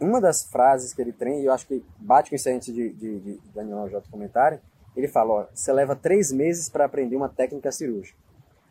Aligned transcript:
uma 0.00 0.20
das 0.20 0.44
frases 0.44 0.92
que 0.92 1.00
ele 1.00 1.12
tem, 1.12 1.40
e 1.40 1.46
eu 1.46 1.52
acho 1.52 1.66
que 1.66 1.84
bate 1.98 2.30
com 2.30 2.36
isso 2.36 2.48
antes 2.48 2.72
de, 2.72 2.90
de, 2.90 3.20
de 3.20 3.40
Daniel 3.54 3.88
J 3.88 4.06
comentário, 4.10 4.60
ele 4.96 5.08
fala, 5.08 5.32
ó, 5.32 5.46
você 5.54 5.72
leva 5.72 5.94
três 5.94 6.32
meses 6.32 6.68
para 6.68 6.84
aprender 6.84 7.16
uma 7.16 7.28
técnica 7.28 7.70
cirúrgica. 7.70 8.18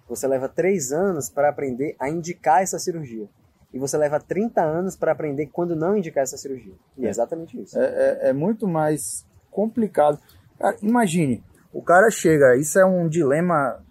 Você 0.07 0.27
leva 0.27 0.47
três 0.47 0.91
anos 0.91 1.29
para 1.29 1.49
aprender 1.49 1.96
a 1.99 2.09
indicar 2.09 2.61
essa 2.61 2.77
cirurgia. 2.77 3.27
E 3.73 3.79
você 3.79 3.97
leva 3.97 4.19
30 4.19 4.61
anos 4.61 4.96
para 4.96 5.11
aprender 5.11 5.47
quando 5.47 5.75
não 5.75 5.97
indicar 5.97 6.23
essa 6.23 6.38
cirurgia. 6.38 6.73
E 6.97 7.03
é, 7.03 7.08
é 7.08 7.10
exatamente 7.10 7.60
isso. 7.62 7.78
É, 7.78 7.83
é, 7.83 8.29
é, 8.29 8.33
muito 8.33 8.67
mais 8.67 9.26
complicado. 9.51 10.19
Cara, 10.57 10.78
imagine, 10.81 11.44
o 11.73 11.81
cara 11.81 12.10
chega, 12.10 12.55
isso 12.55 12.79
é 12.79 12.85
um 12.85 13.10
dilema 13.10 13.83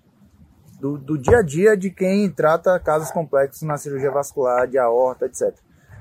do, 0.80 0.96
do 0.96 1.18
dia 1.18 1.38
a 1.38 1.42
dia 1.42 1.76
de 1.76 1.90
quem 1.90 2.30
trata 2.30 2.78
casos 2.80 3.10
complexos 3.10 3.62
na 3.62 3.76
cirurgia 3.76 4.10
vascular, 4.10 4.66
de 4.66 4.78
aorta, 4.78 5.26
etc. 5.26 5.54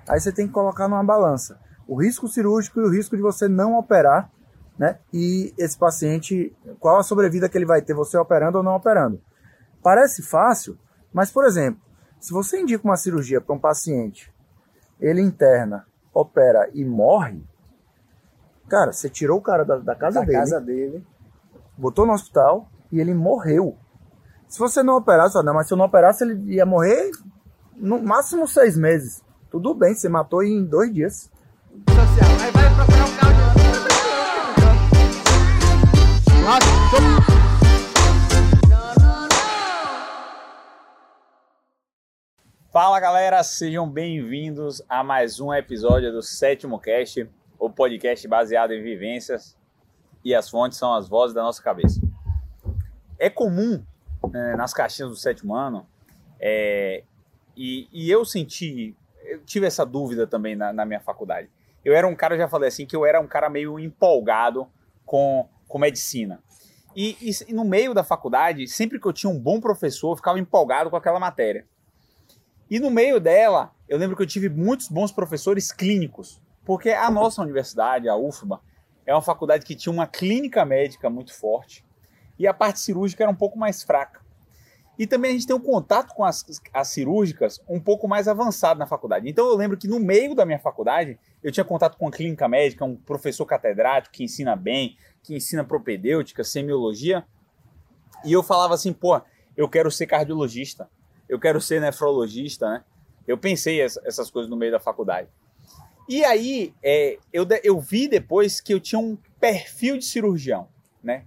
Aí 0.07 0.19
você 0.19 0.31
tem 0.31 0.47
que 0.47 0.53
colocar 0.53 0.87
numa 0.87 1.03
balança 1.03 1.59
o 1.87 2.01
risco 2.01 2.27
cirúrgico 2.27 2.79
e 2.79 2.83
o 2.83 2.89
risco 2.89 3.15
de 3.15 3.21
você 3.21 3.47
não 3.47 3.77
operar, 3.77 4.31
né? 4.77 4.99
E 5.13 5.53
esse 5.57 5.77
paciente, 5.77 6.55
qual 6.79 6.97
a 6.97 7.03
sobrevida 7.03 7.49
que 7.49 7.57
ele 7.57 7.65
vai 7.65 7.81
ter, 7.81 7.93
você 7.93 8.17
operando 8.17 8.57
ou 8.57 8.63
não 8.63 8.75
operando. 8.75 9.21
Parece 9.81 10.23
fácil, 10.23 10.77
mas, 11.13 11.29
por 11.29 11.45
exemplo, 11.45 11.81
se 12.19 12.31
você 12.31 12.61
indica 12.61 12.83
uma 12.83 12.97
cirurgia 12.97 13.41
para 13.41 13.55
um 13.55 13.59
paciente, 13.59 14.33
ele 14.99 15.21
interna, 15.21 15.85
opera 16.13 16.69
e 16.73 16.85
morre, 16.85 17.43
cara, 18.69 18.93
você 18.93 19.09
tirou 19.09 19.39
o 19.39 19.41
cara 19.41 19.63
da, 19.65 19.77
da 19.77 19.95
casa 19.95 20.19
da 20.21 20.25
dele. 20.25 20.37
casa 20.37 20.61
dele. 20.61 21.07
Botou 21.77 22.05
no 22.05 22.13
hospital 22.13 22.69
e 22.91 22.99
ele 22.99 23.13
morreu. 23.13 23.75
Se 24.47 24.59
você 24.59 24.81
não 24.81 24.95
operasse, 24.95 25.41
não, 25.43 25.53
mas 25.53 25.67
se 25.67 25.73
eu 25.73 25.77
não 25.77 25.85
operasse, 25.85 26.23
ele 26.23 26.53
ia 26.53 26.65
morrer 26.65 27.11
no 27.75 28.01
máximo 28.01 28.47
seis 28.47 28.77
meses. 28.77 29.23
Tudo 29.53 29.75
bem, 29.75 29.93
você 29.93 30.09
matou 30.09 30.41
em 30.41 30.65
dois 30.65 30.91
dias. 30.91 31.31
Fala 42.71 42.99
galera, 42.99 43.43
sejam 43.43 43.87
bem-vindos 43.87 44.81
a 44.89 45.03
mais 45.03 45.39
um 45.39 45.53
episódio 45.53 46.11
do 46.11 46.23
Sétimo 46.23 46.79
Cast, 46.79 47.29
o 47.59 47.69
podcast 47.69 48.27
baseado 48.27 48.71
em 48.71 48.81
vivências 48.81 49.55
e 50.25 50.33
as 50.33 50.49
fontes 50.49 50.79
são 50.79 50.95
as 50.95 51.07
vozes 51.07 51.35
da 51.35 51.43
nossa 51.43 51.61
cabeça. 51.61 52.01
É 53.19 53.29
comum 53.29 53.85
né, 54.31 54.55
nas 54.55 54.73
caixinhas 54.73 55.11
do 55.11 55.15
sétimo 55.15 55.53
ano, 55.53 55.85
é, 56.39 57.03
e, 57.55 57.87
e, 57.93 58.09
eu 58.09 58.25
senti, 58.25 58.97
eu 59.33 59.43
tive 59.43 59.65
essa 59.65 59.85
dúvida 59.85 60.27
também 60.27 60.55
na, 60.55 60.71
na, 60.71 60.85
minha 60.85 60.99
faculdade. 60.99 61.49
Eu 61.83 61.93
era 61.93 62.07
um 62.07 62.15
cara, 62.15 62.37
já 62.37 62.47
falei 62.47 62.69
assim, 62.69 62.85
que 62.85 62.95
eu 62.95 63.05
era 63.05 63.19
um 63.19 63.27
cara 63.27 63.49
meio 63.49 63.79
empolgado 63.79 64.67
com, 65.05 65.47
com 65.67 65.77
medicina. 65.77 66.41
E, 66.95 67.17
e, 67.21 67.53
no 67.53 67.65
meio 67.65 67.93
da 67.93 68.03
faculdade, 68.03 68.67
sempre 68.67 68.99
que 68.99 69.07
eu 69.07 69.13
tinha 69.13 69.31
um 69.31 69.39
bom 69.39 69.59
professor, 69.59 70.11
eu 70.11 70.15
ficava 70.15 70.39
empolgado 70.39 70.89
com 70.89 70.95
aquela 70.95 71.19
matéria. 71.19 71.65
E 72.69 72.79
no 72.79 72.89
meio 72.89 73.19
dela, 73.19 73.71
eu 73.89 73.97
lembro 73.97 74.15
que 74.15 74.23
eu 74.23 74.27
tive 74.27 74.49
muitos 74.49 74.87
bons 74.87 75.11
professores 75.11 75.71
clínicos, 75.71 76.41
porque 76.65 76.91
a 76.91 77.09
nossa 77.11 77.41
universidade, 77.41 78.07
a 78.07 78.15
UFBA, 78.15 78.61
é 79.05 79.13
uma 79.13 79.21
faculdade 79.21 79.65
que 79.65 79.75
tinha 79.75 79.91
uma 79.91 80.07
clínica 80.07 80.63
médica 80.63 81.09
muito 81.09 81.33
forte 81.33 81.85
e 82.39 82.47
a 82.47 82.53
parte 82.53 82.79
cirúrgica 82.79 83.23
era 83.23 83.31
um 83.31 83.35
pouco 83.35 83.59
mais 83.59 83.83
fraca. 83.83 84.22
E 84.97 85.07
também 85.07 85.31
a 85.31 85.33
gente 85.33 85.47
tem 85.47 85.55
um 85.55 85.59
contato 85.59 86.13
com 86.13 86.23
as, 86.23 86.45
as 86.71 86.87
cirúrgicas 86.89 87.59
um 87.67 87.79
pouco 87.79 88.07
mais 88.07 88.27
avançado 88.27 88.79
na 88.79 88.85
faculdade. 88.85 89.27
Então 89.27 89.47
eu 89.47 89.55
lembro 89.55 89.77
que 89.77 89.87
no 89.87 89.99
meio 89.99 90.35
da 90.35 90.45
minha 90.45 90.59
faculdade 90.59 91.17
eu 91.43 91.51
tinha 91.51 91.63
contato 91.63 91.97
com 91.97 92.07
a 92.07 92.11
clínica 92.11 92.47
médica, 92.47 92.85
um 92.85 92.95
professor 92.95 93.45
catedrático 93.45 94.13
que 94.13 94.23
ensina 94.23 94.55
bem, 94.55 94.95
que 95.23 95.35
ensina 95.35 95.63
propedêutica, 95.63 96.43
semiologia. 96.43 97.25
E 98.23 98.31
eu 98.31 98.43
falava 98.43 98.75
assim, 98.75 98.93
pô, 98.93 99.19
eu 99.57 99.67
quero 99.67 99.89
ser 99.89 100.05
cardiologista 100.05 100.87
eu 101.27 101.39
quero 101.39 101.59
ser 101.59 101.81
nefrologista, 101.81 102.69
né? 102.69 102.83
Eu 103.27 103.37
pensei 103.37 103.81
essas 103.81 104.29
coisas 104.29 104.49
no 104.49 104.57
meio 104.57 104.71
da 104.71 104.79
faculdade. 104.79 105.29
E 106.07 106.23
aí, 106.25 106.73
é, 106.83 107.17
eu, 107.31 107.47
eu 107.63 107.79
vi 107.79 108.07
depois 108.07 108.59
que 108.59 108.73
eu 108.73 108.79
tinha 108.79 108.99
um 108.99 109.17
perfil 109.39 109.97
de 109.97 110.05
cirurgião, 110.05 110.67
né? 111.01 111.25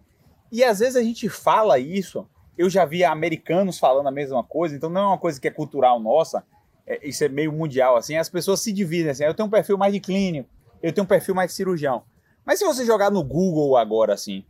E 0.53 0.63
às 0.63 0.79
vezes 0.79 0.97
a 0.97 1.03
gente 1.03 1.29
fala 1.29 1.79
isso, 1.79 2.29
eu 2.57 2.69
já 2.71 2.85
vi 2.85 3.05
americanos 3.05 3.79
falando 3.79 4.07
a 4.07 4.13
mesma 4.13 4.43
coisa, 4.43 4.75
então 4.75 4.91
não 4.91 5.01
é 5.01 5.07
uma 5.07 5.19
coisa 5.19 5.41
que 5.41 5.49
é 5.49 5.51
cultural 5.51 6.01
nossa, 6.01 6.45
é, 6.87 7.07
isso 7.07 7.25
é 7.25 7.29
meio 7.29 7.53
mundial, 7.53 7.97
assim, 7.97 8.17
as 8.17 8.29
pessoas 8.29 8.61
se 8.61 8.73
dividem, 8.73 9.11
assim, 9.11 9.25
eu 9.25 9.35
tenho 9.35 9.47
um 9.47 9.51
perfil 9.51 9.77
mais 9.77 9.93
de 9.93 10.01
clínico, 10.01 10.49
eu 10.83 10.93
tenho 10.93 11.05
um 11.05 11.09
perfil 11.09 11.35
mais 11.35 11.51
de 11.51 11.57
cirurgião. 11.57 12.03
Mas 12.45 12.59
se 12.59 12.65
você 12.65 12.85
jogar 12.85 13.11
no 13.11 13.25
Google 13.25 13.77
agora, 13.77 14.15
assim, 14.15 14.45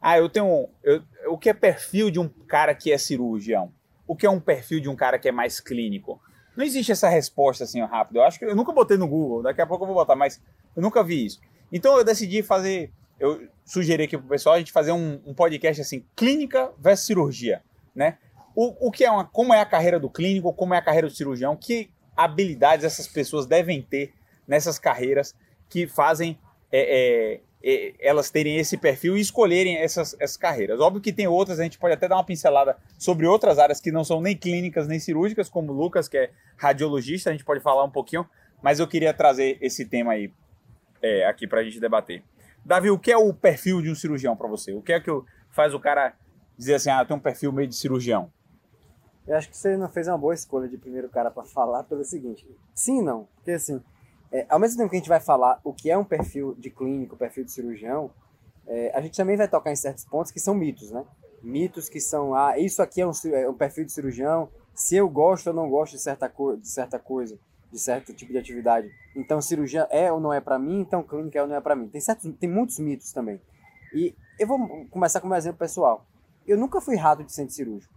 ah, 0.00 0.18
eu 0.18 0.28
tenho, 0.28 0.68
eu, 0.82 1.02
o 1.28 1.38
que 1.38 1.50
é 1.50 1.54
perfil 1.54 2.10
de 2.10 2.18
um 2.18 2.28
cara 2.28 2.74
que 2.74 2.92
é 2.92 2.98
cirurgião? 2.98 3.72
o 4.08 4.16
que 4.16 4.24
é 4.24 4.30
um 4.30 4.40
perfil 4.40 4.80
de 4.80 4.88
um 4.88 4.96
cara 4.96 5.18
que 5.18 5.28
é 5.28 5.32
mais 5.32 5.60
clínico? 5.60 6.18
Não 6.56 6.64
existe 6.64 6.90
essa 6.90 7.08
resposta 7.08 7.64
assim 7.64 7.80
rápido. 7.82 8.16
Eu 8.16 8.22
acho 8.22 8.38
que 8.38 8.46
eu 8.46 8.56
nunca 8.56 8.72
botei 8.72 8.96
no 8.96 9.06
Google, 9.06 9.42
daqui 9.42 9.60
a 9.60 9.66
pouco 9.66 9.84
eu 9.84 9.88
vou 9.88 9.94
botar, 9.94 10.16
mas 10.16 10.42
eu 10.74 10.82
nunca 10.82 11.04
vi 11.04 11.26
isso. 11.26 11.38
Então 11.70 11.96
eu 11.98 12.02
decidi 12.02 12.42
fazer, 12.42 12.90
eu 13.18 13.48
sugeri 13.64 14.04
aqui 14.04 14.16
pro 14.16 14.28
pessoal 14.28 14.54
a 14.54 14.58
gente 14.58 14.72
fazer 14.72 14.92
um, 14.92 15.20
um 15.26 15.34
podcast 15.34 15.80
assim, 15.80 16.04
clínica 16.14 16.72
versus 16.78 17.06
cirurgia, 17.06 17.62
né? 17.94 18.18
O, 18.54 18.88
o 18.88 18.90
que 18.90 19.04
é 19.04 19.10
uma, 19.10 19.24
como 19.24 19.54
é 19.54 19.60
a 19.60 19.66
carreira 19.66 20.00
do 20.00 20.10
clínico, 20.10 20.52
como 20.52 20.74
é 20.74 20.78
a 20.78 20.82
carreira 20.82 21.06
do 21.06 21.14
cirurgião, 21.14 21.56
que 21.56 21.90
habilidades 22.16 22.84
essas 22.84 23.06
pessoas 23.06 23.46
devem 23.46 23.80
ter 23.80 24.12
nessas 24.46 24.78
carreiras 24.78 25.34
que 25.68 25.86
fazem 25.86 26.38
é, 26.72 27.40
é, 27.62 27.94
elas 28.00 28.30
terem 28.30 28.56
esse 28.56 28.76
perfil 28.76 29.16
e 29.16 29.20
escolherem 29.20 29.76
essas, 29.76 30.16
essas 30.18 30.36
carreiras. 30.36 30.80
Óbvio 30.80 31.00
que 31.00 31.12
tem 31.12 31.26
outras, 31.26 31.60
a 31.60 31.62
gente 31.62 31.78
pode 31.78 31.94
até 31.94 32.08
dar 32.08 32.16
uma 32.16 32.24
pincelada 32.24 32.76
sobre 32.98 33.26
outras 33.26 33.58
áreas 33.58 33.80
que 33.80 33.92
não 33.92 34.04
são 34.04 34.20
nem 34.20 34.36
clínicas 34.36 34.88
nem 34.88 34.98
cirúrgicas, 34.98 35.48
como 35.48 35.72
o 35.72 35.76
Lucas, 35.76 36.08
que 36.08 36.16
é 36.16 36.30
radiologista, 36.56 37.30
a 37.30 37.32
gente 37.32 37.44
pode 37.44 37.60
falar 37.60 37.84
um 37.84 37.90
pouquinho, 37.90 38.28
mas 38.62 38.80
eu 38.80 38.86
queria 38.88 39.12
trazer 39.12 39.58
esse 39.60 39.84
tema 39.84 40.12
aí 40.12 40.32
é, 41.02 41.26
aqui 41.26 41.46
para 41.46 41.60
a 41.60 41.64
gente 41.64 41.78
debater. 41.80 42.22
Davi, 42.68 42.90
o 42.90 42.98
que 42.98 43.10
é 43.10 43.16
o 43.16 43.32
perfil 43.32 43.80
de 43.80 43.90
um 43.90 43.94
cirurgião 43.94 44.36
para 44.36 44.46
você? 44.46 44.74
O 44.74 44.82
que 44.82 44.92
é 44.92 45.00
que 45.00 45.10
faz 45.48 45.72
o 45.72 45.80
cara 45.80 46.12
dizer 46.54 46.74
assim, 46.74 46.90
ah, 46.90 47.02
tem 47.02 47.16
um 47.16 47.20
perfil 47.20 47.50
meio 47.50 47.66
de 47.66 47.74
cirurgião? 47.74 48.30
Eu 49.26 49.38
acho 49.38 49.48
que 49.48 49.56
você 49.56 49.74
não 49.74 49.88
fez 49.88 50.06
uma 50.06 50.18
boa 50.18 50.34
escolha 50.34 50.68
de 50.68 50.76
primeiro 50.76 51.08
cara 51.08 51.30
para 51.30 51.44
falar 51.44 51.84
pelo 51.84 52.04
seguinte. 52.04 52.46
Sim, 52.74 53.00
não. 53.00 53.26
Porque 53.36 53.52
assim, 53.52 53.82
é, 54.30 54.44
ao 54.50 54.58
mesmo 54.58 54.76
tempo 54.76 54.90
que 54.90 54.96
a 54.96 54.98
gente 54.98 55.08
vai 55.08 55.18
falar 55.18 55.58
o 55.64 55.72
que 55.72 55.90
é 55.90 55.96
um 55.96 56.04
perfil 56.04 56.54
de 56.58 56.68
clínico, 56.68 57.16
perfil 57.16 57.42
de 57.42 57.52
cirurgião, 57.52 58.10
é, 58.66 58.92
a 58.94 59.00
gente 59.00 59.16
também 59.16 59.34
vai 59.34 59.48
tocar 59.48 59.72
em 59.72 59.76
certos 59.76 60.04
pontos 60.04 60.30
que 60.30 60.38
são 60.38 60.54
mitos, 60.54 60.90
né? 60.90 61.06
Mitos 61.42 61.88
que 61.88 62.00
são, 62.00 62.34
ah, 62.34 62.58
isso 62.58 62.82
aqui 62.82 63.00
é 63.00 63.06
um, 63.06 63.12
é 63.32 63.48
um 63.48 63.54
perfil 63.54 63.86
de 63.86 63.92
cirurgião, 63.92 64.50
se 64.74 64.94
eu 64.94 65.08
gosto 65.08 65.46
ou 65.46 65.54
não 65.54 65.70
gosto 65.70 65.94
de 65.94 66.02
certa, 66.02 66.28
de 66.28 66.68
certa 66.68 66.98
coisa, 66.98 67.38
de 67.70 67.78
certo 67.78 68.12
tipo 68.12 68.32
de 68.32 68.38
atividade. 68.38 68.90
Então, 69.14 69.40
cirurgia 69.40 69.86
é 69.90 70.10
ou 70.10 70.20
não 70.20 70.32
é 70.32 70.40
para 70.40 70.58
mim, 70.58 70.80
então 70.80 71.02
clínica 71.02 71.38
é 71.38 71.42
ou 71.42 71.48
não 71.48 71.56
é 71.56 71.60
para 71.60 71.76
mim. 71.76 71.88
Tem, 71.88 72.00
certos, 72.00 72.32
tem 72.38 72.48
muitos 72.48 72.78
mitos 72.78 73.12
também. 73.12 73.40
E 73.92 74.14
eu 74.38 74.46
vou 74.46 74.86
começar 74.90 75.20
com 75.20 75.28
um 75.28 75.34
exemplo 75.34 75.58
pessoal. 75.58 76.06
Eu 76.46 76.56
nunca 76.56 76.80
fui 76.80 76.96
rato 76.96 77.22
de 77.24 77.32
centro 77.32 77.54
cirúrgico, 77.54 77.92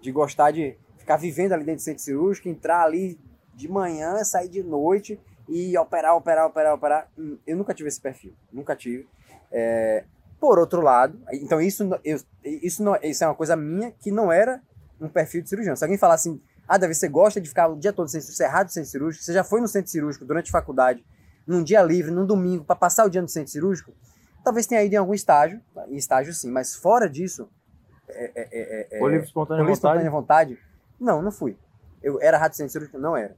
de 0.00 0.12
gostar 0.12 0.50
de 0.50 0.76
ficar 0.98 1.16
vivendo 1.16 1.52
ali 1.52 1.64
dentro 1.64 1.80
do 1.80 1.84
centro 1.84 2.02
cirúrgico, 2.02 2.48
entrar 2.48 2.82
ali 2.82 3.18
de 3.54 3.68
manhã, 3.68 4.22
sair 4.24 4.48
de 4.48 4.62
noite 4.62 5.20
e 5.48 5.76
operar, 5.78 6.16
operar, 6.16 6.46
operar, 6.46 6.74
operar. 6.74 7.10
Hum, 7.18 7.38
eu 7.46 7.56
nunca 7.56 7.72
tive 7.74 7.88
esse 7.88 8.00
perfil, 8.00 8.34
nunca 8.52 8.74
tive. 8.74 9.06
É, 9.50 10.04
por 10.40 10.58
outro 10.58 10.80
lado, 10.80 11.18
então 11.32 11.60
isso, 11.60 11.88
eu, 12.04 12.18
isso, 12.42 12.82
não, 12.82 12.96
isso 13.02 13.24
é 13.24 13.26
uma 13.26 13.34
coisa 13.34 13.56
minha 13.56 13.92
que 13.92 14.10
não 14.10 14.30
era 14.30 14.60
um 15.00 15.08
perfil 15.08 15.42
de 15.42 15.48
cirurgião. 15.48 15.76
Se 15.76 15.84
alguém 15.84 15.96
falar 15.96 16.14
assim, 16.14 16.40
ah, 16.66 16.78
Davi, 16.78 16.94
você 16.94 17.08
gosta 17.08 17.40
de 17.40 17.48
ficar 17.48 17.68
o 17.68 17.76
dia 17.76 17.92
todo 17.92 18.08
sem 18.08 18.20
cerrado 18.20 18.70
centro 18.70 18.90
cirúrgico, 18.90 19.24
você 19.24 19.32
já 19.32 19.44
foi 19.44 19.60
no 19.60 19.68
centro 19.68 19.90
cirúrgico 19.90 20.24
durante 20.24 20.48
a 20.48 20.52
faculdade, 20.52 21.04
num 21.46 21.62
dia 21.62 21.82
livre, 21.82 22.10
num 22.10 22.24
domingo, 22.26 22.64
para 22.64 22.76
passar 22.76 23.04
o 23.04 23.10
dia 23.10 23.20
no 23.20 23.28
centro 23.28 23.52
cirúrgico, 23.52 23.92
talvez 24.42 24.66
tenha 24.66 24.82
ido 24.82 24.94
em 24.94 24.98
algum 24.98 25.14
estágio, 25.14 25.60
em 25.88 25.96
estágio 25.96 26.32
sim, 26.32 26.50
mas 26.50 26.74
fora 26.74 27.08
disso. 27.08 27.48
É, 28.08 28.24
é, 28.34 28.48
é, 28.52 28.96
é, 28.96 28.98
por 28.98 29.10
livre 29.10 29.26
espontânea 29.26 29.70
espontânea 29.70 30.10
vontade? 30.10 30.58
Não, 31.00 31.22
não 31.22 31.30
fui. 31.30 31.56
Eu 32.02 32.20
era 32.20 32.38
rato 32.38 32.56
centro 32.56 32.72
cirúrgico? 32.72 32.98
Não 32.98 33.16
era. 33.16 33.36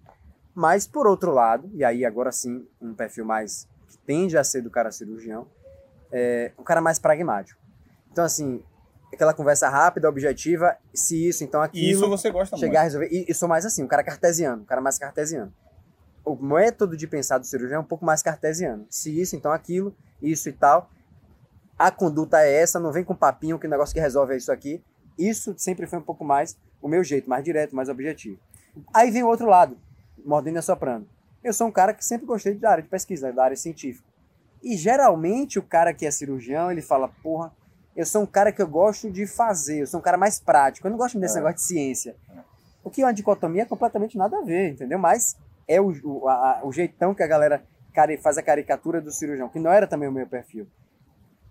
Mas, 0.54 0.86
por 0.86 1.06
outro 1.06 1.32
lado, 1.32 1.70
e 1.74 1.84
aí 1.84 2.04
agora 2.04 2.32
sim, 2.32 2.66
um 2.80 2.94
perfil 2.94 3.24
mais 3.24 3.68
que 3.88 3.98
tende 3.98 4.38
a 4.38 4.42
ser 4.42 4.62
do 4.62 4.70
cara 4.70 4.90
cirurgião, 4.90 5.46
é 6.10 6.52
um 6.58 6.64
cara 6.64 6.80
mais 6.80 6.98
pragmático. 6.98 7.60
Então, 8.10 8.24
assim, 8.24 8.62
aquela 9.16 9.34
conversa 9.34 9.68
rápida, 9.68 10.08
objetiva, 10.08 10.76
se 10.94 11.28
isso, 11.28 11.42
então 11.42 11.60
aquilo. 11.60 11.98
Isso 11.98 12.08
você 12.08 12.30
gosta 12.30 12.56
chegar 12.56 12.68
muito. 12.68 12.78
a 12.78 12.82
resolver. 12.82 13.08
E, 13.10 13.26
e 13.28 13.34
sou 13.34 13.48
mais 13.48 13.66
assim, 13.66 13.82
um 13.82 13.88
cara 13.88 14.04
cartesiano, 14.04 14.62
um 14.62 14.64
cara 14.64 14.80
mais 14.80 14.98
cartesiano. 14.98 15.52
O 16.24 16.36
método 16.36 16.96
de 16.96 17.06
pensar 17.06 17.38
do 17.38 17.46
cirurgião 17.46 17.78
é 17.78 17.80
um 17.80 17.86
pouco 17.86 18.04
mais 18.04 18.22
cartesiano. 18.22 18.86
Se 18.90 19.20
isso, 19.20 19.36
então 19.36 19.52
aquilo, 19.52 19.94
isso 20.20 20.48
e 20.48 20.52
tal. 20.52 20.90
A 21.78 21.90
conduta 21.90 22.40
é 22.40 22.62
essa, 22.62 22.80
não 22.80 22.92
vem 22.92 23.04
com 23.04 23.14
papinho 23.14 23.58
que 23.58 23.66
o 23.66 23.70
negócio 23.70 23.94
que 23.94 24.00
resolve 24.00 24.34
é 24.34 24.36
isso 24.36 24.50
aqui. 24.50 24.82
Isso 25.18 25.54
sempre 25.56 25.86
foi 25.86 25.98
um 25.98 26.02
pouco 26.02 26.24
mais 26.24 26.56
o 26.80 26.88
meu 26.88 27.02
jeito, 27.02 27.28
mais 27.28 27.44
direto, 27.44 27.74
mais 27.74 27.88
objetivo. 27.88 28.38
Aí 28.94 29.10
vem 29.10 29.22
o 29.22 29.28
outro 29.28 29.46
lado, 29.46 29.76
mordendo 30.24 30.56
e 30.56 30.58
assoprando. 30.58 31.06
Eu 31.42 31.52
sou 31.52 31.66
um 31.66 31.72
cara 31.72 31.94
que 31.94 32.04
sempre 32.04 32.26
gostei 32.26 32.54
da 32.54 32.70
área 32.70 32.82
de 32.82 32.88
pesquisa, 32.88 33.32
da 33.32 33.44
área 33.44 33.56
científica. 33.56 34.06
E 34.62 34.76
geralmente 34.76 35.58
o 35.58 35.62
cara 35.62 35.94
que 35.94 36.04
é 36.04 36.10
cirurgião, 36.10 36.70
ele 36.70 36.82
fala, 36.82 37.08
porra, 37.22 37.52
eu 37.96 38.04
sou 38.04 38.22
um 38.22 38.26
cara 38.26 38.52
que 38.52 38.60
eu 38.60 38.68
gosto 38.68 39.10
de 39.10 39.26
fazer, 39.26 39.80
eu 39.80 39.86
sou 39.86 39.98
um 39.98 40.02
cara 40.02 40.18
mais 40.18 40.38
prático, 40.38 40.86
eu 40.86 40.90
não 40.90 40.98
gosto 40.98 41.18
desse 41.18 41.34
é. 41.34 41.36
negócio 41.38 41.56
de 41.56 41.62
ciência. 41.62 42.14
O 42.84 42.90
que 42.90 43.02
é 43.02 43.06
uma 43.06 43.12
dicotomia 43.12 43.62
é 43.62 43.64
completamente 43.64 44.16
nada 44.18 44.38
a 44.38 44.42
ver, 44.42 44.70
entendeu? 44.72 44.98
Mas 44.98 45.36
é 45.66 45.80
o, 45.80 45.90
o, 46.04 46.28
a, 46.28 46.60
o 46.62 46.70
jeitão 46.70 47.14
que 47.14 47.22
a 47.22 47.26
galera 47.26 47.62
faz 48.22 48.36
a 48.36 48.42
caricatura 48.42 49.00
do 49.00 49.10
cirurgião, 49.10 49.48
que 49.48 49.58
não 49.58 49.72
era 49.72 49.86
também 49.86 50.08
o 50.08 50.12
meu 50.12 50.26
perfil. 50.26 50.66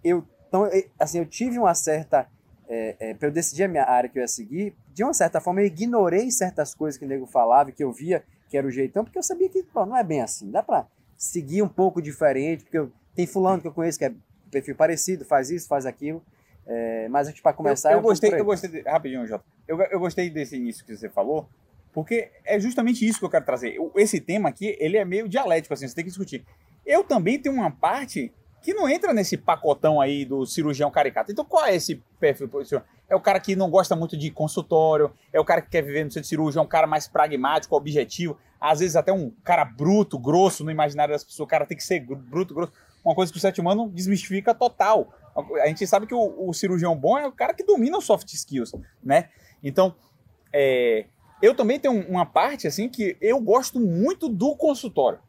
Eu, 0.04 0.24
então, 0.48 0.70
assim, 1.00 1.18
eu 1.18 1.26
tive 1.26 1.58
uma 1.58 1.74
certa. 1.74 2.28
É, 2.68 2.96
é, 3.00 3.14
para 3.14 3.28
eu 3.28 3.32
decidir 3.32 3.64
a 3.64 3.68
minha 3.68 3.84
área 3.84 4.10
que 4.10 4.18
eu 4.18 4.22
ia 4.22 4.28
seguir, 4.28 4.76
de 4.92 5.04
uma 5.04 5.14
certa 5.14 5.40
forma 5.40 5.62
eu 5.62 5.66
ignorei 5.66 6.32
certas 6.32 6.74
coisas 6.74 6.98
que 6.98 7.06
o 7.06 7.08
nego 7.08 7.28
falava, 7.28 7.72
que 7.72 7.84
eu 7.84 7.92
via 7.92 8.24
que 8.50 8.58
era 8.58 8.66
o 8.66 8.72
jeitão, 8.72 9.04
porque 9.04 9.20
eu 9.20 9.24
sabia 9.24 9.50
que 9.50 9.62
pô, 9.64 9.86
não 9.86 9.96
é 9.96 10.04
bem 10.04 10.22
assim. 10.22 10.50
Dá 10.50 10.64
para 10.64 10.88
seguir 11.18 11.62
um 11.62 11.68
pouco 11.68 12.02
diferente, 12.02 12.64
porque 12.64 12.78
eu, 12.78 12.92
tem 13.14 13.28
fulano 13.28 13.62
que 13.62 13.68
eu 13.68 13.72
conheço 13.72 14.00
que 14.00 14.06
é 14.06 14.14
perfil 14.50 14.76
parecido, 14.76 15.26
faz 15.26 15.50
isso, 15.50 15.68
faz 15.68 15.86
aquilo. 15.86 16.24
É, 16.68 17.08
mas 17.10 17.28
a 17.28 17.30
gente 17.30 17.42
para 17.42 17.54
começar. 17.54 17.92
Eu, 17.92 17.98
eu 17.98 18.00
é 18.00 18.04
gostei, 18.04 18.34
eu 18.34 18.46
gostei 18.46 18.70
de, 18.70 18.82
rapidinho, 18.82 19.28
Jota. 19.28 19.46
Eu, 19.68 19.80
eu 19.82 20.00
gostei 20.00 20.30
desse 20.30 20.56
início 20.56 20.84
que 20.86 20.96
você 20.96 21.10
falou, 21.10 21.48
porque 21.94 22.32
é 22.44 22.60
justamente 22.60 23.08
isso 23.08 23.20
que 23.20 23.26
eu 23.26 23.30
quero 23.30 23.46
trazer. 23.46 23.78
Esse 23.96 24.20
tema 24.20 24.50
aqui, 24.50 24.76
ele 24.80 24.98
é 24.98 25.06
meio 25.06 25.30
dialético, 25.30 25.74
assim, 25.74 25.88
você 25.88 25.96
tem 25.96 26.04
que 26.04 26.10
discutir. 26.10 26.46
Eu 26.86 27.04
também 27.04 27.40
tenho 27.40 27.56
uma 27.56 27.72
parte 27.72 28.34
que 28.66 28.74
não 28.74 28.90
entra 28.90 29.14
nesse 29.14 29.38
pacotão 29.38 30.02
aí 30.02 30.26
do 30.26 30.44
cirurgião 30.44 30.90
caricato. 30.90 31.32
Então, 31.32 31.46
qual 31.46 31.66
é 31.66 31.76
esse 31.76 32.02
perfil? 32.20 32.50
É 33.08 33.16
o 33.16 33.22
cara 33.22 33.40
que 33.40 33.56
não 33.56 33.70
gosta 33.70 33.96
muito 33.96 34.18
de 34.18 34.32
consultório, 34.32 35.12
é 35.32 35.40
o 35.40 35.46
cara 35.46 35.62
que 35.62 35.70
quer 35.70 35.84
viver 35.84 36.04
no 36.04 36.12
centro 36.12 36.28
cirúrgico, 36.28 36.60
é 36.60 36.64
um 36.64 36.68
cara 36.68 36.88
mais 36.88 37.08
pragmático, 37.08 37.76
objetivo, 37.76 38.40
às 38.60 38.80
vezes 38.80 38.96
até 38.96 39.14
um 39.14 39.32
cara 39.44 39.64
bruto, 39.64 40.18
grosso 40.18 40.64
no 40.64 40.72
imaginário 40.72 41.14
das 41.14 41.24
pessoas. 41.24 41.46
O 41.46 41.50
cara 41.50 41.68
tem 41.68 41.78
que 41.78 41.84
ser 41.84 42.00
bruto, 42.00 42.56
grosso. 42.56 42.74
Uma 43.04 43.14
coisa 43.14 43.32
que 43.32 43.38
o 43.38 43.42
sétimo 43.42 43.70
ano 43.70 43.88
desmistifica 43.88 44.52
total. 44.52 45.14
A 45.62 45.68
gente 45.68 45.86
sabe 45.86 46.08
que 46.08 46.14
o, 46.14 46.50
o, 46.50 46.54
cirurgião 46.54 46.96
bom 46.96 47.18
é 47.18 47.28
o 47.28 47.32
cara 47.32 47.54
que 47.54 47.64
domina 47.64 47.98
os 47.98 48.06
soft 48.06 48.32
skills, 48.34 48.72
né? 49.04 49.30
Então, 49.62 49.94
é, 50.54 51.06
eu 51.42 51.54
também 51.54 51.80
tenho 51.80 52.08
uma 52.08 52.26
parte 52.26 52.68
assim 52.68 52.88
que 52.88 53.18
eu 53.20 53.40
gosto 53.42 53.80
muito 53.80 54.30
do 54.30 54.56
consultório. 54.56 55.20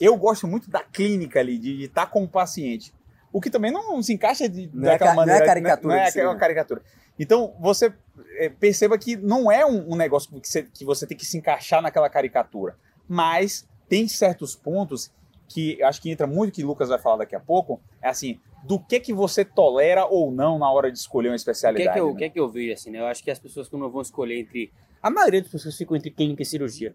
Eu 0.00 0.16
gosto 0.16 0.46
muito 0.46 0.70
da 0.70 0.82
clínica 0.82 1.40
ali, 1.40 1.58
de 1.58 1.84
estar 1.84 2.06
com 2.06 2.24
o 2.24 2.28
paciente. 2.28 2.94
O 3.32 3.40
que 3.40 3.50
também 3.50 3.70
não 3.70 4.02
se 4.02 4.14
encaixa 4.14 4.48
de, 4.48 4.70
não 4.72 4.88
é 4.88 4.92
daquela 4.92 5.12
é, 5.12 5.14
maneira. 5.14 5.38
Não 5.38 5.44
é 5.44 5.46
caricatura. 5.46 5.94
Não 5.94 6.02
é 6.02 6.08
aquela 6.08 6.36
caricatura. 6.36 6.82
Então, 7.18 7.54
você 7.60 7.92
é, 8.38 8.48
perceba 8.48 8.96
que 8.96 9.14
não 9.14 9.52
é 9.52 9.64
um, 9.66 9.92
um 9.92 9.96
negócio 9.96 10.40
que 10.40 10.48
você, 10.48 10.62
que 10.62 10.84
você 10.86 11.06
tem 11.06 11.16
que 11.16 11.26
se 11.26 11.36
encaixar 11.36 11.82
naquela 11.82 12.08
caricatura. 12.08 12.76
Mas 13.06 13.68
tem 13.88 14.08
certos 14.08 14.56
pontos 14.56 15.12
que 15.46 15.82
acho 15.82 16.00
que 16.00 16.10
entra 16.10 16.26
muito 16.26 16.54
que 16.54 16.64
o 16.64 16.66
Lucas 16.66 16.88
vai 16.88 16.98
falar 16.98 17.18
daqui 17.18 17.36
a 17.36 17.40
pouco. 17.40 17.80
É 18.00 18.08
assim, 18.08 18.40
do 18.62 18.78
que 18.78 19.00
que 19.00 19.12
você 19.12 19.44
tolera 19.44 20.06
ou 20.06 20.30
não 20.30 20.58
na 20.58 20.70
hora 20.70 20.90
de 20.90 20.98
escolher 20.98 21.28
uma 21.28 21.36
especialidade. 21.36 21.88
O 21.88 21.92
que 21.92 21.98
é 21.98 22.00
que 22.00 22.00
eu, 22.00 22.12
né? 22.12 22.18
que 22.18 22.24
é 22.24 22.28
que 22.28 22.40
eu 22.40 22.48
vejo 22.48 22.72
assim, 22.72 22.90
né? 22.90 23.00
Eu 23.00 23.06
acho 23.06 23.22
que 23.22 23.30
as 23.30 23.38
pessoas 23.38 23.68
quando 23.68 23.88
vão 23.90 24.02
escolher 24.02 24.38
entre 24.38 24.72
a 25.02 25.10
maioria 25.10 25.40
das 25.40 25.50
pessoas 25.50 25.76
ficam 25.76 25.96
entre 25.96 26.10
clínica 26.10 26.42
e 26.42 26.46
cirurgia. 26.46 26.94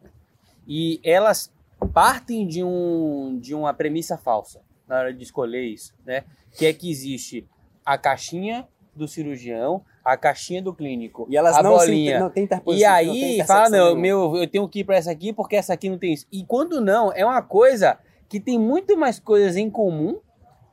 E 0.68 1.00
elas 1.04 1.52
partem 1.94 2.48
de 2.48 2.64
um 2.64 3.38
de 3.40 3.54
uma 3.54 3.74
premissa 3.74 4.18
falsa 4.18 4.62
na 4.88 5.00
hora 5.00 5.14
de 5.14 5.24
escolher 5.24 5.64
isso, 5.64 5.94
né? 6.06 6.24
Que 6.52 6.68
é 6.68 6.74
que 6.74 6.90
existe 6.90 7.48
a 7.84 7.98
caixinha 7.98 8.68
do 8.96 9.08
cirurgião, 9.08 9.84
a 10.04 10.16
caixinha 10.16 10.62
do 10.62 10.74
clínico, 10.74 11.28
e 11.30 11.36
elas 11.36 11.58
a 11.58 11.64
não 11.64 11.72
bolinha. 11.72 12.18
Se, 12.18 12.20
não 12.20 12.30
tem 12.30 12.48
e 12.68 12.86
aí 12.86 13.44
fala 13.46 13.70
não, 13.70 13.96
meu, 13.96 14.36
eu 14.38 14.48
tenho 14.48 14.68
que 14.70 14.80
ir 14.80 14.84
para 14.84 14.96
essa 14.96 15.12
aqui 15.12 15.34
porque 15.34 15.56
essa 15.56 15.74
aqui 15.74 15.90
não 15.90 15.98
tem 15.98 16.14
isso. 16.14 16.26
E 16.32 16.46
quando 16.46 16.80
não, 16.80 17.12
é 17.12 17.26
uma 17.26 17.42
coisa 17.42 17.98
que 18.30 18.40
tem 18.40 18.58
muito 18.58 18.96
mais 18.98 19.20
coisas 19.20 19.58
em 19.58 19.70
comum 19.70 20.20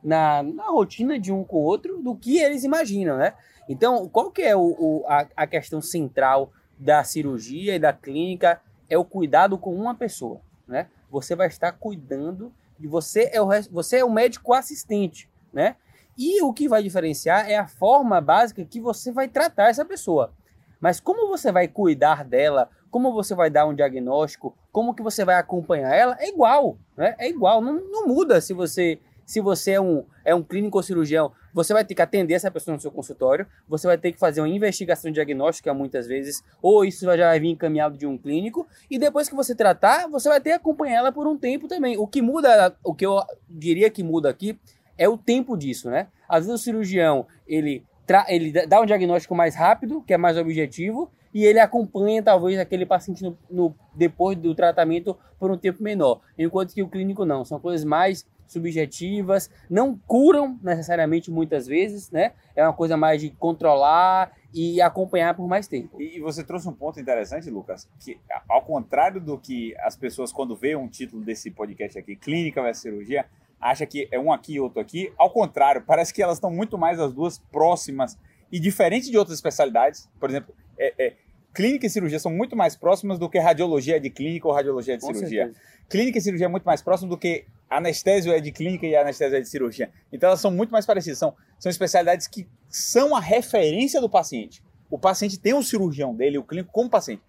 na, 0.03 0.43
na 0.43 0.65
rotina 0.65 1.19
de 1.19 1.33
um 1.33 1.45
com 1.45 1.59
o 1.59 1.65
outro 1.65 1.99
do 1.99 2.15
que 2.17 2.39
eles 2.39 2.65
imaginam, 2.65 3.17
né? 3.17 3.35
Então, 3.69 4.09
qual 4.09 4.31
que 4.31 4.43
é 4.43 4.57
o, 4.57 4.77
o 4.79 5.05
a, 5.07 5.27
a 5.37 5.47
questão 5.47 5.81
central 5.81 6.51
da 6.79 7.05
cirurgia 7.05 7.77
e 7.77 7.79
da 7.79 7.93
clínica? 7.93 8.61
É 8.89 8.99
o 8.99 9.05
cuidado 9.05 9.57
com 9.57 9.75
uma 9.75 9.95
pessoa, 9.95 10.41
né? 10.67 10.89
Você 11.11 11.35
vai 11.35 11.47
estar 11.47 11.73
cuidando 11.73 12.53
de 12.79 12.89
você 12.89 13.31
é 13.33 13.41
o 13.41 13.49
você 13.71 13.99
é 13.99 14.05
o 14.05 14.11
médico 14.11 14.53
assistente, 14.53 15.31
né? 15.53 15.77
E 16.19 16.43
o 16.43 16.53
que 16.53 16.69
vai 16.69 16.83
diferenciar 16.83 17.49
é 17.49 17.57
a 17.57 17.67
forma 17.67 18.21
básica 18.21 18.65
que 18.65 18.81
você 18.81 19.11
vai 19.11 19.29
tratar 19.29 19.71
essa 19.71 19.85
pessoa. 19.85 20.33
Mas 20.81 21.01
como 21.01 21.29
você 21.29 21.51
vai 21.51 21.69
cuidar 21.69 22.25
dela, 22.25 22.69
como 22.91 23.13
você 23.13 23.35
vai 23.35 23.49
dar 23.49 23.67
um 23.67 23.75
diagnóstico, 23.75 24.55
como 24.71 24.95
que 24.95 25.03
você 25.03 25.25
vai 25.25 25.37
acompanhar 25.37 25.95
ela, 25.95 26.17
é 26.19 26.29
igual, 26.29 26.77
né? 26.97 27.15
É 27.19 27.29
igual, 27.29 27.61
não, 27.63 27.75
não 27.75 28.07
muda 28.07 28.41
se 28.41 28.53
você 28.53 28.99
se 29.25 29.41
você 29.41 29.73
é 29.73 29.81
um, 29.81 30.05
é 30.25 30.35
um 30.35 30.43
clínico 30.43 30.77
ou 30.77 30.83
cirurgião, 30.83 31.33
você 31.53 31.73
vai 31.73 31.85
ter 31.85 31.95
que 31.95 32.03
atender 32.03 32.35
essa 32.35 32.51
pessoa 32.51 32.75
no 32.75 32.81
seu 32.81 32.91
consultório, 32.91 33.47
você 33.69 33.87
vai 33.87 33.99
ter 33.99 34.13
que 34.13 34.19
fazer 34.19 34.41
uma 34.41 34.49
investigação 34.49 35.11
diagnóstica 35.11 35.73
muitas 35.75 36.07
vezes, 36.07 36.43
ou 36.61 36.85
isso 36.85 37.05
já 37.05 37.29
vai 37.29 37.41
vir 37.41 37.49
encaminhado 37.49 37.97
de 37.97 38.07
um 38.07 38.17
clínico, 38.17 38.67
e 38.91 38.99
depois 38.99 39.29
que 39.29 39.35
você 39.35 39.55
tratar, 39.55 40.09
você 40.09 40.29
vai 40.29 40.41
ter 40.41 40.51
que 40.51 40.57
acompanhar 40.57 40.99
ela 40.99 41.13
por 41.13 41.27
um 41.27 41.37
tempo 41.37 41.69
também. 41.69 41.97
O 41.99 42.07
que 42.07 42.23
muda, 42.23 42.75
o 42.83 42.95
que 42.95 43.05
eu 43.05 43.21
diria 43.49 43.91
que 43.91 44.03
muda 44.03 44.31
aqui, 44.31 44.59
é 44.97 45.09
o 45.09 45.19
tempo 45.19 45.57
disso, 45.57 45.91
né? 45.91 46.09
Às 46.29 46.47
vezes 46.47 46.61
o 46.61 46.65
cirurgião, 46.65 47.27
ele, 47.47 47.85
ele 48.29 48.67
dá 48.67 48.81
um 48.81 48.87
diagnóstico 48.87 49.35
mais 49.35 49.55
rápido, 49.55 50.03
que 50.03 50.15
é 50.15 50.17
mais 50.17 50.37
objetivo, 50.37 51.11
e 51.35 51.45
ele 51.45 51.59
acompanha 51.59 52.23
talvez 52.23 52.59
aquele 52.59 52.85
paciente 52.85 53.23
no, 53.23 53.37
no, 53.51 53.75
depois 53.95 54.37
do 54.37 54.55
tratamento 54.55 55.17
por 55.39 55.51
um 55.51 55.57
tempo 55.57 55.83
menor. 55.83 56.21
Enquanto 56.39 56.75
que 56.75 56.83
o 56.83 56.89
clínico 56.89 57.25
não, 57.25 57.45
são 57.45 57.59
coisas 57.59 57.85
mais 57.85 58.27
subjetivas, 58.47 59.51
não 59.69 59.99
curam 60.07 60.59
necessariamente 60.63 61.31
muitas 61.31 61.67
vezes, 61.67 62.11
né? 62.11 62.33
É 62.55 62.63
uma 62.63 62.73
coisa 62.73 62.97
mais 62.97 63.21
de 63.21 63.31
controlar 63.31 64.33
e 64.53 64.81
acompanhar 64.81 65.35
por 65.35 65.49
mais 65.49 65.67
tempo. 65.67 66.01
E, 66.01 66.21
você 66.21 66.45
trouxe 66.45 66.69
um 66.69 66.73
ponto 66.73 67.01
interessante, 67.01 67.49
Lucas, 67.49 67.89
que 67.99 68.19
ao 68.49 68.63
contrário 68.63 69.21
do 69.21 69.39
que 69.39 69.75
as 69.79 69.97
pessoas 69.97 70.33
quando 70.33 70.55
veem 70.55 70.77
um 70.77 70.89
título 70.89 71.25
desse 71.25 71.51
podcast 71.51 71.99
aqui, 71.99 72.15
clínica 72.17 72.63
versus 72.63 72.83
cirurgia, 72.83 73.25
acha 73.61 73.87
que 73.87 74.09
é 74.11 74.19
um 74.19 74.33
aqui 74.33 74.55
e 74.55 74.61
outro 74.61 74.81
aqui, 74.81 75.13
ao 75.17 75.31
contrário, 75.31 75.83
parece 75.87 76.13
que 76.13 76.23
elas 76.23 76.37
estão 76.37 76.51
muito 76.51 76.77
mais 76.77 76.99
as 77.01 77.13
duas 77.13 77.39
próximas 77.39 78.19
e 78.51 78.61
diferente 78.61 79.11
de 79.11 79.17
outras 79.17 79.39
especialidades, 79.39 80.11
por 80.21 80.29
exemplo, 80.29 80.55
é, 80.79 80.93
é, 80.99 81.13
clínica 81.55 81.87
e 81.87 81.91
cirurgia 81.91 82.19
são 82.19 82.33
muito 82.33 82.57
mais 82.57 82.77
próximas 82.77 83.19
do 83.19 83.29
que 83.29 83.39
radiologia 83.39 84.01
de 84.01 84.11
clínica 84.11 84.47
ou 84.49 84.53
radiologia 84.53 84.97
de 84.97 85.03
Com 85.03 85.15
cirurgia. 85.15 85.45
Certeza. 85.45 85.61
Clínica 85.89 86.19
e 86.19 86.21
cirurgia 86.21 86.47
é 86.47 86.49
muito 86.49 86.65
mais 86.65 86.83
próximo 86.83 87.11
do 87.11 87.17
que 87.17 87.45
anestésio 87.77 88.33
é 88.33 88.41
de 88.41 88.53
clínica 88.53 88.87
e 88.87 88.95
anestésio 88.95 89.37
é 89.37 89.41
de 89.41 89.49
cirurgia. 89.49 89.91
Então 90.13 90.29
elas 90.29 90.41
são 90.41 90.51
muito 90.51 90.71
mais 90.71 90.87
parecidas. 90.87 91.19
São, 91.19 91.35
são 91.59 91.71
especialidades 91.71 92.27
que 92.27 92.49
são 92.69 93.17
a 93.17 93.21
referência 93.21 94.01
do 94.01 94.09
paciente. 94.09 94.63
O 94.91 94.99
paciente 94.99 95.39
tem 95.39 95.55
um 95.55 95.63
cirurgião 95.63 96.15
dele, 96.15 96.39
o 96.39 96.45
clínico 96.45 96.71
como 96.73 96.91
paciente. 96.91 97.23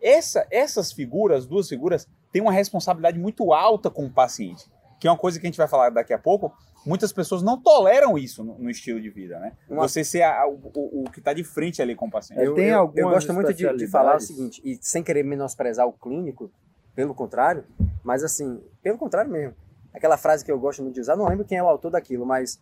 Essa, 0.00 0.46
essas 0.50 0.92
figuras, 0.92 1.46
duas 1.46 1.68
figuras, 1.68 2.06
têm 2.30 2.40
uma 2.40 2.52
responsabilidade 2.52 3.18
muito 3.18 3.52
alta 3.52 3.90
com 3.90 4.06
o 4.06 4.10
paciente, 4.10 4.64
que 5.00 5.08
é 5.08 5.10
uma 5.10 5.18
coisa 5.18 5.40
que 5.40 5.46
a 5.46 5.48
gente 5.48 5.56
vai 5.56 5.66
falar 5.66 5.90
daqui 5.90 6.12
a 6.12 6.18
pouco. 6.18 6.52
Muitas 6.86 7.12
pessoas 7.12 7.42
não 7.42 7.60
toleram 7.60 8.16
isso 8.16 8.44
no, 8.44 8.56
no 8.56 8.70
estilo 8.70 9.00
de 9.00 9.10
vida, 9.10 9.38
né? 9.40 9.52
Uma... 9.68 9.88
Você 9.88 10.04
ser 10.04 10.22
a, 10.22 10.46
o, 10.46 10.54
o, 10.74 11.02
o, 11.02 11.10
que 11.10 11.18
está 11.18 11.32
de 11.32 11.42
frente 11.42 11.82
ali 11.82 11.96
com 11.96 12.06
o 12.06 12.10
paciente. 12.10 12.40
Eu, 12.40 12.56
eu, 12.56 12.92
eu 12.94 13.08
gosto 13.10 13.34
muito 13.34 13.52
de, 13.52 13.76
de 13.76 13.86
falar 13.88 14.16
o 14.16 14.20
seguinte, 14.20 14.62
e 14.64 14.78
sem 14.80 15.02
querer 15.02 15.24
menosprezar 15.24 15.86
o 15.86 15.92
clínico, 15.92 16.50
pelo 16.94 17.14
contrário, 17.14 17.64
mas 18.04 18.22
assim, 18.22 18.62
pelo 18.80 18.96
contrário 18.96 19.30
mesmo 19.30 19.54
aquela 19.92 20.16
frase 20.16 20.44
que 20.44 20.50
eu 20.50 20.58
gosto 20.58 20.82
muito 20.82 20.94
de 20.94 21.00
usar, 21.00 21.16
não 21.16 21.28
lembro 21.28 21.44
quem 21.44 21.58
é 21.58 21.62
o 21.62 21.68
autor 21.68 21.90
daquilo, 21.90 22.26
mas 22.26 22.60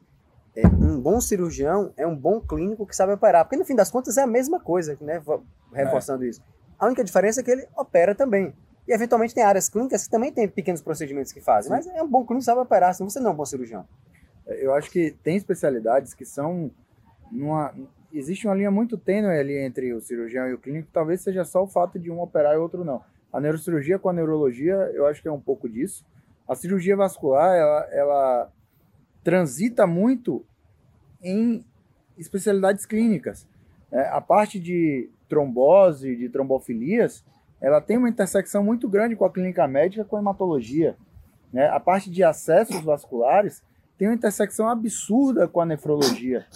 é, 0.54 0.66
um 0.66 1.00
bom 1.00 1.21
cirurgião 1.21 1.92
é 1.97 2.06
um 2.06 2.16
bom 2.16 2.40
clínico 2.40 2.87
que 2.87 2.97
sabe 2.97 3.12
operar, 3.12 3.45
porque 3.45 3.56
no 3.56 3.64
fim 3.64 3.75
das 3.75 3.90
contas 3.90 4.16
é 4.16 4.23
a 4.23 4.26
mesma 4.26 4.59
coisa, 4.59 4.97
né? 5.00 5.23
Reforçando 5.73 6.25
é. 6.25 6.28
isso. 6.28 6.42
A 6.78 6.87
única 6.87 7.04
diferença 7.04 7.40
é 7.40 7.45
que 7.45 7.50
ele 7.50 7.66
opera 7.76 8.14
também. 8.14 8.54
E 8.87 8.92
eventualmente 8.92 9.35
tem 9.35 9.42
áreas 9.42 9.68
clínicas 9.68 10.04
que 10.04 10.11
também 10.11 10.33
tem 10.33 10.49
pequenos 10.49 10.80
procedimentos 10.80 11.33
que 11.33 11.40
fazem, 11.40 11.71
Sim. 11.71 11.76
mas 11.76 11.87
é 11.87 12.02
um 12.02 12.09
bom 12.09 12.25
clínico 12.25 12.40
que 12.40 12.45
sabe 12.45 12.61
operar, 12.61 12.95
senão 12.95 13.11
você 13.11 13.18
não 13.21 13.30
é 13.30 13.33
um 13.33 13.37
bom 13.37 13.45
cirurgião. 13.45 13.87
É, 14.47 14.64
eu 14.64 14.73
acho 14.75 14.90
que 14.90 15.11
tem 15.23 15.37
especialidades 15.37 16.14
que 16.14 16.25
são 16.25 16.71
numa 17.30 17.75
existe 18.12 18.47
uma 18.47 18.54
linha 18.54 18.71
muito 18.71 18.97
tênue 18.97 19.38
ali 19.38 19.59
entre 19.59 19.92
o 19.92 20.00
cirurgião 20.00 20.49
e 20.49 20.54
o 20.54 20.59
clínico, 20.59 20.88
talvez 20.92 21.21
seja 21.21 21.45
só 21.45 21.62
o 21.62 21.66
fato 21.66 21.99
de 21.99 22.11
um 22.11 22.21
operar 22.21 22.54
e 22.54 22.56
o 22.56 22.62
outro 22.62 22.85
não. 22.85 23.02
A 23.33 23.40
neurocirurgia 23.40 23.99
com 23.99 24.09
a 24.09 24.12
neurologia, 24.12 24.75
eu 24.95 25.06
acho 25.06 25.21
que 25.21 25.28
é 25.28 25.33
um 25.33 25.40
pouco 25.40 25.68
disso. 25.68 26.04
A 26.48 26.54
cirurgia 26.54 26.96
vascular, 26.96 27.56
ela, 27.56 27.88
ela 27.90 28.52
transita 29.24 29.86
muito 29.86 30.44
em 31.22 31.64
especialidades 32.16 32.86
clínicas. 32.86 33.46
É, 33.90 34.08
a 34.08 34.20
parte 34.20 34.60
de 34.60 35.10
trombose, 35.28 36.16
de 36.16 36.28
trombofilias, 36.28 37.24
ela 37.60 37.80
tem 37.80 37.96
uma 37.96 38.08
intersecção 38.08 38.62
muito 38.62 38.88
grande 38.88 39.16
com 39.16 39.24
a 39.24 39.32
clínica 39.32 39.66
médica, 39.66 40.04
com 40.04 40.16
a 40.16 40.20
hematologia. 40.20 40.96
Né? 41.52 41.66
A 41.68 41.80
parte 41.80 42.10
de 42.10 42.22
acessos 42.22 42.80
vasculares 42.82 43.62
tem 43.98 44.08
uma 44.08 44.14
intersecção 44.14 44.68
absurda 44.68 45.48
com 45.48 45.60
a 45.60 45.66
nefrologia. 45.66 46.46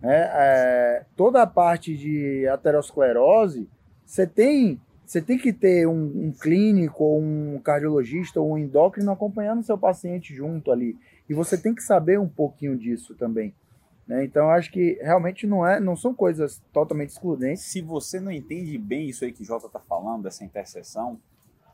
Né? 0.00 0.30
É, 0.32 1.04
toda 1.16 1.42
a 1.42 1.46
parte 1.46 1.96
de 1.96 2.46
aterosclerose, 2.48 3.68
você 4.04 4.26
tem 4.26 4.80
você 5.08 5.22
tem 5.22 5.38
que 5.38 5.54
ter 5.54 5.88
um, 5.88 6.26
um 6.26 6.32
clínico, 6.32 7.02
ou 7.02 7.18
um 7.18 7.58
cardiologista, 7.64 8.38
ou 8.38 8.52
um 8.52 8.58
endócrino 8.58 9.10
acompanhando 9.10 9.60
o 9.60 9.64
seu 9.64 9.78
paciente 9.78 10.34
junto 10.34 10.70
ali. 10.70 10.98
E 11.26 11.32
você 11.32 11.56
tem 11.56 11.74
que 11.74 11.82
saber 11.82 12.20
um 12.20 12.28
pouquinho 12.28 12.76
disso 12.76 13.14
também. 13.14 13.54
Né? 14.06 14.22
Então, 14.22 14.44
eu 14.44 14.50
acho 14.50 14.70
que 14.70 14.98
realmente 15.00 15.46
não, 15.46 15.66
é, 15.66 15.80
não 15.80 15.96
são 15.96 16.12
coisas 16.12 16.62
totalmente 16.74 17.08
excludentes. 17.08 17.62
Se 17.62 17.80
você 17.80 18.20
não 18.20 18.30
entende 18.30 18.76
bem 18.76 19.08
isso 19.08 19.24
aí 19.24 19.32
que 19.32 19.40
o 19.40 19.44
Jota 19.46 19.66
está 19.66 19.80
falando, 19.80 20.24
dessa 20.24 20.44
interseção, 20.44 21.18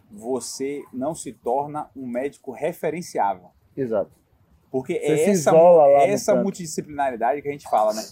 você 0.08 0.84
não 0.92 1.12
se 1.12 1.32
torna 1.32 1.90
um 1.96 2.06
médico 2.06 2.52
referenciável. 2.52 3.48
Exato. 3.76 4.12
Porque 4.70 4.94
Você 4.94 5.06
é 5.06 5.30
essa, 5.30 5.52
essa 6.06 6.34
multidisciplinaridade 6.36 7.42
que 7.42 7.48
a 7.48 7.52
gente 7.52 7.68
fala, 7.68 7.92
né? 7.94 8.02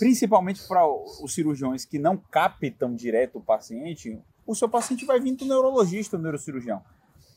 Principalmente 0.00 0.66
para 0.66 0.84
os 0.84 1.32
cirurgiões 1.32 1.84
que 1.84 1.98
não 1.98 2.16
captam 2.16 2.92
direto 2.92 3.38
o 3.38 3.40
paciente, 3.40 4.20
o 4.46 4.54
seu 4.54 4.68
paciente 4.68 5.04
vai 5.04 5.20
vir 5.20 5.32
do 5.36 5.44
neurologista, 5.44 6.16
do 6.16 6.22
neurocirurgião. 6.22 6.82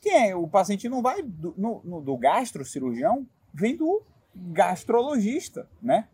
Quem 0.02 0.30
é? 0.30 0.36
O 0.36 0.48
paciente 0.48 0.88
não 0.90 1.02
vai 1.02 1.22
do, 1.24 1.54
no, 1.58 1.82
no- 1.84 2.02
do 2.02 2.18
gastrocirurgião, 2.18 3.26
vem 3.54 3.76
do 3.76 4.02
gastrologista, 4.36 5.68
né? 5.82 6.08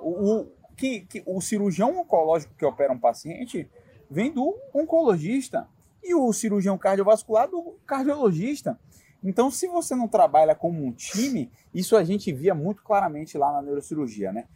O, 0.00 0.32
o- 0.42 0.52
que, 0.76 1.00
que, 1.00 1.22
o 1.26 1.40
cirurgião 1.40 1.98
oncológico 1.98 2.54
que 2.54 2.64
opera 2.64 2.92
um 2.92 2.98
paciente 2.98 3.68
vem 4.08 4.30
do 4.32 4.56
oncologista 4.72 5.66
e 6.04 6.14
o 6.14 6.32
cirurgião 6.32 6.78
cardiovascular 6.78 7.48
do 7.50 7.76
cardiologista. 7.84 8.78
Então, 9.24 9.50
se 9.50 9.66
você 9.66 9.96
não 9.96 10.06
trabalha 10.06 10.54
como 10.54 10.84
um 10.84 10.92
time, 10.92 11.50
isso 11.74 11.96
a 11.96 12.04
gente 12.04 12.32
via 12.32 12.54
muito 12.54 12.82
claramente 12.84 13.36
lá 13.36 13.52
na 13.52 13.60
neurocirurgia, 13.62 14.32
né? 14.32 14.46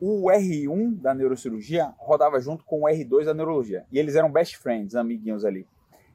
O 0.00 0.26
R1 0.30 1.00
da 1.00 1.12
neurocirurgia 1.14 1.92
rodava 1.98 2.40
junto 2.40 2.64
com 2.64 2.82
o 2.82 2.84
R2 2.86 3.24
da 3.24 3.34
neurologia. 3.34 3.84
E 3.90 3.98
eles 3.98 4.14
eram 4.14 4.30
best 4.30 4.56
friends, 4.58 4.94
amiguinhos 4.94 5.44
ali. 5.44 5.66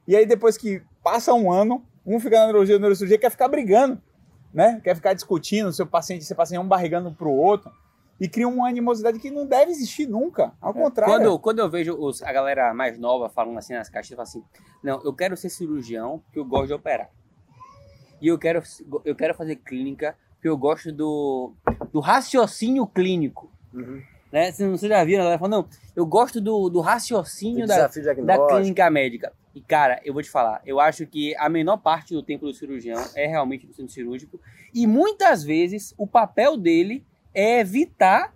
E 0.08 0.16
aí, 0.16 0.24
depois 0.26 0.56
que 0.56 0.82
passa 1.02 1.32
um 1.34 1.50
ano, 1.52 1.84
um 2.04 2.18
fica 2.18 2.36
na 2.38 2.44
neurologia, 2.46 2.76
a 2.76 2.78
neurocirurgia 2.78 3.18
quer 3.18 3.30
ficar 3.30 3.48
brigando, 3.48 4.00
né? 4.52 4.80
Quer 4.82 4.94
ficar 4.96 5.12
discutindo, 5.14 5.72
seu 5.72 5.86
paciente, 5.86 6.24
seu 6.24 6.36
paciente 6.36 6.62
um 6.62 6.68
barrigando 6.68 7.12
pro 7.12 7.30
outro. 7.30 7.70
E 8.20 8.28
cria 8.28 8.46
uma 8.46 8.68
animosidade 8.68 9.18
que 9.18 9.30
não 9.30 9.44
deve 9.44 9.72
existir 9.72 10.06
nunca. 10.06 10.52
Ao 10.60 10.72
contrário. 10.72 11.12
Quando, 11.14 11.38
quando 11.40 11.58
eu 11.58 11.68
vejo 11.68 11.94
os- 11.98 12.22
a 12.22 12.32
galera 12.32 12.72
mais 12.72 12.96
nova 12.98 13.28
falando 13.28 13.58
assim 13.58 13.74
nas 13.74 13.88
caixas, 13.88 14.12
eu 14.12 14.16
falo 14.16 14.28
assim: 14.28 14.44
não, 14.82 15.02
eu 15.02 15.12
quero 15.12 15.36
ser 15.36 15.48
cirurgião 15.50 16.20
porque 16.24 16.38
eu 16.38 16.44
gosto 16.44 16.68
de 16.68 16.74
operar. 16.74 17.10
E 18.22 18.28
eu 18.28 18.38
quero, 18.38 18.62
eu 19.04 19.14
quero 19.16 19.34
fazer 19.34 19.56
clínica 19.56 20.16
porque 20.34 20.48
eu 20.48 20.56
gosto 20.56 20.92
do, 20.92 21.52
do 21.92 21.98
raciocínio 22.00 22.86
clínico. 22.86 23.50
Uhum. 23.74 24.02
Né? 24.32 24.50
Vocês 24.50 24.80
já 24.80 25.04
viram? 25.04 25.20
A 25.20 25.24
galera 25.24 25.38
falando, 25.38 25.62
não, 25.62 25.68
eu 25.94 26.04
gosto 26.04 26.40
do, 26.40 26.68
do 26.68 26.80
raciocínio 26.80 27.66
da, 27.68 27.88
da 28.26 28.36
clínica 28.56 28.90
médica. 28.90 29.32
E, 29.54 29.60
cara, 29.60 30.00
eu 30.04 30.12
vou 30.12 30.22
te 30.22 30.30
falar, 30.30 30.60
eu 30.66 30.80
acho 30.80 31.06
que 31.06 31.36
a 31.36 31.48
menor 31.48 31.76
parte 31.76 32.12
do 32.12 32.22
tempo 32.22 32.44
do 32.44 32.52
cirurgião 32.52 33.00
é 33.14 33.26
realmente 33.26 33.66
do 33.66 33.72
centro 33.72 33.92
cirúrgico. 33.92 34.40
E 34.74 34.86
muitas 34.86 35.44
vezes 35.44 35.94
o 35.96 36.06
papel 36.06 36.56
dele 36.56 37.04
é 37.32 37.60
evitar 37.60 38.34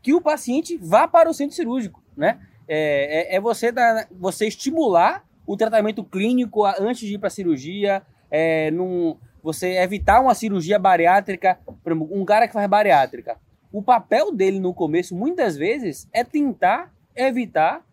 que 0.00 0.14
o 0.14 0.20
paciente 0.20 0.78
vá 0.80 1.08
para 1.08 1.28
o 1.28 1.34
centro 1.34 1.56
cirúrgico, 1.56 2.00
né? 2.16 2.38
É, 2.68 3.34
é- 3.34 3.36
é 3.36 3.40
você, 3.40 3.72
dar, 3.72 4.06
você 4.12 4.46
estimular 4.46 5.24
o 5.44 5.56
tratamento 5.56 6.04
clínico 6.04 6.64
antes 6.64 7.00
de 7.00 7.14
ir 7.14 7.18
para 7.18 7.26
a 7.26 7.30
cirurgia, 7.30 8.02
é, 8.30 8.70
num, 8.70 9.16
você 9.42 9.76
evitar 9.78 10.20
uma 10.20 10.34
cirurgia 10.36 10.78
bariátrica, 10.78 11.58
por 11.82 11.90
exemplo, 11.90 12.08
um 12.12 12.24
cara 12.24 12.46
que 12.46 12.54
faz 12.54 12.68
bariátrica. 12.68 13.36
O 13.72 13.82
papel 13.82 14.32
dele 14.32 14.58
no 14.58 14.74
começo, 14.74 15.14
muitas 15.14 15.56
vezes, 15.56 16.08
é 16.12 16.24
tentar 16.24 16.92
evitar 17.14 17.84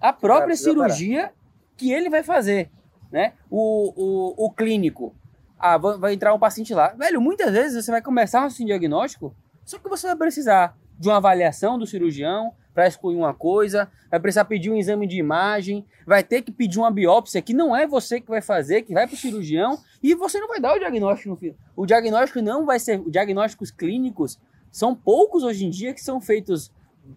a 0.00 0.12
própria 0.12 0.46
parar. 0.46 0.56
cirurgia 0.56 1.32
que 1.76 1.92
ele 1.92 2.08
vai 2.08 2.22
fazer, 2.22 2.70
né? 3.10 3.34
O, 3.50 3.92
o, 3.96 4.46
o 4.46 4.50
clínico, 4.50 5.14
ah, 5.58 5.76
vai, 5.76 6.14
entrar 6.14 6.34
um 6.34 6.38
paciente 6.38 6.74
lá. 6.74 6.88
Velho, 6.88 7.20
muitas 7.20 7.52
vezes 7.52 7.84
você 7.84 7.90
vai 7.90 8.00
começar 8.00 8.46
um 8.46 8.64
diagnóstico, 8.64 9.34
só 9.64 9.78
que 9.78 9.88
você 9.88 10.06
vai 10.06 10.16
precisar 10.16 10.76
de 10.98 11.08
uma 11.08 11.16
avaliação 11.16 11.78
do 11.78 11.86
cirurgião 11.86 12.52
para 12.72 12.86
excluir 12.86 13.16
uma 13.16 13.32
coisa, 13.32 13.90
vai 14.10 14.20
precisar 14.20 14.44
pedir 14.44 14.70
um 14.70 14.76
exame 14.76 15.06
de 15.06 15.16
imagem, 15.18 15.84
vai 16.06 16.22
ter 16.22 16.42
que 16.42 16.52
pedir 16.52 16.78
uma 16.78 16.90
biópsia 16.90 17.40
que 17.40 17.54
não 17.54 17.74
é 17.74 17.86
você 17.86 18.20
que 18.20 18.28
vai 18.28 18.42
fazer, 18.42 18.82
que 18.82 18.92
vai 18.92 19.06
para 19.06 19.14
o 19.14 19.18
cirurgião 19.18 19.78
e 20.02 20.14
você 20.14 20.38
não 20.38 20.48
vai 20.48 20.60
dar 20.60 20.74
o 20.74 20.78
diagnóstico 20.78 21.30
no 21.30 21.36
fim. 21.36 21.54
O 21.74 21.86
diagnóstico 21.86 22.42
não 22.42 22.66
vai 22.66 22.78
ser, 22.78 23.00
os 23.00 23.10
diagnósticos 23.10 23.70
clínicos 23.70 24.38
são 24.76 24.94
poucos 24.94 25.42
hoje 25.42 25.64
em 25.64 25.70
dia 25.70 25.94
que 25.94 26.02
são 26.02 26.20
feitos 26.20 26.70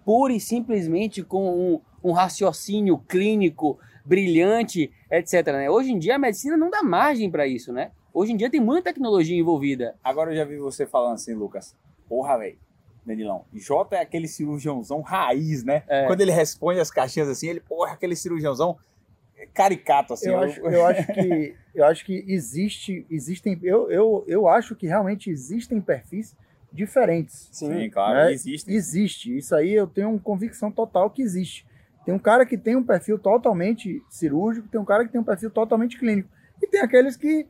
pura 0.05 0.31
e 0.31 0.39
simplesmente 0.39 1.21
com 1.21 1.73
um, 1.73 1.81
um 2.01 2.13
raciocínio 2.13 2.97
clínico 2.99 3.77
brilhante, 4.05 4.89
etc. 5.11 5.45
né? 5.47 5.69
Hoje 5.69 5.91
em 5.91 5.99
dia 5.99 6.15
a 6.15 6.17
medicina 6.17 6.55
não 6.55 6.69
dá 6.69 6.81
margem 6.81 7.29
para 7.29 7.45
isso, 7.45 7.73
né? 7.73 7.91
Hoje 8.13 8.31
em 8.31 8.37
dia 8.37 8.49
tem 8.49 8.61
muita 8.61 8.93
tecnologia 8.93 9.37
envolvida. 9.37 9.93
Agora 10.01 10.31
eu 10.31 10.37
já 10.37 10.45
vi 10.45 10.55
você 10.55 10.85
falando 10.85 11.15
assim, 11.15 11.33
Lucas. 11.33 11.75
Porra, 12.07 12.37
velho. 12.37 12.57
Danilão, 13.05 13.43
Jota 13.53 13.97
é 13.97 14.01
aquele 14.01 14.29
cirurgiãozão 14.29 15.01
raiz, 15.01 15.61
né? 15.61 15.83
É. 15.89 16.07
Quando 16.07 16.21
ele 16.21 16.31
responde 16.31 16.79
as 16.79 16.89
caixinhas 16.89 17.27
assim, 17.27 17.49
ele, 17.49 17.59
porra, 17.59 17.91
aquele 17.91 18.15
cirurgiãozão 18.15 18.77
caricato, 19.53 20.13
assim. 20.13 20.29
Eu 20.29 20.39
acho, 20.39 20.61
eu 20.61 20.85
acho 20.85 21.13
que 21.13 21.55
eu 21.75 21.85
acho 21.85 22.05
que 22.05 22.23
existe 22.25 23.05
existem 23.11 23.59
eu, 23.63 23.91
eu, 23.91 24.23
eu 24.27 24.47
acho 24.47 24.77
que 24.77 24.87
realmente 24.87 25.29
existem 25.29 25.81
perfis 25.81 26.33
diferentes 26.71 27.49
Sim. 27.51 27.71
Sim, 27.71 27.89
claro, 27.89 28.15
né? 28.15 28.31
existe. 28.31 28.71
existe 28.71 29.37
isso 29.37 29.55
aí 29.55 29.73
eu 29.73 29.87
tenho 29.87 30.09
uma 30.09 30.19
convicção 30.19 30.71
total 30.71 31.09
que 31.09 31.21
existe 31.21 31.65
tem 32.05 32.13
um 32.13 32.19
cara 32.19 32.45
que 32.45 32.57
tem 32.57 32.75
um 32.75 32.83
perfil 32.83 33.17
totalmente 33.17 34.01
cirúrgico 34.09 34.67
tem 34.67 34.79
um 34.79 34.85
cara 34.85 35.05
que 35.05 35.11
tem 35.11 35.21
um 35.21 35.23
perfil 35.23 35.49
totalmente 35.49 35.97
clínico 35.97 36.29
e 36.61 36.67
tem 36.67 36.81
aqueles 36.81 37.15
que 37.15 37.47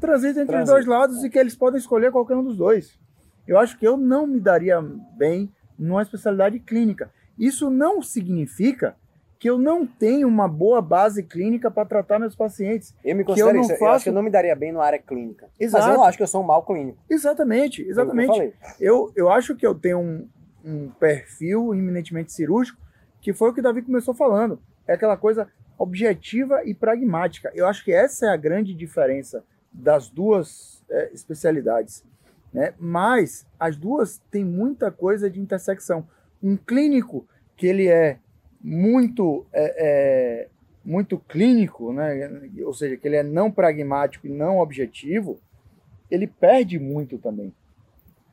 transitam 0.00 0.42
entre 0.42 0.56
os 0.56 0.68
dois 0.68 0.86
lados 0.86 1.22
e 1.22 1.30
que 1.30 1.38
eles 1.38 1.54
podem 1.54 1.78
escolher 1.78 2.10
qualquer 2.10 2.36
um 2.36 2.44
dos 2.44 2.56
dois 2.56 2.98
eu 3.46 3.58
acho 3.58 3.78
que 3.78 3.86
eu 3.86 3.96
não 3.96 4.26
me 4.26 4.40
daria 4.40 4.80
bem 5.16 5.52
numa 5.78 6.02
especialidade 6.02 6.58
clínica 6.58 7.10
isso 7.38 7.68
não 7.70 8.00
significa 8.02 8.96
que 9.44 9.50
eu 9.50 9.58
não 9.58 9.86
tenho 9.86 10.26
uma 10.26 10.48
boa 10.48 10.80
base 10.80 11.22
clínica 11.22 11.70
para 11.70 11.84
tratar 11.84 12.18
meus 12.18 12.34
pacientes 12.34 12.94
Eu 13.04 13.14
me 13.14 13.22
Que 13.22 13.32
eu 13.32 13.34
considero 13.34 13.52
não 13.52 13.60
isso. 13.60 13.72
Eu 13.72 13.76
faço- 13.76 13.92
acho 13.92 14.04
que 14.04 14.08
eu 14.08 14.14
não 14.14 14.22
me 14.22 14.30
daria 14.30 14.56
bem 14.56 14.72
na 14.72 14.82
área 14.82 14.98
clínica. 14.98 15.50
Mas 15.60 15.68
Exato. 15.68 15.86
eu 15.86 15.94
não 15.98 16.02
acho 16.02 16.16
que 16.16 16.22
eu 16.22 16.26
sou 16.26 16.40
um 16.40 16.46
mau 16.46 16.64
clínico. 16.64 16.96
Exatamente, 17.10 17.82
exatamente. 17.82 18.40
Eu. 18.40 18.54
Eu, 18.80 19.12
eu 19.14 19.28
acho 19.30 19.54
que 19.54 19.66
eu 19.66 19.74
tenho 19.74 19.98
um, 19.98 20.26
um 20.64 20.88
perfil 20.88 21.74
eminentemente 21.74 22.32
cirúrgico, 22.32 22.80
que 23.20 23.34
foi 23.34 23.50
o 23.50 23.52
que 23.52 23.60
o 23.60 23.62
Davi 23.62 23.82
começou 23.82 24.14
falando. 24.14 24.58
É 24.88 24.94
aquela 24.94 25.14
coisa 25.14 25.46
objetiva 25.76 26.62
e 26.64 26.72
pragmática. 26.72 27.52
Eu 27.54 27.66
acho 27.66 27.84
que 27.84 27.92
essa 27.92 28.24
é 28.24 28.28
a 28.30 28.38
grande 28.38 28.72
diferença 28.72 29.44
das 29.70 30.08
duas 30.08 30.82
é, 30.88 31.10
especialidades. 31.12 32.02
Né? 32.50 32.72
Mas 32.78 33.46
as 33.60 33.76
duas 33.76 34.22
têm 34.30 34.42
muita 34.42 34.90
coisa 34.90 35.28
de 35.28 35.38
intersecção. 35.38 36.08
Um 36.42 36.56
clínico 36.56 37.28
que 37.54 37.66
ele 37.66 37.88
é 37.88 38.20
muito, 38.66 39.44
é, 39.52 39.74
é, 40.44 40.48
muito 40.82 41.18
clínico, 41.18 41.92
né? 41.92 42.48
ou 42.64 42.72
seja, 42.72 42.96
que 42.96 43.06
ele 43.06 43.16
é 43.16 43.22
não 43.22 43.50
pragmático 43.50 44.26
e 44.26 44.30
não 44.30 44.58
objetivo, 44.58 45.38
ele 46.10 46.26
perde 46.26 46.78
muito 46.78 47.18
também. 47.18 47.52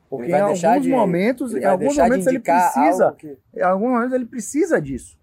Porque 0.08 0.30
em 0.30 0.34
alguns 0.40 0.82
de- 0.82 0.90
momentos, 0.90 1.52
Ele 1.54 1.64
em 1.64 1.66
alguns 1.66 1.96
momentos 1.96 2.26
ele 2.26 2.38
precisa, 2.40 3.12
que- 3.12 3.38
em 3.54 3.62
alguns 3.62 3.90
momentos 3.90 4.12
ele 4.14 4.24
precisa 4.26 4.80
disso. 4.80 5.18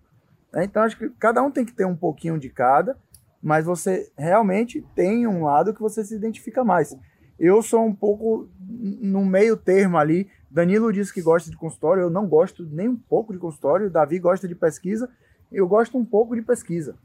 né? 0.53 0.63
Então 0.63 0.83
acho 0.83 0.97
que 0.97 1.09
cada 1.19 1.41
um 1.43 1.49
tem 1.51 1.65
que 1.65 1.73
ter 1.73 1.85
um 1.85 1.95
pouquinho 1.95 2.37
de 2.39 2.49
cada, 2.49 2.95
mas 3.41 3.65
você 3.65 4.11
realmente 4.17 4.83
tem 4.95 5.25
um 5.27 5.43
lado 5.43 5.73
que 5.73 5.79
você 5.81 6.03
se 6.03 6.15
identifica 6.15 6.63
mais. 6.63 6.95
Eu 7.39 7.61
sou 7.63 7.85
um 7.85 7.93
pouco 7.95 8.47
no 8.59 9.23
meio 9.25 9.55
termo 9.55 9.97
ali. 9.97 10.27
Danilo 10.49 10.91
disse 10.91 11.13
que 11.13 11.21
gosta 11.21 11.49
de 11.49 11.57
consultório, 11.57 12.01
eu 12.01 12.09
não 12.09 12.27
gosto 12.27 12.65
nem 12.65 12.87
um 12.89 12.95
pouco 12.95 13.31
de 13.33 13.39
consultório. 13.39 13.89
Davi 13.89 14.19
gosta 14.19 14.47
de 14.47 14.55
pesquisa, 14.55 15.09
eu 15.51 15.67
gosto 15.67 15.97
um 15.97 16.05
pouco 16.05 16.35
de 16.35 16.41
pesquisa. 16.41 16.95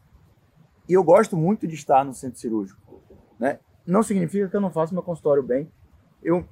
E 0.89 0.95
eu 0.95 1.05
gosto 1.05 1.37
muito 1.37 1.67
de 1.67 1.75
estar 1.75 2.05
no 2.05 2.15
centro 2.15 2.39
cirúrgico. 2.39 2.81
Né? 3.39 3.59
Não 3.87 4.03
significa 4.03 4.49
que 4.49 4.57
eu 4.57 4.61
não 4.61 4.71
faço 4.71 4.95
meu 4.95 5.03
consultório 5.03 5.43
bem. 5.43 5.71
Eu, 6.23 6.45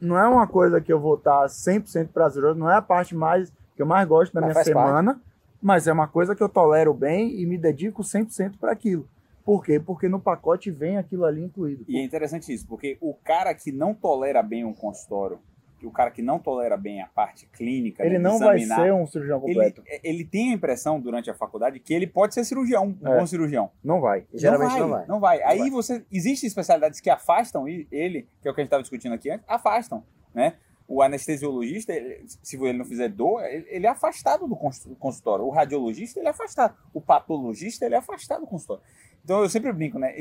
não 0.00 0.18
é 0.18 0.26
uma 0.26 0.46
coisa 0.46 0.80
que 0.80 0.92
eu 0.92 1.00
vou 1.00 1.14
estar 1.16 1.46
100% 1.46 2.08
prazeroso, 2.08 2.58
não 2.58 2.70
é 2.70 2.76
a 2.76 2.82
parte 2.82 3.14
mais 3.14 3.52
que 3.74 3.82
eu 3.82 3.86
mais 3.86 4.06
gosto 4.06 4.32
da 4.32 4.40
Mas 4.40 4.48
minha 4.48 4.54
faz 4.54 4.70
parte. 4.72 4.86
semana, 4.86 5.20
mas 5.60 5.86
é 5.86 5.92
uma 5.92 6.06
coisa 6.06 6.34
que 6.34 6.42
eu 6.42 6.48
tolero 6.48 6.94
bem 6.94 7.40
e 7.40 7.44
me 7.44 7.58
dedico 7.58 8.02
100% 8.02 8.58
para 8.58 8.70
aquilo. 8.70 9.08
Por 9.44 9.64
quê? 9.64 9.78
Porque 9.80 10.08
no 10.08 10.20
pacote 10.20 10.70
vem 10.70 10.96
aquilo 10.96 11.24
ali 11.24 11.42
incluído. 11.42 11.84
E 11.88 11.98
é 11.98 12.02
interessante 12.02 12.52
isso, 12.52 12.66
porque 12.66 12.96
o 13.00 13.14
cara 13.14 13.52
que 13.52 13.72
não 13.72 13.92
tolera 13.92 14.42
bem 14.42 14.64
um 14.64 14.72
consultório, 14.72 15.38
o 15.84 15.90
cara 15.90 16.10
que 16.10 16.22
não 16.22 16.38
tolera 16.38 16.76
bem 16.76 17.02
a 17.02 17.06
parte 17.06 17.46
clínica, 17.46 18.04
Ele 18.04 18.18
né, 18.18 18.24
não 18.24 18.38
vai 18.38 18.58
ser 18.60 18.92
um 18.92 19.06
cirurgião 19.06 19.38
ele, 19.44 19.46
completo. 19.54 19.82
ele 20.02 20.24
tem 20.24 20.50
a 20.50 20.54
impressão 20.54 21.00
durante 21.00 21.30
a 21.30 21.34
faculdade 21.34 21.78
que 21.80 21.92
ele 21.94 22.06
pode 22.06 22.34
ser 22.34 22.44
cirurgião, 22.44 22.96
um 23.02 23.08
É. 23.08 23.18
bom 23.18 23.26
cirurgião. 23.26 23.70
Não 23.82 24.00
vai. 24.00 24.26
Geralmente 24.34 24.78
não 24.78 24.88
vai. 24.88 25.06
Não 25.06 25.20
vai. 25.20 25.42
Aí 25.42 25.58
vai. 25.60 25.70
você. 25.70 26.04
Existem 26.12 26.46
especialidades 26.46 27.00
que 27.00 27.10
afastam 27.10 27.66
ele, 27.68 28.26
que 28.40 28.48
é 28.48 28.50
o 28.50 28.54
que 28.54 28.60
a 28.60 28.62
gente 28.62 28.68
estava 28.68 28.82
discutindo 28.82 29.12
aqui 29.14 29.30
antes, 29.30 29.44
afastam, 29.48 30.02
né? 30.34 30.54
o 30.86 31.00
anestesiologista, 31.00 31.94
se 32.42 32.56
ele 32.62 32.76
não 32.76 32.84
fizer 32.84 33.08
dor, 33.08 33.42
ele 33.42 33.86
é 33.86 33.88
afastado 33.88 34.46
do 34.46 34.54
cons- 34.54 34.84
do 34.84 34.94
consultório. 34.94 35.42
O 35.46 35.48
radiologista, 35.50 36.20
ele 36.20 36.26
é 36.28 36.30
afastado. 36.30 36.76
O 36.92 37.00
patologista, 37.00 37.86
ele 37.86 37.94
é 37.94 37.98
afastado 37.98 38.40
do 38.42 38.46
consultório. 38.46 38.82
Então, 39.24 39.40
eu 39.40 39.48
sempre 39.48 39.72
brinco, 39.72 39.98
né? 39.98 40.14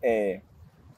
É, 0.00 0.40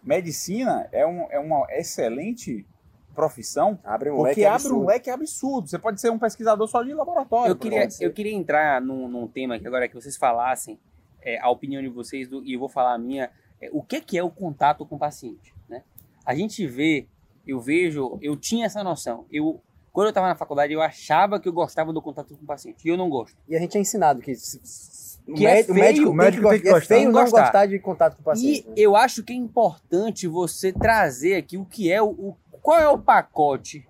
medicina 0.02 0.87
é, 0.92 1.07
um- 1.07 1.26
é 1.30 1.38
uma 1.38 1.66
excelente 1.71 2.66
profissão 3.14 3.79
Abre 3.85 4.11
um 4.11 4.17
porque 4.17 4.29
leque 4.31 4.45
abre 4.45 4.55
absurdo. 4.57 4.81
um 4.83 4.87
leque 4.87 5.11
absurdo. 5.11 5.69
Você 5.69 5.79
pode 5.79 6.00
ser 6.00 6.11
um 6.11 6.19
pesquisador 6.19 6.67
só 6.69 6.83
de 6.83 6.93
laboratório. 6.95 7.50
Eu 7.52 7.57
queria, 7.57 7.88
eu 8.00 8.12
queria 8.12 8.33
entrar 8.35 8.81
num, 8.81 9.09
num 9.09 9.26
tema 9.26 9.59
que 9.59 9.67
agora 9.67 9.88
que 9.88 9.95
vocês 9.95 10.17
falassem 10.17 10.79
é, 11.23 11.38
a 11.40 11.50
opinião 11.50 11.83
de 11.83 11.88
vocês 11.88 12.29
do- 12.29 12.45
e 12.45 12.55
eu 12.55 12.61
vou 12.61 12.69
falar 12.69 12.95
a 12.95 12.99
minha. 12.99 13.31
é, 13.61 13.69
o 13.73 13.83
que, 13.83 14.00
que 14.00 14.17
é 14.17 14.23
o 14.23 14.31
contato 14.31 14.87
com 14.87 14.97
o 14.97 14.99
paciente? 14.99 15.55
Né? 15.69 15.83
A 16.25 16.35
gente 16.35 16.67
vê, 16.67 17.07
eu 17.47 17.61
vejo, 17.61 18.19
eu 18.23 18.37
tinha 18.37 18.64
essa 18.67 18.83
noção. 18.83 19.26
Eu, 19.31 19.61
quando 19.93 20.07
eu 20.07 20.11
estava 20.11 20.29
na 20.29 20.35
faculdade, 20.35 20.73
eu 20.73 20.81
achava 20.81 21.38
que 21.40 21.49
eu 21.49 21.52
gostava 21.52 21.93
do 21.93 22.00
contato 22.00 22.35
com 22.37 22.43
o 22.45 22.47
paciente. 22.47 22.87
E 22.87 22.88
eu 22.88 22.97
não 22.97 23.11
gosto. 23.11 23.37
E 23.49 23.55
a 23.57 23.59
gente 23.59 23.76
é 23.76 23.81
ensinado 23.81 24.21
que, 24.23 24.35
se- 24.35 24.61
se- 24.62 25.11
o, 25.29 25.35
Que 25.35 25.47
é 25.47 25.55
médico, 25.57 25.73
o 25.73 25.75
feio, 25.75 25.85
médico, 25.87 26.09
o 26.11 26.14
médico 26.14 26.49
tem 26.49 26.61
que 26.62 26.69
é 26.69 26.73
gostar. 26.73 26.87
feio 26.88 27.00
Tem 27.00 27.07
que 27.09 27.12
não 27.12 27.23
gostar. 27.23 27.43
gostar 27.43 27.67
de 27.67 27.79
contato 27.81 28.14
com 28.17 28.23
o 28.23 28.25
paciente. 28.25 28.64
E 28.64 28.69
né? 28.69 28.75
eu 28.79 28.97
acho 28.97 29.23
que 29.23 29.33
é 29.33 29.37
importante 29.37 30.26
você 30.26 30.73
trazer 30.73 31.37
aqui 31.37 31.59
o 31.59 31.64
que 31.67 31.93
é 31.93 32.00
o, 32.00 32.09
o- 32.09 32.37
qual 32.62 32.79
é 32.79 32.88
o 32.88 32.99
pacote 32.99 33.87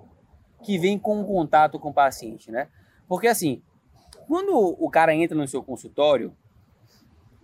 que 0.63 0.79
vem 0.79 0.99
com 0.99 1.21
o 1.21 1.25
contato 1.25 1.79
com 1.79 1.91
o 1.91 1.95
paciente, 1.95 2.51
né? 2.51 2.69
Porque 3.09 3.27
assim, 3.27 3.63
quando 4.29 4.55
o 4.55 4.91
cara 4.91 5.15
entra 5.15 5.37
no 5.37 5.49
seu 5.49 5.63
consultório, 5.63 6.37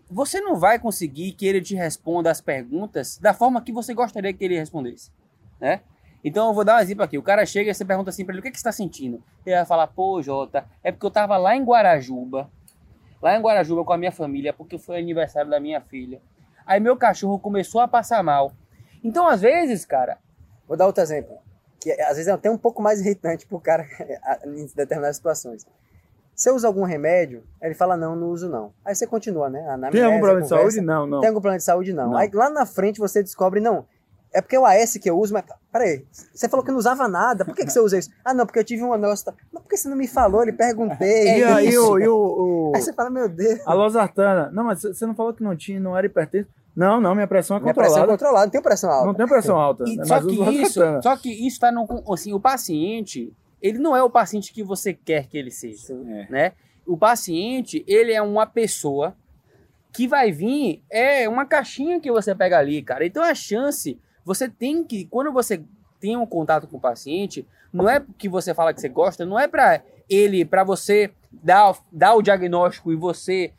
você 0.08 0.40
não 0.40 0.56
vai 0.56 0.78
conseguir 0.78 1.32
que 1.32 1.46
ele 1.46 1.60
te 1.60 1.74
responda 1.74 2.30
as 2.30 2.40
perguntas 2.40 3.18
da 3.18 3.34
forma 3.34 3.60
que 3.60 3.72
você 3.72 3.92
gostaria 3.92 4.32
que 4.32 4.44
ele 4.44 4.58
respondesse, 4.58 5.10
né? 5.60 5.80
Então 6.22 6.48
eu 6.48 6.54
vou 6.54 6.64
dar 6.64 6.76
um 6.76 6.80
exemplo 6.80 7.04
aqui. 7.04 7.18
O 7.18 7.22
cara 7.22 7.44
chega 7.44 7.70
e 7.70 7.74
você 7.74 7.84
pergunta 7.84 8.10
assim 8.10 8.24
para 8.24 8.34
ele: 8.34 8.40
"O 8.40 8.42
que, 8.42 8.50
que 8.50 8.56
você 8.56 8.60
está 8.60 8.72
sentindo?" 8.72 9.22
Ele 9.44 9.56
vai 9.56 9.64
falar: 9.64 9.86
"Pô, 9.88 10.22
Jota, 10.22 10.64
é 10.82 10.90
porque 10.90 11.06
eu 11.06 11.10
tava 11.10 11.36
lá 11.36 11.56
em 11.56 11.64
Guarajuba, 11.64 12.50
lá 13.20 13.36
em 13.36 13.40
Guarajuba 13.40 13.84
com 13.84 13.92
a 13.92 13.98
minha 13.98 14.12
família, 14.12 14.52
porque 14.52 14.78
foi 14.78 14.98
aniversário 14.98 15.50
da 15.50 15.58
minha 15.58 15.80
filha. 15.80 16.20
Aí 16.64 16.80
meu 16.80 16.96
cachorro 16.96 17.38
começou 17.38 17.80
a 17.80 17.88
passar 17.88 18.22
mal. 18.22 18.52
Então, 19.04 19.28
às 19.28 19.40
vezes, 19.40 19.84
cara, 19.84 20.18
Vou 20.68 20.76
dar 20.76 20.86
outro 20.86 21.02
exemplo, 21.02 21.36
que 21.80 21.90
é, 21.90 22.02
às 22.02 22.16
vezes 22.16 22.28
é 22.28 22.32
até 22.32 22.50
um 22.50 22.58
pouco 22.58 22.82
mais 22.82 23.00
irritante 23.00 23.46
pro 23.46 23.60
cara 23.60 23.86
em 24.46 24.66
determinadas 24.74 25.16
situações. 25.16 25.64
Você 26.34 26.50
usa 26.50 26.66
algum 26.66 26.82
remédio? 26.84 27.42
Aí 27.62 27.68
Ele 27.68 27.74
fala, 27.74 27.96
não, 27.96 28.14
não 28.14 28.28
uso 28.28 28.48
não. 28.48 28.72
Aí 28.84 28.94
você 28.94 29.06
continua, 29.06 29.48
né? 29.48 29.60
A 29.60 29.62
Tem 29.90 30.02
algum 30.04 30.18
anamnese, 30.18 30.20
problema 30.20 30.38
a 30.38 30.42
de 30.42 30.48
conversa. 30.48 30.70
saúde? 30.70 30.80
Não, 30.86 31.06
não. 31.06 31.20
Tem 31.20 31.28
algum 31.28 31.40
problema 31.40 31.58
de 31.58 31.64
saúde? 31.64 31.92
Não. 31.94 32.10
Não. 32.10 32.16
Aí 32.18 32.30
lá 32.34 32.50
na 32.50 32.66
frente 32.66 33.00
você 33.00 33.22
descobre, 33.22 33.58
não, 33.58 33.86
é 34.34 34.42
porque 34.42 34.58
o 34.58 34.66
AS 34.66 34.98
que 35.00 35.08
eu 35.08 35.18
uso, 35.18 35.32
mas 35.32 35.44
peraí, 35.72 36.04
você 36.34 36.46
falou 36.46 36.62
que 36.62 36.70
não 36.70 36.78
usava 36.78 37.08
nada, 37.08 37.42
por 37.42 37.54
que, 37.54 37.64
que 37.64 37.72
você 37.72 37.80
usa 37.80 37.96
isso? 37.96 38.10
Ah, 38.22 38.34
não, 38.34 38.44
porque 38.44 38.58
eu 38.58 38.64
tive 38.64 38.82
um 38.84 38.94
negócio. 38.98 39.32
Mas 39.50 39.62
por 39.62 39.68
que 39.70 39.78
você 39.78 39.88
não 39.88 39.96
me 39.96 40.06
falou? 40.06 40.42
Ele 40.42 40.52
perguntei. 40.52 41.38
E 41.38 41.40
É 41.42 41.52
aí 41.52 41.68
isso. 41.68 41.92
o, 41.94 41.98
e 42.00 42.06
o, 42.06 42.14
o- 42.14 42.72
Aí 42.74 42.82
você 42.82 42.92
fala, 42.92 43.08
meu 43.08 43.30
Deus, 43.30 43.60
a 43.66 43.72
losartana. 43.72 44.50
Não, 44.52 44.64
mas 44.64 44.82
você 44.82 45.06
não 45.06 45.14
falou 45.14 45.32
que 45.32 45.42
não 45.42 45.56
tinha, 45.56 45.80
não 45.80 45.96
era 45.96 46.06
hipertenso. 46.06 46.50
Não, 46.76 47.00
não, 47.00 47.14
minha 47.14 47.26
pressão 47.26 47.56
é 47.56 47.60
minha 47.60 47.72
pressão 47.72 47.96
é 47.96 48.06
controlada. 48.06 48.12
controlada, 48.12 48.46
não 48.46 48.52
tem 48.52 48.62
pressão 48.62 48.90
alta. 48.90 49.06
Não 49.06 49.14
tem 49.14 49.26
pressão 49.26 49.56
alta. 49.58 49.84
E 49.86 49.96
né, 49.96 50.04
só 50.04 50.14
mas 50.16 50.26
que 50.26 50.62
isso, 50.62 50.80
só 51.02 51.16
que 51.16 51.46
isso 51.46 51.58
tá 51.58 51.72
no 51.72 51.86
assim, 52.12 52.34
o 52.34 52.38
paciente, 52.38 53.32
ele 53.62 53.78
não 53.78 53.96
é 53.96 54.02
o 54.02 54.10
paciente 54.10 54.52
que 54.52 54.62
você 54.62 54.92
quer 54.92 55.26
que 55.26 55.38
ele 55.38 55.50
seja, 55.50 55.78
Sim. 55.78 56.12
É. 56.12 56.26
né? 56.28 56.52
O 56.86 56.96
paciente, 56.96 57.82
ele 57.88 58.12
é 58.12 58.20
uma 58.20 58.46
pessoa 58.46 59.16
que 59.90 60.06
vai 60.06 60.30
vir 60.30 60.82
é 60.90 61.26
uma 61.26 61.46
caixinha 61.46 61.98
que 61.98 62.12
você 62.12 62.34
pega 62.34 62.58
ali, 62.58 62.82
cara. 62.82 63.06
Então 63.06 63.22
a 63.22 63.34
chance, 63.34 63.98
você 64.22 64.46
tem 64.46 64.84
que 64.84 65.06
quando 65.06 65.32
você 65.32 65.64
tem 65.98 66.14
um 66.14 66.26
contato 66.26 66.66
com 66.68 66.76
o 66.76 66.80
paciente, 66.80 67.46
não 67.72 67.88
é 67.88 68.04
que 68.18 68.28
você 68.28 68.52
fala 68.52 68.74
que 68.74 68.80
você 68.82 68.90
gosta, 68.90 69.24
não 69.24 69.38
é 69.40 69.48
para 69.48 69.80
ele, 70.08 70.44
para 70.44 70.62
você 70.62 71.10
dar, 71.32 71.74
dar 71.90 72.14
o 72.14 72.22
diagnóstico 72.22 72.92
e 72.92 72.96
você 72.96 73.52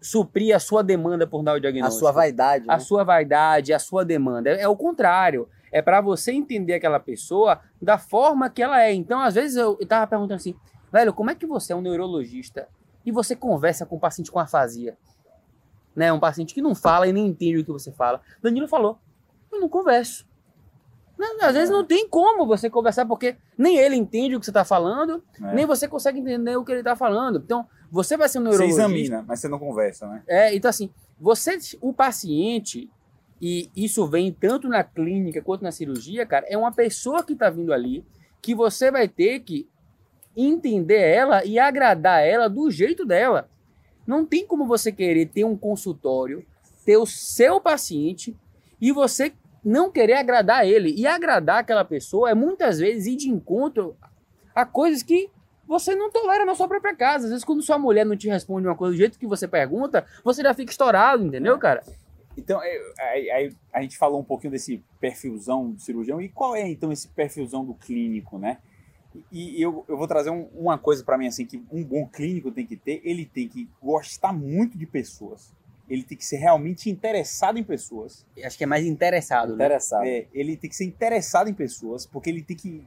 suprir 0.00 0.54
a 0.54 0.58
sua 0.58 0.82
demanda 0.82 1.26
por 1.26 1.42
dar 1.42 1.52
o 1.52 1.56
A 1.56 1.60
diagnóstico 1.60 2.00
sua 2.00 2.12
vaidade. 2.12 2.64
a 2.68 2.74
né? 2.74 2.78
sua 2.78 3.04
vaidade, 3.04 3.72
a 3.72 3.78
sua 3.78 4.04
demanda. 4.04 4.50
É, 4.50 4.62
é 4.62 4.68
o 4.68 4.76
contrário. 4.76 5.48
É 5.72 5.80
para 5.80 6.00
você 6.00 6.32
entender 6.32 6.74
aquela 6.74 6.98
pessoa 6.98 7.60
da 7.80 7.96
forma 7.98 8.48
que 8.50 8.62
ela 8.62 8.82
é. 8.82 8.92
Então, 8.92 9.20
às 9.20 9.34
vezes, 9.34 9.56
eu, 9.56 9.76
eu 9.80 9.86
tava 9.86 10.06
perguntando 10.06 10.34
assim, 10.36 10.54
velho, 10.92 11.12
como 11.12 11.30
é 11.30 11.34
que 11.34 11.46
você 11.46 11.72
é 11.72 11.76
um 11.76 11.80
neurologista 11.80 12.66
e 13.06 13.12
você 13.12 13.36
conversa 13.36 13.86
com 13.86 13.96
um 13.96 14.00
paciente 14.00 14.30
com 14.32 14.38
afasia? 14.40 14.96
Né? 15.94 16.12
Um 16.12 16.18
paciente 16.20 16.54
que 16.54 16.62
não 16.62 16.74
fala 16.74 17.06
e 17.06 17.12
nem 17.12 17.26
entende 17.26 17.58
o 17.58 17.64
que 17.64 17.70
você 17.72 17.92
fala. 17.92 18.20
Danilo 18.42 18.66
falou, 18.66 18.98
eu 19.52 19.60
não 19.60 19.68
converso. 19.68 20.26
Né? 21.18 21.26
Às 21.42 21.54
vezes 21.54 21.70
não 21.70 21.84
tem 21.84 22.08
como 22.08 22.46
você 22.46 22.70
conversar, 22.70 23.04
porque 23.06 23.36
nem 23.58 23.76
ele 23.76 23.94
entende 23.94 24.34
o 24.36 24.40
que 24.40 24.46
você 24.46 24.50
está 24.50 24.64
falando, 24.64 25.22
É. 25.42 25.54
nem 25.54 25.66
você 25.66 25.86
consegue 25.86 26.18
entender 26.18 26.56
o 26.56 26.64
que 26.64 26.72
ele 26.72 26.80
está 26.80 26.96
falando. 26.96 27.38
Então, 27.44 27.66
você 27.90 28.16
vai 28.16 28.28
ser 28.28 28.38
um 28.38 28.42
Você 28.44 28.48
neurologista. 28.50 28.82
examina, 28.82 29.24
mas 29.26 29.40
você 29.40 29.48
não 29.48 29.58
conversa, 29.58 30.06
né? 30.06 30.22
É, 30.26 30.54
então 30.54 30.68
assim, 30.68 30.90
você, 31.20 31.58
o 31.80 31.92
paciente, 31.92 32.88
e 33.40 33.70
isso 33.74 34.06
vem 34.06 34.32
tanto 34.32 34.68
na 34.68 34.84
clínica 34.84 35.42
quanto 35.42 35.62
na 35.62 35.72
cirurgia, 35.72 36.24
cara, 36.24 36.46
é 36.48 36.56
uma 36.56 36.72
pessoa 36.72 37.22
que 37.24 37.34
tá 37.34 37.50
vindo 37.50 37.72
ali, 37.72 38.04
que 38.40 38.54
você 38.54 38.90
vai 38.90 39.08
ter 39.08 39.40
que 39.40 39.68
entender 40.36 41.00
ela 41.00 41.44
e 41.44 41.58
agradar 41.58 42.24
ela 42.24 42.48
do 42.48 42.70
jeito 42.70 43.04
dela. 43.04 43.48
Não 44.06 44.24
tem 44.24 44.46
como 44.46 44.66
você 44.66 44.90
querer 44.90 45.26
ter 45.26 45.44
um 45.44 45.56
consultório, 45.56 46.44
ter 46.84 46.96
o 46.96 47.06
seu 47.06 47.60
paciente 47.60 48.36
e 48.80 48.92
você 48.92 49.32
não 49.64 49.90
querer 49.90 50.14
agradar 50.14 50.66
ele. 50.66 50.94
E 50.96 51.06
agradar 51.06 51.58
aquela 51.58 51.84
pessoa 51.84 52.30
é 52.30 52.34
muitas 52.34 52.78
vezes 52.78 53.06
ir 53.06 53.16
de 53.16 53.28
encontro 53.28 53.96
a 54.54 54.64
coisas 54.64 55.02
que 55.02 55.28
você 55.70 55.94
não 55.94 56.10
tolera 56.10 56.44
na 56.44 56.54
sua 56.54 56.66
própria 56.68 56.94
casa. 56.96 57.24
Às 57.26 57.30
vezes, 57.30 57.44
quando 57.44 57.62
sua 57.62 57.78
mulher 57.78 58.04
não 58.04 58.16
te 58.16 58.28
responde 58.28 58.66
uma 58.66 58.76
coisa 58.76 58.92
do 58.94 58.98
jeito 58.98 59.18
que 59.18 59.26
você 59.26 59.46
pergunta, 59.46 60.04
você 60.24 60.42
já 60.42 60.52
fica 60.52 60.70
estourado, 60.72 61.24
entendeu, 61.24 61.56
cara? 61.58 61.82
Então, 62.36 62.60
é, 62.62 62.78
aí- 62.98 63.30
aí 63.30 63.52
a 63.72 63.82
gente 63.82 63.96
falou 63.96 64.20
um 64.20 64.24
pouquinho 64.24 64.50
desse 64.50 64.82
perfilzão 65.00 65.70
do 65.70 65.80
cirurgião. 65.80 66.20
E 66.20 66.28
qual 66.28 66.56
é, 66.56 66.68
então, 66.68 66.90
esse 66.92 67.06
perfilzão 67.08 67.64
do 67.64 67.74
clínico, 67.74 68.36
né? 68.38 68.58
E 69.30 69.58
e 69.58 69.62
eu, 69.62 69.84
eu 69.88 69.96
vou 69.96 70.06
trazer 70.06 70.30
um- 70.30 70.48
uma 70.54 70.76
coisa 70.78 71.02
para 71.04 71.16
mim, 71.18 71.26
assim, 71.26 71.44
que 71.46 71.62
um 71.70 71.84
bom 71.84 72.06
clínico 72.06 72.50
tem 72.50 72.66
que 72.66 72.76
ter. 72.76 73.00
Ele 73.04 73.24
tem 73.24 73.48
que 73.48 73.68
gostar 73.82 74.32
muito 74.32 74.76
de 74.76 74.86
pessoas. 74.86 75.52
Ele 75.88 76.04
tem 76.04 76.16
que 76.16 76.24
ser 76.24 76.36
realmente 76.36 76.88
interessado 76.88 77.58
em 77.58 77.64
pessoas. 77.64 78.24
Acho 78.44 78.56
que 78.56 78.62
é 78.62 78.66
mais 78.66 78.86
interessado, 78.86 79.48
né? 79.56 79.64
Interessado. 79.66 80.04
É, 80.04 80.26
ele 80.32 80.56
tem 80.56 80.70
que 80.70 80.76
ser 80.76 80.84
interessado 80.84 81.50
em 81.50 81.54
pessoas, 81.54 82.06
porque 82.06 82.30
ele 82.30 82.42
tem 82.42 82.56
que 82.56 82.86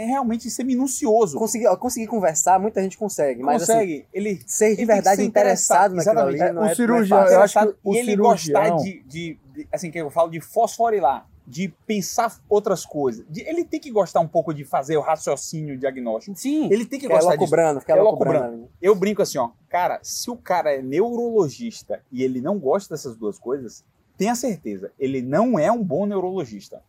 é 0.00 0.04
realmente 0.04 0.48
ser 0.48 0.62
minucioso. 0.62 1.36
Conseguir, 1.38 1.66
conseguir 1.76 2.06
conversar, 2.06 2.58
muita 2.60 2.80
gente 2.80 2.96
consegue, 2.96 3.42
mas 3.42 3.62
assim, 3.64 3.72
Consegue. 3.72 4.06
ele 4.14 4.40
ser 4.46 4.66
ele 4.66 4.74
de 4.76 4.76
que 4.82 4.86
verdade 4.86 5.16
ser 5.16 5.24
interessado 5.24 5.94
naquilo 5.96 6.12
exatamente. 6.12 6.40
ali 6.42 6.50
É, 6.50 6.52
não 6.52 6.62
o 6.62 6.64
é, 6.66 6.70
é 6.70 6.74
cirurgião, 6.76 7.18
fácil. 7.18 7.34
eu 7.34 7.42
acho 7.42 7.58
que 7.60 7.74
o 7.82 7.94
e 7.94 7.98
ele 7.98 8.10
cirurgião- 8.12 8.60
gostar 8.62 8.76
de, 8.76 9.02
de- 9.02 9.38
de- 9.52 9.68
assim 9.72 9.90
que 9.90 9.98
eu 9.98 10.08
falo 10.08 10.30
de 10.30 10.40
fosforilar, 10.40 11.26
de 11.44 11.66
pensar 11.86 12.38
outras 12.48 12.86
coisas. 12.86 13.24
De- 13.28 13.40
ele 13.42 13.64
tem 13.64 13.80
que 13.80 13.90
gostar 13.90 14.20
um 14.20 14.28
pouco 14.28 14.54
de 14.54 14.64
fazer 14.64 14.96
o 14.96 15.00
raciocínio 15.00 15.76
diagnóstico. 15.76 16.36
Sim. 16.38 16.66
Ele 16.70 16.84
tem 16.86 17.00
que 17.00 17.06
Fica 17.06 17.14
gostar 17.14 17.30
disso. 17.30 17.40
locubrando, 17.40 17.80
fica 17.80 17.92
É 17.94 18.00
locubrando. 18.00 18.44
ali. 18.54 18.66
Eu 18.80 18.94
brinco 18.94 19.20
assim, 19.22 19.38
ó, 19.38 19.50
cara, 19.68 19.98
se 20.02 20.30
o 20.30 20.36
cara 20.36 20.74
é 20.74 20.80
neurologista 20.82 22.00
e 22.12 22.22
ele 22.22 22.40
não 22.40 22.58
gosta 22.58 22.94
dessas 22.94 23.16
duas 23.16 23.38
coisas, 23.38 23.84
tenha 24.16 24.34
certeza, 24.34 24.92
ele 24.98 25.22
não 25.22 25.58
é 25.58 25.70
um 25.72 25.82
bom 25.82 26.06
neurologista. 26.06 26.82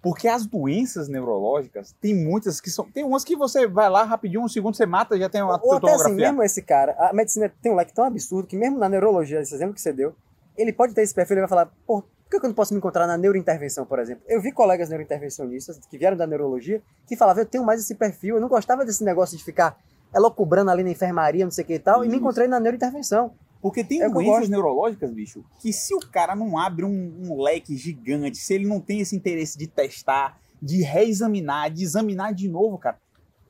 Porque 0.00 0.28
as 0.28 0.46
doenças 0.46 1.08
neurológicas, 1.08 1.94
tem 2.00 2.14
muitas 2.14 2.60
que 2.60 2.70
são. 2.70 2.88
Tem 2.90 3.04
umas 3.04 3.24
que 3.24 3.34
você 3.34 3.66
vai 3.66 3.90
lá 3.90 4.04
rapidinho, 4.04 4.42
um 4.42 4.48
segundo 4.48 4.76
você 4.76 4.86
mata 4.86 5.18
já 5.18 5.28
tem 5.28 5.42
uma 5.42 5.60
Ou 5.60 5.74
até 5.74 5.92
assim, 5.92 6.14
mesmo 6.14 6.42
esse 6.42 6.62
cara, 6.62 6.94
a 6.98 7.12
medicina 7.12 7.52
tem 7.60 7.72
um 7.72 7.74
leque 7.74 7.92
tão 7.92 8.04
absurdo 8.04 8.46
que 8.46 8.56
mesmo 8.56 8.78
na 8.78 8.88
neurologia, 8.88 9.40
esse 9.40 9.54
exemplo 9.54 9.74
que 9.74 9.80
você 9.80 9.92
deu, 9.92 10.14
ele 10.56 10.72
pode 10.72 10.94
ter 10.94 11.02
esse 11.02 11.14
perfil, 11.14 11.34
ele 11.34 11.40
vai 11.42 11.48
falar, 11.48 11.72
por 11.84 12.04
que 12.30 12.36
eu 12.36 12.42
não 12.42 12.54
posso 12.54 12.74
me 12.74 12.78
encontrar 12.78 13.06
na 13.06 13.16
neurointervenção, 13.16 13.86
por 13.86 13.98
exemplo? 13.98 14.22
Eu 14.28 14.40
vi 14.40 14.52
colegas 14.52 14.88
neurointervencionistas 14.88 15.78
que 15.90 15.98
vieram 15.98 16.16
da 16.16 16.26
neurologia 16.26 16.80
que 17.06 17.16
falavam, 17.16 17.42
eu 17.42 17.46
tenho 17.46 17.64
mais 17.64 17.80
esse 17.80 17.94
perfil, 17.94 18.36
eu 18.36 18.40
não 18.40 18.48
gostava 18.48 18.84
desse 18.84 19.02
negócio 19.02 19.36
de 19.36 19.42
ficar 19.42 19.78
elocubrando 20.14 20.70
ali 20.70 20.84
na 20.84 20.90
enfermaria, 20.90 21.44
não 21.44 21.50
sei 21.50 21.64
o 21.64 21.66
que 21.66 21.74
e 21.74 21.78
tal, 21.78 22.04
e 22.04 22.08
me 22.08 22.14
Isso. 22.14 22.22
encontrei 22.22 22.46
na 22.46 22.60
neurointervenção. 22.60 23.32
Porque 23.60 23.82
tem 23.82 24.02
É 24.02 24.08
doenças 24.08 24.48
neurológicas, 24.48 25.10
bicho, 25.12 25.44
que 25.60 25.72
se 25.72 25.94
o 25.94 25.98
cara 26.00 26.36
não 26.36 26.56
abre 26.58 26.84
um, 26.84 27.12
um 27.22 27.42
leque 27.42 27.76
gigante, 27.76 28.38
se 28.38 28.54
ele 28.54 28.66
não 28.66 28.80
tem 28.80 29.00
esse 29.00 29.16
interesse 29.16 29.58
de 29.58 29.66
testar, 29.66 30.40
de 30.62 30.82
reexaminar, 30.82 31.70
de 31.70 31.82
examinar 31.82 32.32
de 32.32 32.48
novo, 32.48 32.78
cara, 32.78 32.98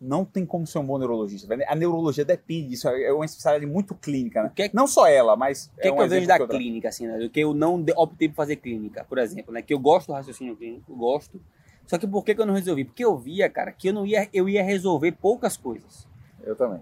não 0.01 0.25
tem 0.25 0.47
como 0.47 0.67
ser 0.67 0.79
um 0.79 0.87
bom 0.87 0.97
neurologista. 0.97 1.53
A 1.67 1.75
neurologia 1.75 2.25
depende 2.25 2.69
disso, 2.69 2.89
é 2.89 3.13
uma 3.13 3.25
especialidade 3.25 3.71
muito 3.71 3.95
clínica, 3.95 4.43
né? 4.45 4.53
Que 4.55 4.63
é 4.63 4.69
que- 4.69 4.77
Não 4.77 4.87
só 4.87 5.07
ela, 5.09 5.37
mas. 5.37 5.67
O 5.77 5.81
que, 5.81 5.89
é 5.89 5.93
um 5.93 5.97
que 5.97 6.03
eu 6.03 6.09
vejo 6.09 6.27
da 6.29 6.37
eu 6.39 6.49
clínica, 6.49 6.89
assim, 6.89 7.07
né? 7.07 7.29
Que 7.33 7.41
eu 7.41 7.53
não 7.53 7.85
optei 7.97 8.29
por 8.29 8.37
fazer 8.37 8.57
clínica, 8.57 9.05
por 9.05 9.19
exemplo, 9.19 9.53
né? 9.53 9.61
Que 9.61 9.75
eu 9.75 9.79
gosto 9.79 10.07
do 10.09 10.13
raciocínio 10.15 10.57
clínico, 10.57 10.95
gosto. 10.95 11.41
Só 11.87 11.99
que 11.99 12.07
por 12.07 12.25
que, 12.25 12.35
que 12.35 12.41
eu 12.41 12.47
não 12.47 12.55
resolvi? 12.55 12.85
Porque 12.85 13.05
eu 13.05 13.17
via, 13.19 13.49
cara, 13.51 13.73
que 13.73 13.89
eu 13.89 13.93
não 13.93 14.07
ia, 14.07 14.29
eu 14.33 14.49
ia 14.49 14.63
resolver 14.63 15.13
poucas 15.13 15.57
coisas. 15.57 16.07
Eu 16.45 16.55
também. 16.55 16.81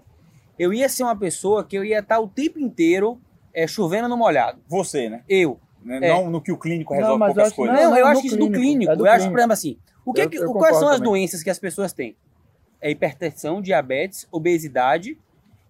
Eu 0.57 0.73
ia 0.73 0.89
ser 0.89 1.03
uma 1.03 1.15
pessoa 1.15 1.63
que 1.63 1.77
eu 1.77 1.83
ia 1.83 1.99
estar 1.99 2.19
o 2.19 2.27
tempo 2.27 2.59
inteiro 2.59 3.19
é, 3.53 3.67
chovendo 3.67 4.07
no 4.07 4.17
molhado. 4.17 4.59
Você, 4.67 5.09
né? 5.09 5.23
Eu. 5.27 5.59
né? 5.83 5.99
É. 6.01 6.09
Não 6.09 6.29
no 6.29 6.41
que 6.41 6.51
o 6.51 6.57
clínico 6.57 6.93
Não, 6.93 6.99
resolve 6.99 7.19
mas 7.19 7.29
eu 7.29 7.33
poucas 7.35 7.47
acho 7.47 7.55
coisas. 7.55 7.75
Não, 7.75 7.89
não, 7.91 7.97
eu 7.97 8.05
no 8.05 8.11
acho 8.11 8.21
que 8.21 8.27
isso 8.27 8.37
do 8.37 8.51
clínico, 8.51 8.91
é 8.91 8.95
do 8.95 9.05
eu 9.05 9.11
acho, 9.11 9.15
clínico. 9.19 9.31
por 9.33 9.39
exemplo, 9.39 9.53
assim, 9.53 9.77
o 10.05 10.13
que, 10.13 10.21
Eu- 10.21 10.29
que- 10.29 10.37
eu 10.37 10.53
quais 10.53 10.77
são 10.77 10.87
as 10.89 10.97
também. 10.97 11.11
doenças 11.11 11.43
que 11.43 11.49
as 11.49 11.59
pessoas 11.59 11.93
têm? 11.93 12.15
É 12.81 12.91
hipertensão, 12.91 13.61
diabetes, 13.61 14.27
obesidade 14.31 15.17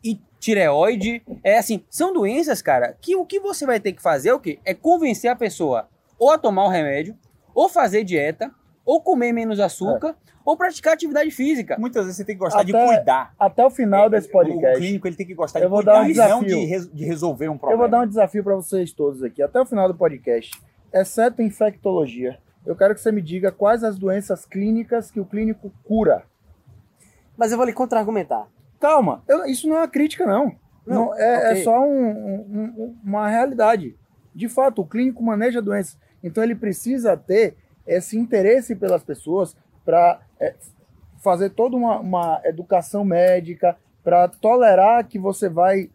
e 0.04 0.19
tireoide. 0.39 1.21
É 1.43 1.58
assim, 1.58 1.84
são 1.89 2.12
doenças, 2.13 2.62
cara, 2.62 2.97
que 3.02 3.15
o 3.15 3.26
que 3.26 3.39
você 3.39 3.65
vai 3.65 3.80
ter 3.80 3.93
que 3.93 4.02
fazer 4.02 4.30
é 4.30 4.34
o 4.34 4.39
quê? 4.39 4.60
É 4.65 4.73
convencer 4.73 5.30
a 5.30 5.36
pessoa 5.36 5.88
ou 6.19 6.32
a 6.32 6.38
tomar 6.38 6.65
o 6.65 6.69
remédio, 6.69 7.15
ou 7.54 7.69
fazer 7.69 8.04
dieta, 8.04 8.52
ou 8.84 9.02
comer 9.02 9.32
menos 9.34 9.60
açúcar, 9.60 10.15
ou 10.48 10.56
praticar 10.56 10.94
atividade 10.94 11.30
física. 11.32 11.76
Muitas 11.78 12.04
vezes 12.06 12.16
você 12.18 12.24
tem 12.24 12.36
que 12.36 12.40
gostar 12.40 12.64
de 12.64 12.74
Até- 12.76 12.86
cuidar. 12.88 13.34
Até 13.38 13.66
o 13.66 13.70
final 13.70 14.10
desse 14.10 14.30
O 14.30 14.32
podcast, 14.32 14.78
clínico 14.80 15.06
ele 15.08 15.16
tem 15.18 15.26
que 15.28 15.34
gostar 15.36 15.60
Eu 15.60 15.70
de 15.70 15.76
cuidar 15.76 15.92
dar 15.94 16.00
um 16.04 16.10
e 16.10 16.14
não 16.14 16.44
de, 16.44 16.56
res- 16.66 16.90
de 16.92 17.04
resolver 17.04 17.50
um 17.50 17.54
eu 17.54 17.60
problema. 17.60 17.82
vou 17.84 17.90
dar 17.92 18.00
um 18.02 18.08
desafio 18.08 18.44
para 18.44 18.56
vocês 18.56 18.94
todos 18.94 19.22
aqui. 19.24 19.42
Até 19.44 19.60
o 19.60 19.66
final 19.66 19.88
do 19.88 19.96
podcast, 19.96 20.52
exceto 20.94 21.42
infectologia, 21.42 22.40
eu 22.66 22.76
quero 22.76 22.96
que 22.96 23.02
você 23.02 23.12
me 23.12 23.22
diga 23.22 23.52
quais 23.52 23.84
as 23.84 23.98
doenças 24.00 24.46
clínicas 24.46 25.12
que 25.12 25.20
o 25.20 25.26
clínico 25.26 25.70
cura. 25.84 26.24
Mas 27.36 27.52
eu 27.52 27.58
vou 27.58 27.66
lhe 27.66 27.74
contra-argumentar. 27.74 28.48
Calma, 28.80 29.24
eu- 29.28 29.46
isso 29.46 29.68
não 29.68 29.76
é 29.76 29.80
uma 29.82 29.88
crítica, 29.88 30.26
não. 30.26 30.56
Não, 30.86 31.08
Não, 31.08 31.16
é, 31.18 31.38
ok. 31.50 31.62
é 31.62 31.64
só 31.64 31.82
um- 31.82 32.08
um- 32.08 32.96
uma 33.04 33.28
realidade. 33.28 33.98
De 34.34 34.48
fato, 34.48 34.82
o 34.82 34.86
clínico 34.86 35.22
maneja 35.22 35.62
doenças. 35.62 35.98
Então 36.24 36.42
ele 36.44 36.56
precisa 36.56 37.18
ter 37.18 37.56
esse 37.86 38.18
interesse 38.18 38.76
pelas 38.76 39.04
pessoas 39.04 39.56
para 39.88 40.19
fazer 41.23 41.50
toda 41.52 41.78
uma, 41.78 42.00
uma 42.00 42.41
educação 42.43 43.06
médica, 43.06 43.78
para 44.04 44.28
tolerar 44.28 45.08
que 45.08 45.17
você 45.17 45.47
vai 45.47 45.89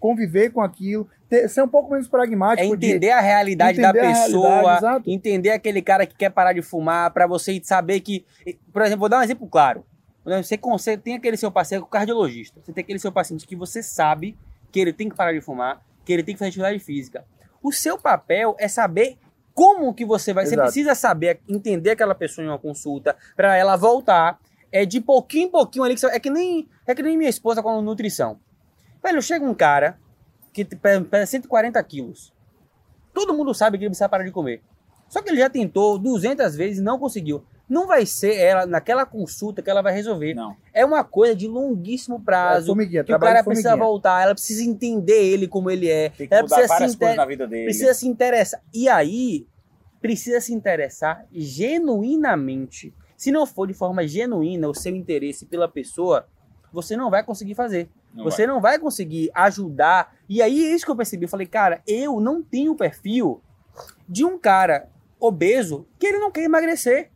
conviver 0.00 0.50
com 0.50 0.60
aquilo, 0.62 1.06
ter- 1.28 1.46
ser 1.48 1.62
um 1.62 1.68
pouco 1.68 1.90
menos 1.92 2.06
É 2.06 2.10
pragmático. 2.10 2.76
de- 2.76 2.86
entender 2.86 3.10
a 3.10 3.20
realidade 3.20 3.80
da 3.80 3.90
entender 3.90 4.06
a 4.06 4.10
pessoa, 4.12 4.60
realidade, 4.62 5.10
entender 5.12 5.50
aquele 5.50 5.82
cara 5.82 6.06
que 6.06 6.14
quer 6.14 6.30
parar 6.30 6.54
de 6.54 6.62
fumar, 6.62 7.10
pra 7.12 7.26
você 7.26 7.60
saber 7.62 8.00
que. 8.00 8.24
Por 8.72 8.80
exemplo, 8.82 9.00
vou 9.00 9.08
dar 9.08 9.18
um 9.18 9.22
exemplo 9.22 9.46
claro. 9.46 9.84
Você, 10.24 10.56
você 10.58 10.96
tem 10.96 11.14
aquele 11.14 11.36
seu 11.36 11.50
parceiro, 11.52 11.84
cardiologista. 11.84 12.58
Você 12.62 12.72
tem 12.72 12.82
aquele 12.82 12.98
seu 12.98 13.12
paciente 13.12 13.46
que 13.46 13.54
você 13.54 13.82
sabe 13.82 14.36
que 14.72 14.80
ele 14.80 14.92
tem 14.92 15.08
que 15.10 15.14
parar 15.14 15.32
de 15.34 15.40
fumar, 15.42 15.82
que 16.02 16.12
ele 16.12 16.22
tem 16.22 16.34
que 16.34 16.38
fazer 16.38 16.48
atividade 16.48 16.78
física. 16.78 17.24
O 17.62 17.70
seu 17.72 17.98
papel 17.98 18.56
é 18.58 18.66
saber 18.68 19.18
como 19.54 19.94
que 19.94 20.04
você 20.04 20.32
vai. 20.32 20.44
Você 20.44 20.54
Exato. 20.54 20.66
precisa 20.66 20.94
saber, 20.94 21.40
entender 21.48 21.90
aquela 21.90 22.14
pessoa 22.14 22.44
em 22.44 22.48
uma 22.48 22.58
consulta, 22.58 23.16
pra 23.36 23.56
ela 23.56 23.76
voltar. 23.76 24.38
É 24.72 24.84
de 24.84 25.00
pouquinho 25.00 25.46
em 25.46 25.50
pouquinho 25.50 25.84
ali. 25.84 25.94
Que 25.94 26.00
você, 26.00 26.06
é, 26.08 26.18
que 26.18 26.28
nem, 26.28 26.68
é 26.84 26.94
que 26.94 27.02
nem 27.02 27.16
minha 27.16 27.30
esposa 27.30 27.62
com 27.62 27.80
nutrição. 27.80 28.40
Velho, 29.02 29.22
chega 29.22 29.44
um 29.44 29.54
cara 29.54 29.96
que 30.52 30.64
pe- 30.64 31.00
pesa 31.02 31.26
140 31.26 31.80
quilos. 31.84 32.32
Todo 33.12 33.32
mundo 33.32 33.54
sabe 33.54 33.78
que 33.78 33.84
ele 33.84 33.90
precisa 33.90 34.08
parar 34.08 34.24
de 34.24 34.32
comer. 34.32 34.60
Só 35.08 35.22
que 35.22 35.30
ele 35.30 35.38
já 35.38 35.48
tentou 35.48 35.96
200 35.96 36.56
vezes 36.56 36.78
e 36.78 36.82
não 36.82 36.98
conseguiu. 36.98 37.44
Não 37.68 37.86
vai 37.86 38.04
ser 38.04 38.36
ela, 38.36 38.66
naquela 38.66 39.06
consulta, 39.06 39.62
que 39.62 39.70
ela 39.70 39.80
vai 39.80 39.92
resolver. 39.94 40.34
Não. 40.34 40.54
É 40.72 40.84
uma 40.84 41.02
coisa 41.02 41.34
de 41.34 41.48
longuíssimo 41.48 42.16
É, 42.16 42.20
prazo. 42.24 42.66
formiguinha, 42.66 43.02
que 43.02 43.14
o 43.14 43.18
cara 43.18 43.42
precisa 43.42 43.74
voltar, 43.74 44.22
ela 44.22 44.34
precisa 44.34 44.62
entender 44.62 45.32
ele 45.32 45.48
como 45.48 45.70
ele 45.70 45.88
é. 45.88 46.10
Tem 46.10 46.28
que 46.28 46.34
ela 46.34 46.42
mudar 46.42 46.56
precisa 46.56 46.74
se, 46.74 46.78
várias 46.78 46.96
coisas 46.96 47.16
na 47.16 47.24
vida 47.24 47.46
dele. 47.46 47.64
precisa 47.64 47.94
se 47.94 48.06
interessar. 48.06 48.60
E 48.72 48.88
aí, 48.88 49.46
precisa 50.00 50.40
se 50.40 50.52
interessar 50.52 51.26
genuinamente. 51.32 52.92
Se 53.16 53.30
não 53.30 53.46
for 53.46 53.66
de 53.66 53.74
forma 53.74 54.06
genuína 54.06 54.68
o 54.68 54.74
seu 54.74 54.94
interesse 54.94 55.46
pela 55.46 55.66
pessoa, 55.68 56.26
você 56.72 56.96
não 56.96 57.10
vai 57.10 57.24
conseguir 57.24 57.54
fazer. 57.54 57.88
Não 58.12 58.24
você 58.24 58.46
não 58.46 58.60
vai 58.60 58.78
conseguir 58.78 59.30
ajudar. 59.34 60.14
E 60.28 60.42
aí 60.42 60.66
é 60.66 60.74
isso 60.74 60.84
que 60.84 60.90
eu 60.90 60.96
percebi. 60.96 61.24
Eu 61.24 61.28
falei, 61.28 61.46
cara, 61.46 61.80
eu 61.86 62.20
não 62.20 62.42
tenho 62.42 62.72
o 62.72 62.76
perfil 62.76 63.40
de 64.08 64.24
um 64.24 64.38
cara 64.38 64.88
obeso 65.18 65.86
que 65.98 66.06
ele 66.06 66.18
não 66.18 66.30
quer 66.30 66.42
emagrecer. 66.44 67.10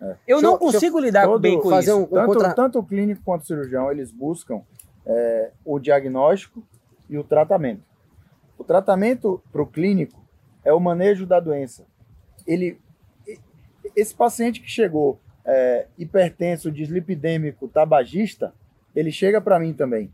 É. 0.00 0.16
Eu 0.26 0.40
não 0.40 0.52
eu- 0.52 0.58
consigo 0.58 0.98
lidar 1.00 1.26
todo- 1.26 1.40
bem 1.40 1.60
com 1.60 1.70
fazer 1.70 1.90
isso. 1.90 2.00
um- 2.00 2.06
Tanto, 2.06 2.26
contra- 2.26 2.54
tanto 2.54 2.78
o 2.78 2.82
clínico 2.84 3.22
quanto 3.24 3.42
o 3.42 3.46
cirurgião, 3.46 3.90
eles 3.90 4.12
buscam 4.12 4.62
é, 5.10 5.52
o 5.64 5.78
diagnóstico 5.78 6.62
e 7.08 7.16
o 7.16 7.24
tratamento. 7.24 7.82
O 8.58 8.62
tratamento 8.64 9.42
para 9.50 9.62
o 9.62 9.66
clínico 9.66 10.22
é 10.64 10.72
o 10.72 10.78
manejo 10.78 11.24
da 11.26 11.40
doença. 11.40 11.86
Ele, 12.46 12.78
esse 13.96 14.14
paciente 14.14 14.60
que 14.60 14.70
chegou 14.70 15.18
é, 15.50 15.86
hipertenso, 15.96 16.70
dislipidêmico, 16.70 17.68
tabagista, 17.68 18.52
ele 18.94 19.10
chega 19.10 19.40
para 19.40 19.58
mim 19.58 19.72
também, 19.72 20.12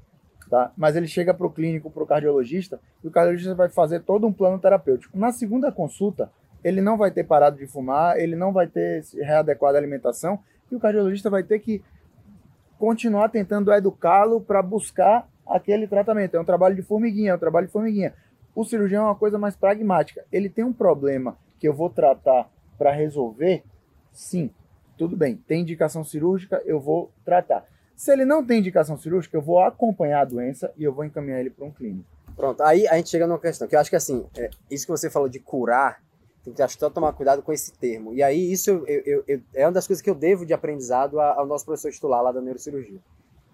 tá? 0.49 0.70
Mas 0.77 0.94
ele 0.94 1.09
chega 1.09 1.35
para 1.35 1.44
o 1.47 1.51
clínico, 1.51 1.90
para 1.90 2.03
o 2.05 2.07
cardiologista, 2.07 2.79
e 3.03 3.09
o 3.09 3.11
cardiologista 3.11 3.53
vai 3.55 3.68
fazer 3.68 4.01
todo 4.03 4.29
um 4.29 4.33
plano 4.33 4.61
terapêutico. 4.61 5.18
Na 5.18 5.33
segunda 5.33 5.73
consulta, 5.73 6.31
ele 6.64 6.81
não 6.81 6.96
vai 6.96 7.11
ter 7.11 7.24
parado 7.24 7.59
de 7.59 7.66
fumar, 7.66 8.18
ele 8.18 8.35
não 8.35 8.53
vai 8.53 8.66
ter 8.66 9.05
readequado 9.14 9.77
a 9.77 9.79
alimentação, 9.79 10.40
e 10.72 10.74
o 10.74 10.81
cardiologista 10.81 11.29
vai 11.29 11.42
ter 11.42 11.59
que 11.59 11.85
continuar 12.79 13.29
tentando 13.29 13.72
educá-lo 13.72 14.40
para 14.40 14.62
buscar 14.62 15.29
aquele 15.46 15.87
tratamento. 15.87 16.37
É 16.37 16.40
um 16.40 16.44
trabalho 16.44 16.74
de 16.74 16.83
formiguinha, 16.83 17.33
é 17.33 17.35
um 17.35 17.38
trabalho 17.38 17.66
de 17.66 17.72
formiguinha. 17.72 18.14
O 18.55 18.64
cirurgião 18.64 19.05
é 19.05 19.09
uma 19.09 19.14
coisa 19.14 19.38
mais 19.38 19.55
pragmática. 19.55 20.24
Ele 20.33 20.48
tem 20.48 20.64
um 20.64 20.72
problema 20.72 21.37
que 21.59 21.68
eu 21.68 21.74
vou 21.74 21.90
tratar 21.90 22.48
para 22.79 22.90
resolver? 22.90 23.62
Sim, 24.12 24.50
tudo 24.96 25.16
bem. 25.16 25.37
Tem 25.37 25.61
indicação 25.61 26.03
cirúrgica, 26.03 26.62
eu 26.64 26.81
vou 26.81 27.12
tratar. 27.24 27.64
Se 27.94 28.12
ele 28.12 28.24
não 28.24 28.44
tem 28.44 28.59
indicação 28.59 28.96
cirúrgica, 28.96 29.37
eu 29.37 29.42
vou 29.42 29.61
acompanhar 29.61 30.22
a 30.22 30.24
doença 30.24 30.72
e 30.77 30.85
eu 30.85 30.92
vou 30.92 31.05
encaminhar 31.05 31.40
ele 31.40 31.50
para 31.50 31.64
um 31.64 31.70
clínico. 31.70 32.09
Pronto, 32.35 32.62
aí 32.62 32.87
a 32.88 32.96
gente 32.96 33.11
chega 33.11 33.27
numa 33.27 33.38
questão, 33.38 33.68
que 33.68 33.77
eu 33.77 33.81
acho 33.81 33.90
que 33.90 33.96
assim, 33.96 34.27
é, 34.37 34.50
isso 34.68 34.85
que 34.85 34.90
você 34.90 35.09
falou 35.09 35.29
de 35.29 35.38
curar, 35.38 36.03
tem 36.45 36.53
que 36.53 36.63
acho 36.63 36.79
tomar 36.91 37.13
cuidado 37.15 37.43
com 37.43 37.53
esse 37.53 37.73
termo. 37.73 38.13
E 38.13 38.23
aí 38.23 38.53
isso 38.53 38.71
eu- 38.71 38.87
eu- 38.87 39.25
eu- 39.27 39.41
é 39.55 39.65
uma 39.67 39.73
das 39.73 39.87
coisas 39.87 40.03
que 40.03 40.11
eu 40.11 40.15
devo 40.15 40.45
de 40.45 40.53
aprendizado 40.53 41.19
ao 41.19 41.47
nosso 41.47 41.65
professor 41.65 41.91
titular 41.91 42.23
lá 42.23 42.31
da 42.31 42.41
neurocirurgia. 42.41 43.01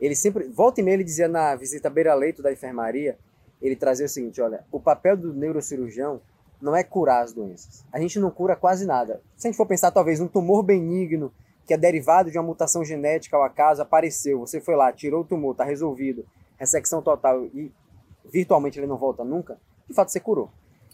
Ele 0.00 0.16
sempre, 0.16 0.48
volta 0.48 0.80
e 0.80 0.84
meia 0.84 0.94
ele 0.94 1.04
dizia 1.04 1.28
na 1.28 1.54
visita 1.54 1.88
beira-leito 1.88 2.42
da 2.42 2.52
enfermaria, 2.52 3.16
ele 3.62 3.76
trazia 3.76 4.06
o 4.06 4.08
seguinte, 4.08 4.40
olha, 4.40 4.64
o 4.72 4.80
papel 4.80 5.16
do 5.16 5.32
neurocirurgião 5.32 6.20
não 6.60 6.74
é 6.74 6.82
curar 6.82 7.22
as 7.22 7.32
doenças. 7.32 7.84
A 7.92 8.00
gente 8.00 8.18
não 8.18 8.30
cura 8.30 8.56
quase 8.56 8.84
nada. 8.84 9.20
Se 9.36 9.46
a 9.46 9.50
gente 9.50 9.56
for 9.56 9.66
pensar 9.66 9.90
talvez 9.90 10.18
num 10.18 10.28
tumor 10.28 10.62
benigno, 10.62 11.32
que 11.66 11.74
é 11.74 11.76
derivado 11.76 12.30
de 12.30 12.38
uma 12.38 12.44
mutação 12.44 12.84
genética 12.84 13.36
ao 13.36 13.44
acaso, 13.44 13.80
apareceu, 13.80 14.40
você 14.40 14.60
foi 14.60 14.74
lá, 14.74 14.92
tirou 14.92 15.20
o 15.20 15.24
tumor, 15.24 15.52
está 15.52 15.62
resolvido, 15.64 16.26
ressecção 16.58 17.00
total 17.00 17.44
e 17.46 17.70
virtualmente 18.32 18.78
ele 18.78 18.86
não 18.86 18.96
volta 18.96 19.22
nunca, 19.22 19.56
de 19.88 19.94
fato 19.94 20.10
você 20.10 20.18
curou. 20.18 20.50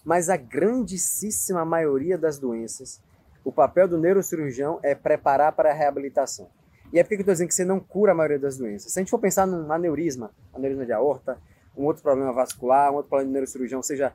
Mas 0.07 0.31
a 0.31 0.37
grandíssima 0.37 1.65
maioria 1.65 2.17
das 2.17 2.39
doenças, 2.39 3.03
o 3.45 3.51
papel 3.51 3.89
do 3.89 3.99
neurocirurgião 3.99 4.79
é 4.81 4.95
preparar 4.95 5.51
para 5.51 5.73
a 5.73 5.75
reabilitação. 5.75 6.49
E 6.93 7.01
é 7.01 7.03
por 7.03 7.09
que 7.09 7.15
eu 7.17 7.21
estou 7.23 7.35
dizendo 7.35 7.49
que 7.49 7.55
você 7.55 7.65
não 7.65 7.81
cura 7.81 8.13
a 8.13 8.15
maioria 8.15 8.39
das 8.39 8.57
doenças. 8.57 8.93
Se 8.93 9.01
a 9.01 9.03
gente 9.03 9.11
for 9.11 9.19
pensar 9.19 9.49
num 9.49 9.73
aneurisma, 9.73 10.31
aneurisma 10.55 10.87
de 10.87 10.93
aorta, 10.93 11.37
um 11.77 11.85
outro 11.87 12.05
problema 12.05 12.33
vascular, 12.33 12.93
um 12.93 12.95
outro 12.95 13.09
problema 13.09 13.31
de 13.31 13.33
neurocirurgião, 13.33 13.83
seja 13.83 14.15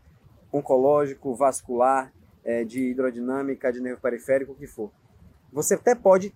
oncológico, 0.54 1.36
vascular, 1.36 2.14
eh, 2.46 2.64
de 2.64 2.92
hidrodinâmica, 2.92 3.70
de 3.70 3.82
nervo 3.82 4.00
periférico, 4.00 4.54
o 4.54 4.56
que 4.56 4.68
for. 4.68 4.90
Você 5.52 5.74
até 5.74 5.94
pode 5.94 6.34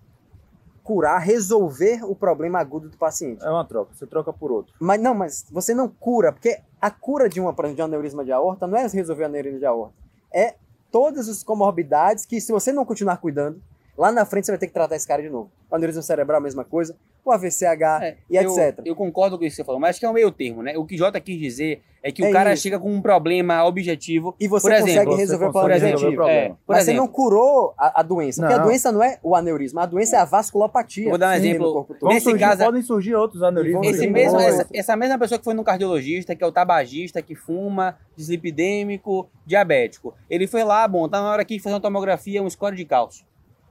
curar, 0.86 1.18
resolver 1.18 2.04
o 2.04 2.14
problema 2.14 2.60
agudo 2.60 2.88
do 2.88 2.96
paciente. 2.96 3.44
É 3.44 3.50
uma 3.50 3.64
troca, 3.64 3.92
você 3.92 4.06
troca 4.06 4.32
por 4.32 4.52
outro. 4.52 4.72
Mas 4.78 5.00
não, 5.00 5.14
mas 5.14 5.44
você 5.50 5.74
não 5.74 5.88
cura, 5.88 6.32
porque 6.32 6.60
a 6.80 6.90
cura 6.92 7.28
de 7.28 7.40
uma, 7.40 7.52
por 7.52 7.64
exemplo, 7.64 7.76
de 7.76 7.82
um 7.82 7.86
aneurisma 7.86 8.24
de 8.24 8.30
aorta 8.30 8.68
não 8.68 8.78
é 8.78 8.86
resolver 8.86 9.24
o 9.24 9.26
aneurisma 9.26 9.58
de 9.58 9.66
aorta. 9.66 9.94
É 10.32 10.54
todas 10.92 11.28
as 11.28 11.42
comorbidades 11.42 12.24
que, 12.24 12.40
se 12.40 12.52
você 12.52 12.72
não 12.72 12.84
continuar 12.84 13.16
cuidando, 13.16 13.60
lá 13.98 14.12
na 14.12 14.24
frente 14.24 14.46
você 14.46 14.52
vai 14.52 14.58
ter 14.60 14.68
que 14.68 14.72
tratar 14.72 14.94
esse 14.94 15.08
cara 15.08 15.20
de 15.20 15.28
novo. 15.28 15.50
O 15.68 15.74
aneurisma 15.74 16.02
cerebral, 16.02 16.38
a 16.38 16.42
mesma 16.42 16.64
coisa. 16.64 16.96
O 17.26 17.32
AVCH 17.32 17.82
É, 18.02 18.16
e 18.30 18.36
eu, 18.36 18.42
etc. 18.56 18.80
Eu 18.84 18.94
concordo 18.94 19.36
com 19.36 19.44
isso 19.44 19.56
que 19.56 19.62
você 19.62 19.66
falou, 19.66 19.80
mas 19.80 19.90
acho 19.90 20.00
que 20.00 20.06
é 20.06 20.08
um 20.08 20.12
meio 20.12 20.30
termo, 20.30 20.62
né? 20.62 20.78
O 20.78 20.84
que 20.84 20.96
Jota 20.96 21.20
quis 21.20 21.36
dizer 21.38 21.82
é 22.02 22.12
que 22.12 22.24
É 22.24 22.28
o 22.28 22.32
cara 22.32 22.52
isso. 22.52 22.62
chega 22.62 22.78
com 22.78 22.88
um 22.92 23.02
problema 23.02 23.64
objetivo. 23.64 24.36
E 24.38 24.46
você 24.46 24.68
por 24.68 24.70
consegue 24.76 24.90
exemplo, 24.92 25.12
Você 25.12 25.18
resolver 25.22 25.46
o 25.46 25.52
consegue 25.52 25.80
problema 25.80 25.96
o 25.96 26.14
problema. 26.14 26.30
É, 26.30 26.48
por 26.50 26.56
Mas 26.68 26.78
exemplo, 26.82 27.00
você 27.02 27.06
não 27.06 27.08
curou 27.12 27.74
a, 27.76 28.00
a 28.00 28.02
doença. 28.04 28.40
Porque 28.42 28.54
a 28.54 28.58
Não. 28.58 28.64
doença 28.66 28.92
não 28.92 29.02
é 29.02 29.18
o 29.24 29.34
aneurisma, 29.34 29.82
a 29.82 29.86
doença 29.86 30.16
é 30.16 30.18
a 30.20 30.24
vasculopatia. 30.24 31.08
Vou 31.08 31.18
dar 31.18 31.30
um 31.36 31.40
Sim, 31.40 31.48
exemplo. 31.48 31.86
Nesse 32.04 32.20
surgir- 32.30 32.38
caso- 32.44 32.64
podem 32.64 32.82
surgir 32.82 33.14
outros 33.16 33.42
aneurismas. 33.42 33.86
Esse 33.88 34.06
mesmo, 34.06 34.38
essa, 34.38 34.66
essa 34.72 34.96
mesma 34.96 35.18
pessoa 35.18 35.36
que 35.38 35.44
foi 35.44 35.54
no 35.54 35.64
cardiologista, 35.64 36.36
que 36.36 36.44
é 36.44 36.46
o 36.46 36.52
tabagista, 36.52 37.20
que 37.20 37.34
fuma, 37.34 37.96
dislipidêmico, 38.16 39.28
diabético. 39.44 40.14
Ele 40.30 40.46
foi 40.46 40.62
lá, 40.62 40.86
bom, 40.86 41.08
tá 41.08 41.20
na 41.20 41.30
hora 41.30 41.42
aqui 41.42 41.56
de 41.56 41.62
fazer 41.62 41.74
uma 41.74 41.80
tomografia, 41.80 42.40
um 42.42 42.48
score 42.48 42.76
de 42.76 42.84
cálcio. 42.84 43.24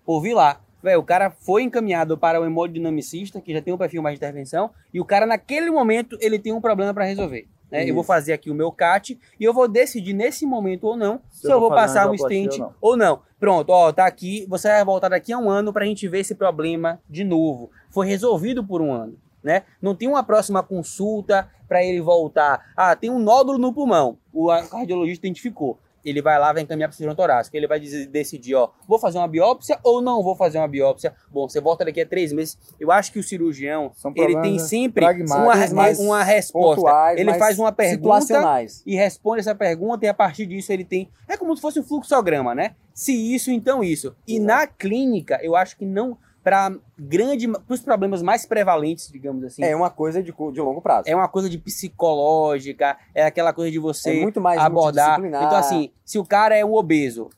Ouvi 0.06 0.34
lá. 0.34 0.60
O 0.98 1.04
cara 1.04 1.32
foi 1.32 1.64
encaminhado 1.64 2.18
para 2.18 2.40
o 2.40 2.46
hemodinamicista, 2.46 3.42
que 3.42 3.54
já 3.54 3.62
tem 3.62 3.74
um 3.74 3.78
perfil 3.78 4.02
mais 4.02 4.14
de 4.14 4.26
intervenção, 4.26 4.70
e 4.94 5.00
o 5.02 5.06
cara, 5.06 5.26
naquele 5.26 5.72
momento, 5.72 6.18
ele 6.22 6.38
tem 6.38 6.54
um 6.54 6.62
problema 6.62 6.94
para 6.94 7.06
resolver. 7.06 7.48
né? 7.72 7.90
Eu 7.90 7.96
vou 7.96 8.04
fazer 8.04 8.34
aqui 8.34 8.52
o 8.52 8.54
meu 8.56 8.72
CAT 8.72 9.18
e 9.40 9.44
eu 9.44 9.54
vou 9.54 9.68
decidir 9.68 10.14
nesse 10.14 10.46
momento 10.46 10.86
ou 10.86 10.96
não 10.96 11.20
se, 11.32 11.52
eu 11.52 11.60
vou 11.60 11.70
passar 11.70 12.10
um 12.10 12.18
stent 12.18 12.54
ou 12.54 12.60
não. 12.60 12.74
ou 12.82 12.98
não. 12.98 13.22
Pronto, 13.40 13.70
ó, 13.72 13.92
tá 13.92 14.06
aqui, 14.06 14.46
você 14.48 14.68
vai 14.70 14.86
voltar 14.86 15.10
daqui 15.10 15.34
a 15.34 15.38
um 15.38 15.50
ano 15.50 15.74
pra 15.74 15.86
gente 15.86 16.08
ver 16.08 16.20
esse 16.20 16.36
problema 16.36 17.00
de 17.10 17.24
novo. 17.24 17.72
Foi 17.90 18.08
resolvido 18.08 18.64
por 18.64 18.82
um 18.82 18.94
ano, 18.94 19.18
né? 19.44 19.64
Não 19.82 19.96
tem 19.96 20.08
uma 20.08 20.24
próxima 20.24 20.62
consulta 20.64 21.50
pra 21.68 21.84
ele 21.84 22.00
voltar. 22.02 22.72
Ah, 22.78 22.96
tem 22.96 23.10
um 23.10 23.20
nódulo 23.20 23.58
no 23.58 23.74
pulmão. 23.74 24.18
O 24.34 24.48
cardiologista 24.70 25.26
identificou. 25.26 25.80
Ele 26.06 26.22
vai 26.22 26.40
lá, 26.40 26.54
vai 26.54 26.62
encaminhar 26.62 26.88
para 26.88 26.94
o 26.94 26.98
cirurgião 26.98 27.16
torácico. 27.16 27.58
Ele 27.58 27.68
vai 27.68 27.80
decidir, 27.80 28.56
ó, 28.56 28.70
vou 28.88 29.00
fazer 29.00 29.18
uma 29.18 29.28
biópsia 29.28 29.80
ou 29.84 30.02
não 30.02 30.22
vou 30.24 30.36
fazer 30.36 30.60
uma 30.60 30.68
biópsia. 30.68 31.14
Bom, 31.32 31.50
você 31.50 31.60
volta 31.60 31.84
daqui 31.84 32.02
a 32.02 32.06
três 32.06 32.32
meses. 32.32 32.58
Eu 32.80 32.92
acho 32.92 33.12
que 33.12 33.20
o 33.20 33.24
cirurgião, 33.24 33.92
ele 34.16 34.40
tem 34.42 34.60
sempre 34.60 35.04
uma, 35.06 35.56
uma 36.00 36.24
resposta. 36.24 37.14
Ele 37.18 37.34
faz 37.34 37.58
uma 37.58 37.72
pergunta 37.72 38.34
e 38.86 38.96
responde 38.96 39.40
essa 39.40 39.56
pergunta 39.56 40.06
e 40.06 40.08
a 40.08 40.14
partir 40.14 40.46
disso 40.46 40.72
ele 40.72 40.86
tem... 40.86 41.10
É 41.28 41.36
como 41.36 41.56
se 41.56 41.62
fosse 41.62 41.80
um 41.80 41.84
fluxograma, 41.84 42.54
né? 42.54 42.76
Se 42.94 43.12
isso, 43.12 43.52
então 43.52 43.84
isso. 43.84 44.16
E 44.28 44.40
na 44.40 44.66
clínica, 44.68 45.40
eu 45.42 45.56
acho 45.56 45.76
que 45.76 45.86
não 45.86 46.18
para 46.46 46.72
grande 46.96 47.48
para 47.48 47.74
os 47.74 47.82
problemas 47.82 48.22
mais 48.22 48.46
prevalentes, 48.46 49.12
digamos 49.12 49.44
assim. 49.44 49.64
É 49.64 49.76
uma 49.76 49.90
coisa 49.90 50.22
de, 50.22 50.32
de 50.32 50.62
longo 50.62 50.80
prazo. 50.80 51.10
É 51.10 51.16
uma 51.16 51.28
coisa 51.28 51.50
de 51.50 51.58
psicológica, 51.58 52.96
é 53.16 53.26
aquela 53.26 53.52
coisa 53.52 53.72
de 53.72 53.80
você 53.80 54.20
é 54.20 54.22
muito 54.22 54.40
mais 54.40 54.60
abordar. 54.60 55.20
Então 55.26 55.56
assim, 55.56 55.92
se 56.06 56.20
o 56.20 56.24
cara 56.24 56.56
é 56.56 56.64
um 56.64 56.76
obeso, 56.76 57.32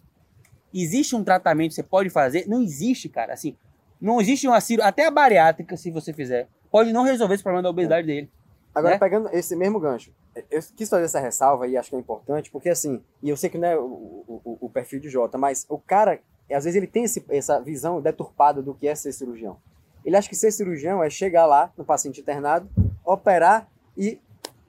existe 0.74 1.16
um 1.16 1.24
tratamento 1.24 1.70
que 1.70 1.76
você 1.76 1.84
pode 1.84 2.10
fazer? 2.10 2.50
Não 2.50 2.62
existe, 2.62 3.08
cara. 3.08 3.32
Assim, 3.32 3.56
não 4.00 4.20
existe 4.20 4.46
uma 4.46 4.60
cirurgia, 4.60 4.90
até 4.90 5.08
a 5.08 5.12
bariátrica, 5.12 5.78
se 5.78 5.90
você 5.90 6.12
fizer, 6.12 6.50
pode 6.70 6.92
não 6.92 7.04
resolver 7.04 7.36
esse 7.36 7.44
problema 7.44 7.64
da 7.64 7.70
obesidade 7.70 8.06
dele. 8.06 8.30
Agora, 8.76 8.96
né? 8.96 9.00
pegando 9.00 9.30
esse 9.32 9.56
mesmo 9.56 9.80
gancho, 9.80 10.12
eu 10.52 10.62
quis 10.76 10.90
fazer 10.90 11.06
essa 11.06 11.22
ressalva 11.22 11.66
e 11.66 11.78
acho 11.78 11.90
que 11.90 11.96
é 11.96 12.00
importante, 12.00 12.52
porque 12.52 12.68
assim, 12.68 13.02
e 13.24 13.30
eu 13.30 13.38
sei 13.38 13.50
que 13.50 13.58
não 13.58 13.68
é 13.70 13.78
o, 13.78 14.26
o, 14.28 14.58
o 14.62 14.70
perfil 14.70 15.00
de 15.00 15.08
Jota, 15.08 15.38
mas 15.38 15.66
o 15.70 15.78
cara 15.78 16.20
às 16.54 16.64
vezes 16.64 16.78
ele 16.78 16.88
tem 16.88 17.04
esse, 17.04 17.24
essa 17.30 17.60
visão 17.60 18.02
deturpada 18.02 18.62
do 18.62 18.74
que 18.74 18.88
é 18.88 18.96
ser 18.96 19.12
cirurgião. 19.12 19.58
Ele 20.06 20.16
acha 20.16 20.30
que 20.30 20.36
ser 20.36 20.52
cirurgião 20.52 21.04
é 21.04 21.10
chegar 21.10 21.46
lá 21.46 21.72
no 21.78 21.84
paciente 21.84 22.22
internado, 22.22 22.70
operar 23.04 23.68
e 23.98 24.20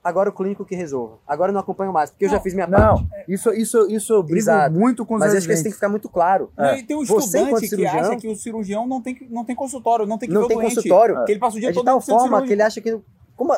agora 0.03 0.31
o 0.31 0.33
clínico 0.33 0.65
que 0.65 0.75
resolva. 0.75 1.19
Agora 1.27 1.51
eu 1.51 1.55
não 1.55 1.61
acompanho 1.61 1.93
mais, 1.93 2.11
porque 2.11 2.27
não, 2.27 2.33
eu 2.33 2.37
já 2.39 2.43
fiz 2.43 2.55
minha 2.55 2.67
não, 2.67 2.79
parte. 2.79 3.03
Não, 3.03 3.09
isso, 3.29 3.53
isso, 3.53 3.87
isso 3.91 4.13
eu 4.13 4.23
brigo 4.23 4.39
Exato. 4.39 4.75
muito 4.75 5.07
com 5.07 5.15
os 5.15 5.21
Mas 5.21 5.35
acho 5.35 5.47
que 5.47 5.53
isso 5.53 5.63
tem 5.63 5.71
que 5.71 5.77
ficar 5.77 5.89
muito 5.89 6.09
claro. 6.09 6.51
É. 6.57 6.83
Tem 6.83 6.97
um 6.97 7.03
estudante 7.03 7.69
que 7.69 7.87
acha 7.87 8.17
que 8.17 8.29
o 8.29 8.35
cirurgião 8.35 8.87
não 8.87 9.01
tem, 9.01 9.17
não 9.31 9.45
tem 9.45 9.55
consultório, 9.55 10.07
não 10.07 10.19
tem 10.19 10.29
que 10.29 10.35
não 10.35 10.43
ver 10.43 10.49
tem 10.49 10.57
doente, 10.57 10.75
consultório. 10.75 11.25
Que 11.25 11.33
ele 11.33 11.41
passa 11.41 11.57
o 11.57 11.61
dia 11.61 11.71
é 11.71 11.73
todo 11.73 11.85
de 11.85 11.91
tal 11.91 12.01
forma 12.01 12.43
que 12.43 12.53
ele 12.53 12.63
acha 12.63 12.81
que... 12.81 12.99
Como, 13.37 13.53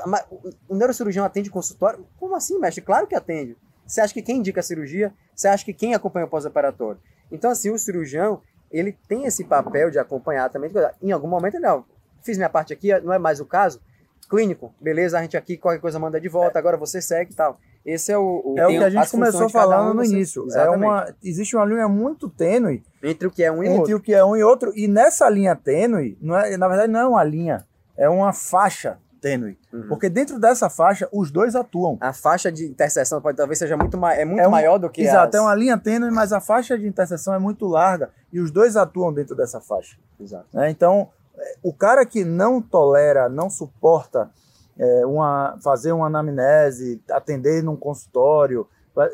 o 0.68 0.74
neurocirurgião 0.74 1.24
atende 1.24 1.48
consultório? 1.48 2.04
Como 2.18 2.36
assim, 2.36 2.58
mestre? 2.58 2.82
Claro 2.82 3.06
que 3.06 3.14
atende. 3.14 3.56
Você 3.86 4.00
acha 4.00 4.12
que 4.12 4.20
quem 4.20 4.36
indica 4.36 4.60
a 4.60 4.62
cirurgia? 4.62 5.12
Você 5.40 5.48
acha 5.48 5.64
que 5.64 5.72
quem 5.72 5.94
acompanha 5.94 6.26
o 6.26 6.28
pós-operatório? 6.28 7.00
Então, 7.32 7.50
assim, 7.50 7.70
o 7.70 7.78
cirurgião, 7.78 8.42
ele 8.70 8.94
tem 9.08 9.24
esse 9.24 9.42
papel 9.42 9.90
de 9.90 9.98
acompanhar 9.98 10.50
também. 10.50 10.70
Em 11.00 11.12
algum 11.12 11.28
momento, 11.28 11.58
não, 11.58 11.82
fiz 12.22 12.36
minha 12.36 12.50
parte 12.50 12.74
aqui, 12.74 12.92
não 13.00 13.10
é 13.10 13.18
mais 13.18 13.40
o 13.40 13.46
caso. 13.46 13.80
Clínico, 14.28 14.74
beleza, 14.78 15.18
a 15.18 15.22
gente 15.22 15.38
aqui, 15.38 15.56
qualquer 15.56 15.80
coisa 15.80 15.98
manda 15.98 16.20
de 16.20 16.28
volta, 16.28 16.58
agora 16.58 16.76
você 16.76 17.00
segue 17.00 17.32
e 17.32 17.34
tal. 17.34 17.58
Esse 17.86 18.12
é 18.12 18.18
o, 18.18 18.42
o 18.44 18.54
é 18.58 18.66
o 18.66 18.68
que 18.68 18.84
a 18.84 18.90
gente 18.90 19.10
começou 19.10 19.48
falando 19.48 19.92
um, 19.92 19.94
no 19.94 20.04
início. 20.04 20.46
É 20.54 20.68
uma, 20.68 21.10
existe 21.24 21.56
uma 21.56 21.64
linha 21.64 21.88
muito 21.88 22.28
tênue 22.28 22.82
entre 23.02 23.26
o 23.26 23.30
que 23.30 23.42
é 23.42 23.50
um 23.50 23.62
e 23.62 23.66
entre 23.66 23.78
outro. 23.78 23.96
o 23.96 24.00
que 24.00 24.12
é 24.12 24.22
um 24.22 24.36
e 24.36 24.44
outro. 24.44 24.72
E 24.76 24.86
nessa 24.86 25.26
linha 25.30 25.56
tênue, 25.56 26.18
não 26.20 26.36
é, 26.36 26.54
na 26.58 26.68
verdade, 26.68 26.92
não 26.92 27.00
é 27.00 27.06
uma 27.06 27.24
linha, 27.24 27.66
é 27.96 28.10
uma 28.10 28.34
faixa 28.34 28.98
tênue. 29.20 29.58
Uhum. 29.72 29.88
Porque 29.88 30.08
dentro 30.08 30.38
dessa 30.38 30.70
faixa, 30.70 31.08
os 31.12 31.30
dois 31.30 31.54
atuam. 31.54 31.98
A 32.00 32.12
faixa 32.12 32.50
de 32.50 32.66
interseção 32.66 33.20
pode 33.20 33.36
talvez 33.36 33.58
seja 33.58 33.76
muito, 33.76 33.96
ma 33.98 34.14
é 34.14 34.24
muito 34.24 34.40
é 34.40 34.48
um, 34.48 34.50
maior 34.50 34.78
do 34.78 34.88
que 34.88 35.02
Exato, 35.02 35.36
as... 35.36 35.42
é 35.42 35.44
uma 35.44 35.54
linha 35.54 35.78
tênue, 35.78 36.10
mas 36.10 36.32
a 36.32 36.40
faixa 36.40 36.78
de 36.78 36.86
interseção 36.86 37.34
é 37.34 37.38
muito 37.38 37.66
larga 37.66 38.10
e 38.32 38.40
os 38.40 38.50
dois 38.50 38.76
atuam 38.76 39.12
dentro 39.12 39.36
dessa 39.36 39.60
faixa. 39.60 39.96
Exato. 40.18 40.46
É, 40.58 40.70
então, 40.70 41.08
é, 41.36 41.56
o 41.62 41.72
cara 41.72 42.04
que 42.06 42.24
não 42.24 42.60
tolera, 42.60 43.28
não 43.28 43.50
suporta 43.50 44.30
é, 44.78 45.06
uma, 45.06 45.58
fazer 45.62 45.92
uma 45.92 46.06
anamnese, 46.06 47.02
atender 47.10 47.62
num 47.62 47.76
consultório, 47.76 48.66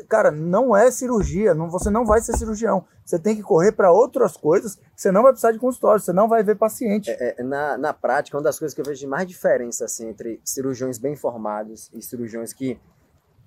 Cara, 0.09 0.31
não 0.31 0.75
é 0.75 0.89
cirurgia, 0.89 1.53
não, 1.53 1.69
você 1.69 1.89
não 1.89 2.05
vai 2.05 2.19
ser 2.19 2.35
cirurgião. 2.35 2.85
Você 3.05 3.17
tem 3.19 3.35
que 3.35 3.43
correr 3.43 3.71
para 3.71 3.91
outras 3.91 4.35
coisas, 4.35 4.79
você 4.95 5.11
não 5.11 5.21
vai 5.21 5.31
precisar 5.31 5.51
de 5.51 5.59
consultório, 5.59 6.01
você 6.01 6.11
não 6.11 6.27
vai 6.27 6.43
ver 6.43 6.55
paciente. 6.55 7.11
É, 7.11 7.35
é, 7.37 7.43
na, 7.43 7.77
na 7.77 7.93
prática, 7.93 8.35
uma 8.35 8.43
das 8.43 8.57
coisas 8.57 8.73
que 8.73 8.81
eu 8.81 8.85
vejo 8.85 8.99
de 8.99 9.07
mais 9.07 9.27
diferença 9.27 9.85
assim, 9.85 10.09
entre 10.09 10.41
cirurgiões 10.43 10.97
bem 10.97 11.15
formados 11.15 11.89
e 11.93 12.01
cirurgiões 12.01 12.51
que 12.53 12.79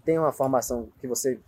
têm 0.04 0.18
uma 0.18 0.32
formação 0.32 0.88
que 0.98 1.06
você 1.06 1.38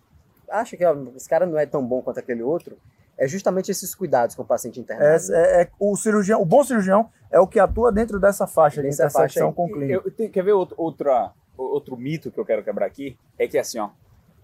acha 0.51 0.77
que 0.77 0.85
ó, 0.85 0.95
esse 1.17 1.29
cara 1.29 1.47
não 1.47 1.59
é 1.59 1.65
tão 1.65 1.85
bom 1.87 2.03
quanto 2.03 2.19
aquele 2.19 2.43
outro, 2.43 2.77
é 3.17 3.27
justamente 3.27 3.71
esses 3.71 3.95
cuidados 3.95 4.35
com 4.35 4.43
o 4.43 4.47
paciente 4.47 4.81
internado. 4.81 5.33
É, 5.33 5.37
é, 5.37 5.63
é, 5.63 5.71
o 5.79 5.97
cirurgião, 5.97 6.41
o 6.41 6.45
bom 6.45 6.65
cirurgião 6.65 7.09
é 7.31 7.39
o 7.39 7.47
que 7.47 7.59
atua 7.59 7.93
dentro 7.93 8.19
dessa 8.19 8.47
faixa 8.47 8.83
dessa 8.83 9.05
de 9.05 9.09
intersecção 9.09 9.47
faixa, 9.49 9.53
com 9.55 9.65
o 9.65 9.69
clínico. 9.69 10.09
Eu, 10.09 10.27
eu, 10.27 10.31
quer 10.31 10.43
ver 10.43 10.53
outro, 10.53 10.75
outra, 10.79 11.33
outro 11.57 11.97
mito 11.97 12.31
que 12.31 12.39
eu 12.39 12.45
quero 12.45 12.63
quebrar 12.63 12.87
aqui? 12.87 13.17
É 13.39 13.47
que 13.47 13.57
assim, 13.57 13.79
ó, 13.79 13.91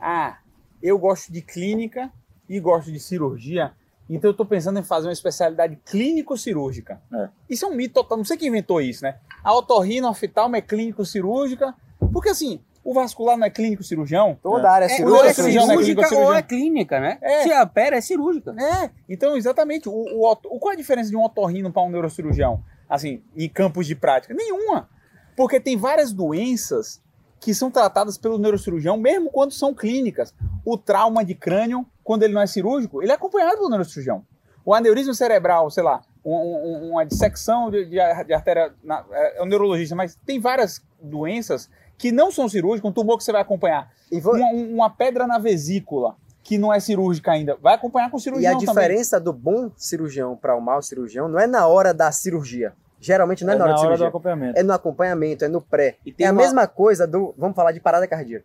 ah, 0.01 0.39
eu 0.83 0.99
gosto 0.99 1.33
de 1.33 1.43
clínica 1.43 2.11
e 2.49 2.59
gosto 2.61 2.91
de 2.93 3.01
cirurgia, 3.01 3.73
então 4.09 4.29
eu 4.29 4.33
estou 4.33 4.47
pensando 4.47 4.79
em 4.79 4.83
fazer 4.83 5.07
uma 5.07 5.13
especialidade 5.13 5.79
clínico-cirúrgica. 5.85 7.01
É. 7.13 7.29
Isso 7.51 7.67
é 7.67 7.69
um 7.69 7.75
mito 7.75 7.95
total, 7.95 8.19
não 8.19 8.25
sei 8.25 8.37
quem 8.37 8.49
inventou 8.49 8.81
isso, 8.81 9.05
né? 9.05 9.17
A 9.45 9.55
otorrina 9.55 10.09
oftalma 10.09 10.57
é 10.57 10.63
clínico-cirúrgica, 10.63 11.75
porque 12.13 12.31
assim, 12.31 12.61
o 12.83 12.95
vascular 12.95 13.37
não 13.37 13.47
é 13.47 13.51
clínico 13.51 13.83
cirurgião? 13.83 14.39
Toda 14.43 14.67
é. 14.67 14.71
área 14.71 14.85
é 14.87 14.89
cirúrgica. 14.89 15.27
É, 15.27 15.31
é 15.31 15.35
cirúrgica 15.35 16.15
é 16.15 16.19
ou 16.19 16.33
é 16.33 16.43
clínica, 16.43 16.99
né? 16.99 17.19
É. 17.21 17.43
Se 17.43 17.53
opera, 17.53 17.97
é 17.97 18.01
cirúrgica. 18.01 18.55
É, 18.59 18.91
então 19.07 19.37
exatamente. 19.37 19.91
O, 19.91 19.93
o, 19.93 20.33
o, 20.33 20.59
qual 20.59 20.73
é 20.73 20.75
a 20.75 20.79
diferença 20.79 21.11
de 21.11 21.17
um 21.17 21.23
otorrino 21.23 21.71
para 21.71 21.83
um 21.83 21.91
neurocirurgião? 21.91 22.65
Assim, 22.89 23.23
em 23.37 23.49
campos 23.49 23.87
de 23.87 23.95
prática? 23.95 24.33
Nenhuma. 24.33 24.89
Porque 25.37 25.61
tem 25.61 25.77
várias 25.77 26.13
doenças 26.15 27.03
que 27.41 27.55
são 27.55 27.71
tratadas 27.71 28.19
pelo 28.19 28.39
neurocirurgião, 28.39 28.97
mesmo 28.97 29.31
quando 29.31 29.53
são 29.53 29.75
clínicas. 29.75 30.35
O 30.65 30.77
trauma 30.77 31.25
de 31.25 31.35
crânio, 31.35 31.87
quando 32.03 32.23
ele 32.23 32.35
não 32.35 32.41
é 32.41 32.47
cirúrgico, 32.47 33.03
ele 33.03 33.13
é 33.13 33.15
acompanhado 33.15 33.57
pelo 33.57 33.71
neurocirurgião. 33.71 34.25
O 34.65 34.75
aneurisma 34.75 35.15
cerebral, 35.15 35.71
sei 35.71 35.83
lá, 35.83 36.03
um, 36.25 36.35
um, 36.35 36.91
uma 36.91 37.07
dissecção 37.07 37.71
de, 37.71 37.85
de, 37.85 37.97
de 38.25 38.35
artéria, 38.35 38.75
na, 38.83 39.05
é, 39.11 39.39
é 39.39 39.43
um 39.43 39.47
neurologista, 39.47 39.95
mas 39.95 40.17
tem 40.27 40.39
várias 40.39 40.83
doenças 41.01 41.71
que 41.97 42.13
não 42.13 42.31
são 42.31 42.49
cirúrgicas, 42.49 42.89
um 42.89 42.93
tumor 42.93 43.19
que 43.19 43.25
você 43.25 43.33
vai 43.33 43.41
acompanhar. 43.41 43.91
Vou... 44.21 44.35
Uma, 44.35 44.51
uma, 44.51 44.91
pedra 44.91 45.27
na 45.27 45.39
vesícula, 45.39 46.17
que 46.43 46.59
não 46.59 46.73
é 46.73 46.81
cirúrgica 46.81 47.33
ainda, 47.33 47.57
vai 47.61 47.75
acompanhar 47.75 48.11
com 48.11 48.19
cirurgião 48.19 48.53
E 48.53 48.55
a 48.55 48.59
diferença 48.59 49.21
do 49.21 49.33
bom 49.33 49.71
cirurgião 49.77 50.37
para 50.37 50.55
o 50.55 50.61
mau 50.61 50.81
cirurgião 50.81 51.29
não 51.29 51.39
é 51.39 51.47
na 51.47 51.67
hora 51.67 51.93
da 51.93 52.13
cirurgia. 52.13 52.73
Geralmente 53.01 53.45
não 53.45 53.53
é, 53.53 53.57
é 53.57 53.59
na 53.59 53.65
hora, 53.65 53.75
na 53.75 53.81
hora 53.81 53.97
do 53.97 54.05
acompanhamento. 54.07 54.59
É 54.59 54.63
no 54.63 54.73
acompanhamento, 54.73 55.45
é 55.45 55.49
no 55.49 55.61
pré. 55.61 55.97
É 56.19 56.27
a 56.27 56.33
uma... 56.33 56.43
mesma 56.43 56.67
coisa 56.67 57.07
do. 57.07 57.35
Vamos 57.37 57.55
falar 57.55 57.73
de 57.73 57.81
parada 57.81 58.07
cardíaca. 58.07 58.45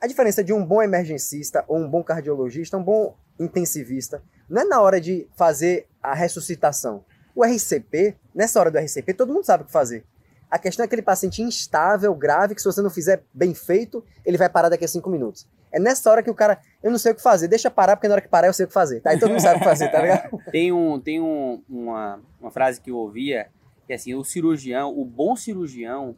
A 0.00 0.06
diferença 0.06 0.42
de 0.42 0.52
um 0.52 0.64
bom 0.64 0.82
emergencista, 0.82 1.64
ou 1.68 1.78
um 1.78 1.88
bom 1.88 2.02
cardiologista, 2.02 2.76
um 2.76 2.82
bom 2.82 3.14
intensivista, 3.38 4.22
não 4.48 4.62
é 4.62 4.64
na 4.64 4.80
hora 4.80 5.00
de 5.00 5.28
fazer 5.36 5.86
a 6.02 6.14
ressuscitação. 6.14 7.04
O 7.34 7.44
RCP, 7.44 8.16
nessa 8.34 8.60
hora 8.60 8.70
do 8.70 8.78
RCP, 8.78 9.14
todo 9.14 9.32
mundo 9.32 9.44
sabe 9.44 9.62
o 9.62 9.66
que 9.66 9.72
fazer. 9.72 10.04
A 10.50 10.58
questão 10.58 10.84
é 10.84 10.86
aquele 10.86 11.02
paciente 11.02 11.40
instável, 11.40 12.14
grave, 12.14 12.54
que 12.54 12.60
se 12.60 12.66
você 12.66 12.82
não 12.82 12.90
fizer 12.90 13.22
bem 13.32 13.54
feito, 13.54 14.04
ele 14.24 14.36
vai 14.36 14.50
parar 14.50 14.68
daqui 14.68 14.84
a 14.84 14.88
cinco 14.88 15.08
minutos. 15.08 15.46
É 15.72 15.80
nessa 15.80 16.10
hora 16.10 16.22
que 16.22 16.30
o 16.30 16.34
cara, 16.34 16.58
eu 16.82 16.90
não 16.90 16.98
sei 16.98 17.12
o 17.12 17.14
que 17.14 17.22
fazer, 17.22 17.48
deixa 17.48 17.70
parar, 17.70 17.96
porque 17.96 18.06
na 18.06 18.14
hora 18.14 18.20
que 18.20 18.28
parar 18.28 18.48
eu 18.48 18.52
sei 18.52 18.64
o 18.64 18.68
que 18.68 18.74
fazer. 18.74 19.00
Tá? 19.00 19.10
Aí 19.10 19.18
todo 19.18 19.30
mundo 19.30 19.40
sabe 19.40 19.56
o 19.56 19.58
que 19.60 19.64
fazer, 19.64 19.88
tá 19.88 20.02
ligado? 20.02 20.38
Tem, 20.52 20.70
um, 20.70 21.00
tem 21.00 21.20
um, 21.20 21.62
uma, 21.66 22.20
uma 22.38 22.50
frase 22.50 22.80
que 22.80 22.90
eu 22.90 22.96
ouvia 22.98 23.48
que 23.86 23.92
assim, 23.92 24.14
o 24.14 24.24
cirurgião, 24.24 24.96
o 24.96 25.04
bom 25.04 25.36
cirurgião, 25.36 26.16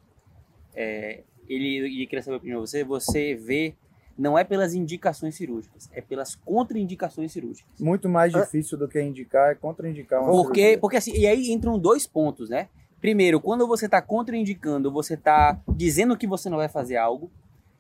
é, 0.74 1.22
ele, 1.48 1.86
e 2.02 2.06
queria 2.06 2.22
saber 2.22 2.34
a 2.34 2.38
opinião 2.38 2.62
de 2.62 2.70
você, 2.70 2.84
você 2.84 3.34
vê, 3.34 3.74
não 4.16 4.38
é 4.38 4.44
pelas 4.44 4.74
indicações 4.74 5.34
cirúrgicas, 5.34 5.88
é 5.92 6.00
pelas 6.00 6.34
contraindicações 6.34 7.32
cirúrgicas. 7.32 7.80
Muito 7.80 8.08
mais 8.08 8.32
difícil 8.32 8.78
do 8.78 8.88
que 8.88 9.00
indicar 9.00 9.52
é 9.52 9.54
contraindicar 9.54 10.22
uma 10.22 10.30
porque, 10.30 10.60
cirurgia. 10.60 10.78
Porque 10.78 10.96
assim, 10.96 11.12
e 11.12 11.26
aí 11.26 11.50
entram 11.50 11.78
dois 11.78 12.06
pontos, 12.06 12.48
né? 12.48 12.68
Primeiro, 13.00 13.40
quando 13.40 13.66
você 13.66 13.84
está 13.84 14.00
contraindicando, 14.00 14.90
você 14.90 15.14
está 15.14 15.60
dizendo 15.68 16.16
que 16.16 16.26
você 16.26 16.48
não 16.48 16.56
vai 16.56 16.68
fazer 16.68 16.96
algo, 16.96 17.30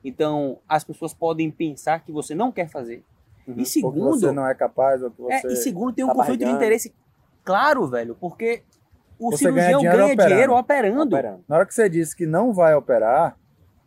então 0.04 0.58
as 0.68 0.84
pessoas 0.84 1.14
podem 1.14 1.50
pensar 1.50 2.04
que 2.04 2.12
você 2.12 2.34
não 2.34 2.52
quer 2.52 2.68
fazer. 2.68 3.02
Uhum. 3.46 3.54
E 3.58 3.64
segundo, 3.64 4.04
ou 4.04 4.12
que 4.12 4.18
você 4.20 4.32
não 4.32 4.46
é 4.46 4.54
capaz, 4.54 5.02
ou 5.02 5.10
que 5.10 5.22
você 5.22 5.46
é, 5.46 5.52
e 5.52 5.56
segundo 5.56 5.92
tem 5.92 6.04
um 6.04 6.08
tá 6.08 6.14
conflito 6.14 6.40
barrigando. 6.40 6.58
de 6.58 6.64
interesse 6.64 6.94
claro, 7.42 7.86
velho, 7.86 8.16
porque 8.20 8.62
o 9.18 9.30
você 9.30 9.38
cirurgião 9.38 9.66
ganha 9.66 9.78
dinheiro, 9.78 9.96
ganha 9.98 10.12
operando. 10.14 10.28
dinheiro 10.28 10.56
operando. 10.56 11.02
operando. 11.02 11.44
Na 11.48 11.56
hora 11.56 11.66
que 11.66 11.74
você 11.74 11.88
disse 11.88 12.16
que 12.16 12.26
não 12.26 12.52
vai 12.52 12.74
operar, 12.74 13.36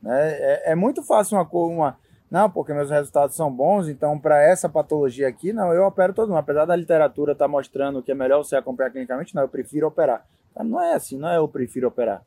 né, 0.01 0.31
é, 0.31 0.71
é 0.71 0.75
muito 0.75 1.03
fácil 1.03 1.37
uma, 1.37 1.47
uma. 1.51 1.97
Não, 2.29 2.49
porque 2.49 2.73
meus 2.73 2.89
resultados 2.89 3.35
são 3.35 3.51
bons, 3.51 3.87
então 3.87 4.19
para 4.19 4.41
essa 4.41 4.67
patologia 4.67 5.27
aqui, 5.27 5.53
não, 5.53 5.71
eu 5.71 5.85
opero 5.85 6.13
todo 6.13 6.29
mundo. 6.29 6.39
Apesar 6.39 6.65
da 6.65 6.75
literatura 6.75 7.31
estar 7.31 7.45
tá 7.45 7.49
mostrando 7.49 8.03
que 8.03 8.11
é 8.11 8.15
melhor 8.15 8.43
você 8.43 8.55
acompanhar 8.55 8.89
clinicamente, 8.89 9.33
não, 9.33 9.43
eu 9.43 9.49
prefiro 9.49 9.87
operar. 9.87 10.25
Não 10.63 10.81
é 10.81 10.93
assim, 10.93 11.17
não 11.17 11.29
é 11.29 11.37
eu 11.37 11.47
prefiro 11.47 11.87
operar. 11.87 12.21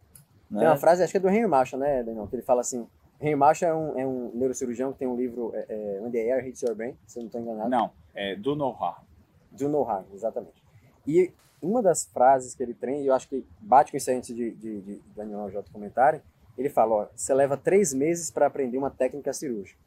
Né? 0.51 0.61
Tem 0.61 0.69
uma 0.69 0.77
frase, 0.77 1.03
acho 1.03 1.13
que 1.13 1.19
é 1.19 1.21
do 1.21 1.29
Henry 1.29 1.47
Marshall, 1.47 1.81
né, 1.81 2.03
Daniel, 2.03 2.27
que 2.27 2.35
ele 2.35 2.43
fala 2.43 2.61
assim, 2.61 2.87
Henry 3.21 3.37
Marshall 3.37 3.71
é 3.71 3.75
um, 3.75 3.99
é 4.01 4.07
um 4.07 4.31
neurocirurgião 4.35 4.93
que 4.93 4.99
tem 4.99 5.09
um 5.09 5.17
livro, 5.17 5.53
é, 5.55 5.67
é, 5.69 6.01
When 6.01 6.11
the 6.11 6.19
Air 6.19 6.47
Hits 6.47 6.63
Your 6.63 6.75
Brain, 6.75 6.97
se 7.07 7.19
eu 7.19 7.23
não 7.23 7.27
estou 7.27 7.41
enganado. 7.41 7.69
Não, 7.69 7.91
é 8.15 8.35
Do 8.35 8.57
No 8.57 8.71
Harm. 8.71 9.05
Do 9.53 9.69
No 9.69 9.89
Harm, 9.89 10.05
exatamente. 10.15 10.63
E 11.07 11.33
uma 11.63 11.83
das 11.83 12.05
frases 12.07 12.55
que 12.55 12.63
ele 12.63 12.75
tem, 12.75 13.03
e 13.03 13.07
eu 13.07 13.15
acho 13.15 13.29
que 13.29 13.45
bate 13.61 13.91
com 13.91 13.97
isso 13.97 14.11
antes 14.11 14.35
de, 14.35 14.51
de, 14.53 14.81
de 14.81 15.03
Daniel 15.15 15.51
J 15.51 15.69
comentarem, 15.73 16.21
ele 16.57 16.69
fala, 16.69 16.95
ó, 16.95 17.07
você 17.15 17.33
leva 17.33 17.57
três 17.57 17.95
meses 17.95 18.31
para 18.31 18.47
aprender 18.47 18.77
uma 18.77 18.91
técnica 18.91 19.33
cirúrgica. 19.33 19.79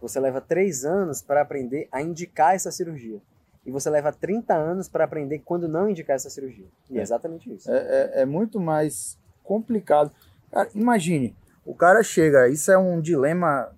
você 0.00 0.18
leva 0.18 0.40
3 0.40 0.84
anos 0.84 1.22
para 1.22 1.42
aprender 1.42 1.88
a 1.92 2.00
indicar 2.02 2.54
essa 2.54 2.70
cirurgia. 2.70 3.20
E 3.64 3.70
você 3.70 3.90
leva 3.90 4.12
30 4.12 4.54
anos 4.54 4.88
para 4.88 5.04
aprender 5.04 5.40
quando 5.40 5.68
não 5.68 5.88
indicar 5.88 6.16
essa 6.16 6.30
cirurgia. 6.30 6.66
E 6.88 6.96
é, 6.96 7.00
é 7.00 7.02
exatamente 7.02 7.52
isso. 7.52 7.70
É, 7.70 7.76
é, 7.76 8.22
é, 8.22 8.24
muito 8.26 8.58
mais 8.58 9.18
complicado. 9.44 10.10
Cara, 10.50 10.68
imagine, 10.74 11.36
o 11.64 11.74
cara 11.74 12.02
chega, 12.02 12.48
isso 12.48 12.72
é 12.72 12.78
um 12.78 13.00
dilema 13.00 13.70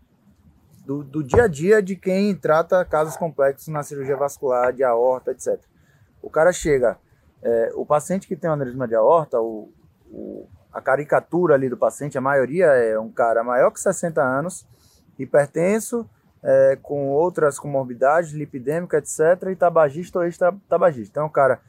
do, 0.86 1.02
do 1.02 1.22
dia 1.22 1.44
a 1.44 1.48
dia 1.48 1.82
de 1.82 1.96
quem 1.96 2.34
trata 2.34 2.84
casos 2.84 3.16
complexos 3.16 3.68
na 3.68 3.82
cirurgia 3.82 4.16
vascular, 4.16 4.72
de 4.72 4.84
aorta, 4.84 5.32
etc. 5.32 5.60
O 6.20 6.30
cara 6.30 6.52
chega, 6.52 6.98
é, 7.42 7.72
o 7.74 7.84
paciente 7.84 8.26
que 8.26 8.36
tem 8.36 8.48
um 8.48 8.52
aneurisma 8.52 8.86
de 8.86 8.94
aorta, 8.94 9.40
o, 9.40 9.72
o, 10.10 10.48
a 10.72 10.80
caricatura 10.80 11.54
ali 11.54 11.68
do 11.68 11.76
paciente, 11.76 12.16
a 12.16 12.20
maioria 12.20 12.66
é 12.66 12.98
um 12.98 13.10
cara 13.10 13.42
maior 13.42 13.70
que 13.70 13.80
60 13.80 14.22
anos, 14.22 14.66
hipertenso, 15.18 16.08
é, 16.42 16.78
com 16.82 17.08
outras 17.10 17.58
comorbidades, 17.58 18.32
lipidêmica, 18.32 18.98
etc., 18.98 19.50
e 19.50 19.56
tabagista 19.56 20.18
ou 20.18 20.24
ex-tabagista. 20.24 21.12
Então, 21.12 21.24
é 21.24 21.26
um 21.26 21.30
cara 21.32 21.60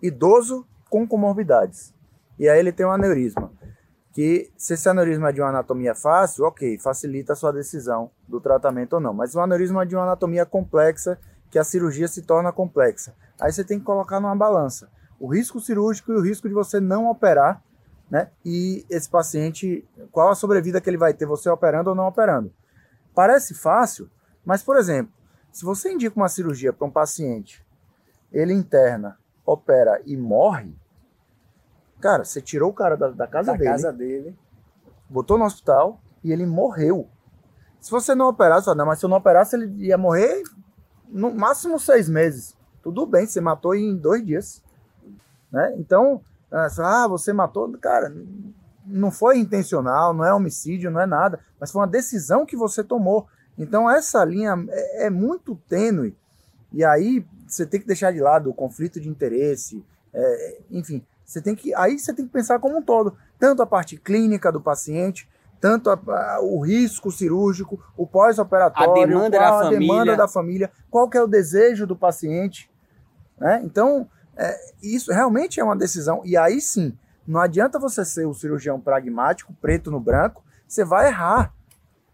idoso 0.00 0.66
com 0.90 1.06
comorbidades. 1.06 1.94
E 2.38 2.48
aí 2.48 2.58
ele 2.58 2.72
tem 2.72 2.84
um 2.84 2.90
aneurisma. 2.90 3.52
Que 4.12 4.50
se 4.58 4.74
esse 4.74 4.88
aneurisma 4.88 5.30
é 5.30 5.32
de 5.32 5.40
uma 5.40 5.48
anatomia 5.48 5.94
fácil, 5.94 6.44
ok, 6.44 6.78
facilita 6.78 7.32
a 7.32 7.36
sua 7.36 7.52
decisão 7.52 8.10
do 8.28 8.40
tratamento 8.40 8.94
ou 8.94 9.00
não. 9.00 9.14
Mas 9.14 9.34
o 9.34 9.40
aneurisma 9.40 9.86
de 9.86 9.94
uma 9.94 10.02
anatomia 10.02 10.44
complexa, 10.44 11.18
que 11.52 11.58
a 11.58 11.64
cirurgia 11.64 12.08
se 12.08 12.22
torna 12.22 12.50
complexa. 12.50 13.14
Aí 13.38 13.52
você 13.52 13.62
tem 13.62 13.78
que 13.78 13.84
colocar 13.84 14.18
numa 14.18 14.34
balança 14.34 14.90
o 15.20 15.28
risco 15.28 15.60
cirúrgico 15.60 16.10
e 16.10 16.16
o 16.16 16.20
risco 16.20 16.48
de 16.48 16.54
você 16.54 16.80
não 16.80 17.08
operar, 17.08 17.62
né? 18.10 18.30
E 18.44 18.84
esse 18.90 19.08
paciente, 19.08 19.88
qual 20.10 20.30
a 20.30 20.34
sobrevida 20.34 20.80
que 20.80 20.90
ele 20.90 20.96
vai 20.96 21.14
ter, 21.14 21.26
você 21.26 21.48
operando 21.48 21.90
ou 21.90 21.94
não 21.94 22.08
operando. 22.08 22.52
Parece 23.14 23.54
fácil, 23.54 24.10
mas, 24.44 24.64
por 24.64 24.76
exemplo, 24.76 25.12
se 25.52 25.64
você 25.64 25.92
indica 25.92 26.16
uma 26.16 26.28
cirurgia 26.28 26.72
para 26.72 26.88
um 26.88 26.90
paciente, 26.90 27.64
ele 28.32 28.52
interna, 28.52 29.16
opera 29.46 30.02
e 30.04 30.16
morre, 30.16 30.74
cara, 32.00 32.24
você 32.24 32.40
tirou 32.40 32.70
o 32.70 32.74
cara 32.74 32.96
da, 32.96 33.10
da 33.10 33.28
casa 33.28 33.52
da 33.52 33.58
dele, 33.58 33.70
casa 33.70 33.92
dele, 33.92 34.36
botou 35.08 35.38
no 35.38 35.44
hospital 35.44 36.00
e 36.24 36.32
ele 36.32 36.46
morreu. 36.46 37.08
Se 37.78 37.92
você 37.92 38.12
não 38.12 38.26
operasse, 38.26 38.74
não, 38.74 38.86
mas 38.86 38.98
se 38.98 39.04
eu 39.04 39.08
não 39.08 39.18
operasse, 39.18 39.54
ele 39.54 39.86
ia 39.86 39.96
morrer 39.96 40.42
no 41.12 41.32
máximo 41.32 41.78
seis 41.78 42.08
meses. 42.08 42.56
Tudo 42.82 43.06
bem, 43.06 43.26
você 43.26 43.40
matou 43.40 43.74
em 43.74 43.94
dois 43.94 44.24
dias. 44.24 44.62
Né? 45.50 45.74
Então, 45.78 46.20
ah, 46.50 47.06
você 47.06 47.32
matou, 47.32 47.70
cara, 47.78 48.12
não 48.86 49.10
foi 49.10 49.38
intencional, 49.38 50.12
não 50.12 50.24
é 50.24 50.34
homicídio, 50.34 50.90
não 50.90 51.00
é 51.00 51.06
nada, 51.06 51.38
mas 51.60 51.70
foi 51.70 51.80
uma 51.80 51.88
decisão 51.88 52.44
que 52.44 52.56
você 52.56 52.82
tomou. 52.82 53.26
Então 53.56 53.88
essa 53.88 54.24
linha 54.24 54.54
é, 54.70 55.06
é 55.06 55.10
muito 55.10 55.54
tênue. 55.68 56.16
E 56.72 56.84
aí 56.84 57.24
você 57.46 57.66
tem 57.66 57.80
que 57.80 57.86
deixar 57.86 58.12
de 58.12 58.20
lado 58.20 58.50
o 58.50 58.54
conflito 58.54 59.00
de 59.00 59.08
interesse, 59.08 59.84
é, 60.12 60.60
enfim, 60.70 61.04
você 61.24 61.40
tem 61.40 61.54
que 61.54 61.74
aí 61.74 61.98
você 61.98 62.12
tem 62.12 62.26
que 62.26 62.32
pensar 62.32 62.58
como 62.58 62.78
um 62.78 62.82
todo, 62.82 63.16
tanto 63.38 63.62
a 63.62 63.66
parte 63.66 63.96
clínica 63.96 64.50
do 64.50 64.60
paciente, 64.60 65.28
tanto 65.62 65.88
a, 65.88 65.94
a, 65.94 66.40
o 66.42 66.60
risco 66.60 67.12
cirúrgico, 67.12 67.80
o 67.96 68.04
pós-operatório, 68.04 68.90
a 68.90 69.06
demanda, 69.06 69.38
da, 69.38 69.48
a 69.48 69.62
família. 69.62 69.78
demanda 69.78 70.16
da 70.16 70.28
família, 70.28 70.70
qual 70.90 71.08
que 71.08 71.16
é 71.16 71.22
o 71.22 71.28
desejo 71.28 71.86
do 71.86 71.94
paciente, 71.94 72.68
né? 73.38 73.62
Então 73.64 74.08
é, 74.36 74.58
isso 74.82 75.12
realmente 75.12 75.60
é 75.60 75.64
uma 75.64 75.76
decisão 75.76 76.20
e 76.24 76.36
aí 76.36 76.60
sim 76.60 76.98
não 77.26 77.40
adianta 77.40 77.78
você 77.78 78.04
ser 78.04 78.26
o 78.26 78.34
cirurgião 78.34 78.80
pragmático, 78.80 79.54
preto 79.60 79.88
no 79.88 80.00
branco, 80.00 80.42
você 80.66 80.84
vai 80.84 81.06
errar. 81.06 81.54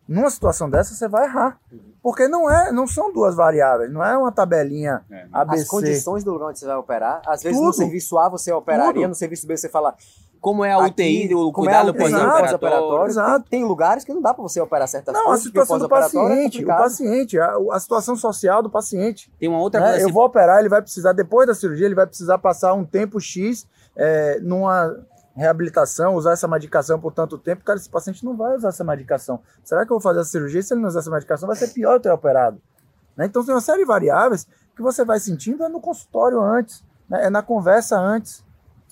Numa 0.06 0.30
situação 0.30 0.70
dessa, 0.70 0.94
você 0.94 1.06
vai 1.06 1.24
errar. 1.24 1.58
Porque 2.02 2.28
não 2.28 2.50
é, 2.50 2.72
não 2.72 2.86
são 2.86 3.12
duas 3.12 3.34
variáveis, 3.34 3.92
não 3.92 4.02
é 4.02 4.16
uma 4.16 4.32
tabelinha 4.32 5.04
é. 5.10 5.26
ABC. 5.30 5.62
As 5.62 5.68
condições 5.68 6.24
do 6.24 6.32
lugar 6.32 6.48
onde 6.48 6.58
você 6.58 6.66
vai 6.66 6.76
operar. 6.76 7.20
Às 7.26 7.42
vezes 7.42 7.58
Tudo. 7.58 7.66
no 7.66 7.72
serviço 7.72 8.18
A 8.18 8.28
você 8.28 8.52
operaria, 8.52 9.02
Tudo. 9.02 9.08
no 9.08 9.14
serviço 9.14 9.46
B 9.46 9.56
você 9.56 9.68
fala, 9.68 9.94
como 10.40 10.64
é 10.64 10.72
a 10.72 10.78
UTI, 10.78 11.24
Aqui, 11.24 11.34
o 11.34 11.50
é 11.50 11.52
cuidado 11.52 11.94
pós-operatório. 11.94 13.10
Exato. 13.10 13.46
Tem 13.50 13.64
lugares 13.64 14.04
que 14.04 14.12
não 14.12 14.22
dá 14.22 14.32
para 14.32 14.42
você 14.42 14.60
operar 14.60 14.86
certas 14.88 15.14
não, 15.14 15.24
coisas. 15.24 15.44
Não, 15.44 15.48
a 15.48 15.64
situação 15.64 15.78
do 15.78 15.86
é 15.86 15.88
paciente, 15.88 16.60
é 16.60 16.64
o 16.64 16.66
paciente, 16.66 17.38
a, 17.38 17.56
a, 17.72 17.80
situação 17.80 18.16
social 18.16 18.62
do 18.62 18.70
paciente. 18.70 19.30
Tem 19.38 19.48
uma 19.48 19.58
outra 19.58 19.80
né? 19.80 19.90
coisa. 19.90 20.04
Eu 20.04 20.12
vou 20.12 20.24
operar, 20.24 20.60
ele 20.60 20.68
vai 20.68 20.80
precisar, 20.80 21.12
depois 21.12 21.46
da 21.46 21.54
cirurgia, 21.54 21.86
ele 21.86 21.94
vai 21.94 22.06
precisar 22.06 22.38
passar 22.38 22.74
um 22.74 22.84
tempo 22.84 23.20
X 23.20 23.66
é, 23.96 24.38
numa 24.40 24.96
reabilitação, 25.38 26.16
usar 26.16 26.32
essa 26.32 26.48
medicação 26.48 26.98
por 26.98 27.12
tanto 27.12 27.38
tempo, 27.38 27.64
cara, 27.64 27.78
esse 27.78 27.88
paciente 27.88 28.24
não 28.24 28.36
vai 28.36 28.56
usar 28.56 28.70
essa 28.70 28.82
medicação. 28.82 29.40
Será 29.62 29.86
que 29.86 29.92
eu 29.92 29.96
vou 29.96 30.02
fazer 30.02 30.20
a 30.20 30.24
cirurgia 30.24 30.60
se 30.60 30.74
ele 30.74 30.80
não 30.80 30.88
usar 30.88 30.98
essa 30.98 31.10
medicação, 31.10 31.46
vai 31.46 31.56
ser 31.56 31.68
pior 31.68 31.94
eu 31.94 32.00
ter 32.00 32.10
operado? 32.10 32.60
Né? 33.16 33.26
Então 33.26 33.44
tem 33.44 33.54
uma 33.54 33.60
série 33.60 33.78
de 33.78 33.84
variáveis 33.84 34.48
que 34.74 34.82
você 34.82 35.04
vai 35.04 35.20
sentindo 35.20 35.62
é 35.64 35.68
no 35.68 35.80
consultório 35.80 36.40
antes, 36.40 36.84
né? 37.08 37.26
é 37.26 37.30
na 37.30 37.40
conversa 37.42 37.96
antes. 37.96 38.44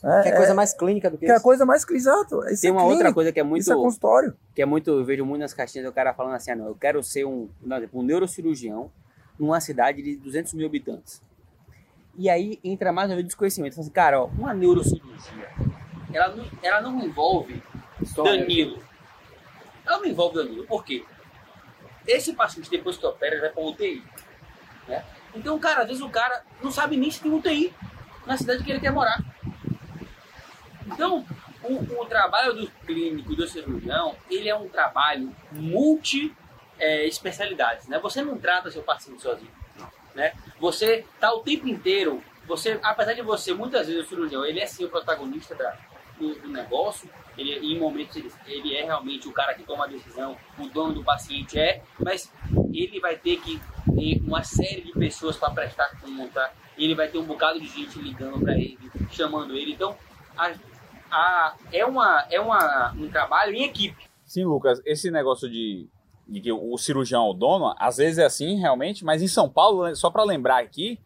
É, 0.06 0.22
que 0.22 0.28
é 0.28 0.36
coisa 0.36 0.54
mais 0.54 0.72
clínica 0.72 1.10
do 1.10 1.18
que, 1.18 1.26
que 1.26 1.32
isso. 1.32 1.40
é 1.40 1.42
coisa 1.42 1.66
mais 1.66 1.84
exato. 1.90 2.46
Isso 2.48 2.62
tem 2.62 2.70
é 2.70 2.72
uma 2.72 2.84
outra 2.84 3.12
coisa 3.12 3.32
que 3.32 3.40
é 3.40 3.42
muito. 3.42 3.62
Isso 3.62 3.72
é 3.72 3.76
consultório. 3.76 4.36
Que 4.54 4.62
é 4.62 4.66
muito. 4.66 4.90
Eu 4.90 5.04
vejo 5.04 5.24
muito 5.24 5.40
nas 5.40 5.52
caixinhas 5.52 5.88
o 5.88 5.92
cara 5.92 6.14
falando 6.14 6.34
assim: 6.34 6.52
ah, 6.52 6.56
não, 6.56 6.66
eu 6.68 6.74
quero 6.74 7.02
ser 7.02 7.24
um, 7.24 7.48
um 7.92 8.02
neurocirurgião 8.02 8.90
numa 9.38 9.60
cidade 9.60 10.02
de 10.02 10.16
200 10.16 10.54
mil 10.54 10.66
habitantes. 10.66 11.20
E 12.16 12.30
aí 12.30 12.58
entra 12.62 12.92
mais 12.92 13.10
uma 13.10 13.16
vez 13.16 13.26
desconhecimento. 13.26 13.74
Fala 13.74 13.84
assim, 13.84 13.92
cara, 13.92 14.22
ó, 14.22 14.26
uma 14.26 14.54
neurocirurgia 14.54 15.50
ela 16.16 16.34
não, 16.34 16.46
ela 16.62 16.80
não 16.80 17.04
envolve 17.04 17.62
Danilo. 18.14 18.82
Ela 19.84 19.98
não 19.98 20.06
envolve 20.06 20.36
Danilo. 20.36 20.66
Por 20.66 20.84
quê? 20.84 21.04
Esse 22.06 22.32
paciente, 22.32 22.70
depois 22.70 22.96
que 22.96 23.06
opera, 23.06 23.34
ele 23.34 23.40
vai 23.42 23.50
para 23.50 23.62
UTI. 23.62 24.02
Né? 24.88 25.04
Então, 25.34 25.58
cara, 25.58 25.82
às 25.82 25.88
vezes 25.88 26.02
o 26.02 26.08
cara 26.08 26.42
não 26.62 26.70
sabe 26.70 26.96
nem 26.96 27.10
se 27.10 27.20
tem 27.20 27.32
UTI 27.32 27.74
na 28.26 28.36
cidade 28.36 28.64
que 28.64 28.70
ele 28.70 28.80
quer 28.80 28.92
morar. 28.92 29.22
Então, 30.86 31.24
o, 31.62 32.00
o 32.00 32.06
trabalho 32.06 32.54
do 32.54 32.70
clínico, 32.86 33.34
do 33.34 33.46
cirurgião, 33.46 34.14
ele 34.30 34.48
é 34.48 34.54
um 34.54 34.68
trabalho 34.68 35.34
multi 35.52 36.34
é, 36.78 37.06
especialidades, 37.06 37.88
né? 37.88 37.98
Você 37.98 38.22
não 38.22 38.38
trata 38.38 38.70
seu 38.70 38.82
paciente 38.82 39.22
sozinho, 39.22 39.50
né? 40.14 40.32
Você 40.60 41.04
tá 41.18 41.32
o 41.32 41.40
tempo 41.40 41.66
inteiro, 41.68 42.22
você, 42.46 42.78
apesar 42.82 43.14
de 43.14 43.22
você, 43.22 43.52
muitas 43.52 43.86
vezes 43.86 44.04
o 44.04 44.08
cirurgião, 44.08 44.44
ele 44.44 44.60
é 44.60 44.66
sim 44.66 44.84
o 44.84 44.88
protagonista 44.88 45.54
da, 45.54 45.76
do, 46.18 46.34
do 46.34 46.48
negócio, 46.48 47.08
ele, 47.36 47.74
em 47.74 47.78
momentos 47.78 48.16
ele, 48.16 48.32
ele, 48.46 48.76
é 48.76 48.84
realmente 48.84 49.28
o 49.28 49.32
cara 49.32 49.54
que 49.54 49.62
toma 49.62 49.84
a 49.84 49.88
decisão, 49.88 50.36
o 50.58 50.66
dono 50.68 50.94
do 50.94 51.04
paciente 51.04 51.58
é, 51.58 51.82
mas 51.98 52.32
ele 52.72 52.98
vai 53.00 53.16
ter 53.16 53.38
que 53.40 53.60
ter 53.84 54.22
uma 54.24 54.42
série 54.42 54.82
de 54.82 54.92
pessoas 54.92 55.36
para 55.36 55.50
prestar 55.50 55.90
conta, 56.00 56.50
ele 56.78 56.94
vai 56.94 57.08
ter 57.08 57.18
um 57.18 57.24
bocado 57.24 57.60
de 57.60 57.66
gente 57.66 57.98
ligando 57.98 58.40
para 58.40 58.54
ele, 58.54 58.78
chamando 59.10 59.56
ele. 59.56 59.72
Então, 59.72 59.96
a, 60.36 60.52
a, 61.10 61.54
é, 61.72 61.84
uma, 61.84 62.26
é 62.30 62.40
uma, 62.40 62.92
um 62.92 63.08
trabalho 63.08 63.54
em 63.54 63.64
equipe. 63.64 64.04
Sim, 64.24 64.44
Lucas, 64.44 64.80
esse 64.84 65.10
negócio 65.10 65.48
de, 65.48 65.88
de 66.26 66.40
que 66.40 66.52
o 66.52 66.76
cirurgião 66.76 67.26
é 67.26 67.30
o 67.30 67.32
dono, 67.32 67.74
às 67.78 67.96
vezes 67.98 68.18
é 68.18 68.24
assim 68.24 68.56
realmente, 68.56 69.04
mas 69.04 69.22
em 69.22 69.28
São 69.28 69.48
Paulo, 69.48 69.94
só 69.94 70.10
para 70.10 70.24
lembrar 70.24 70.60
aqui, 70.60 70.98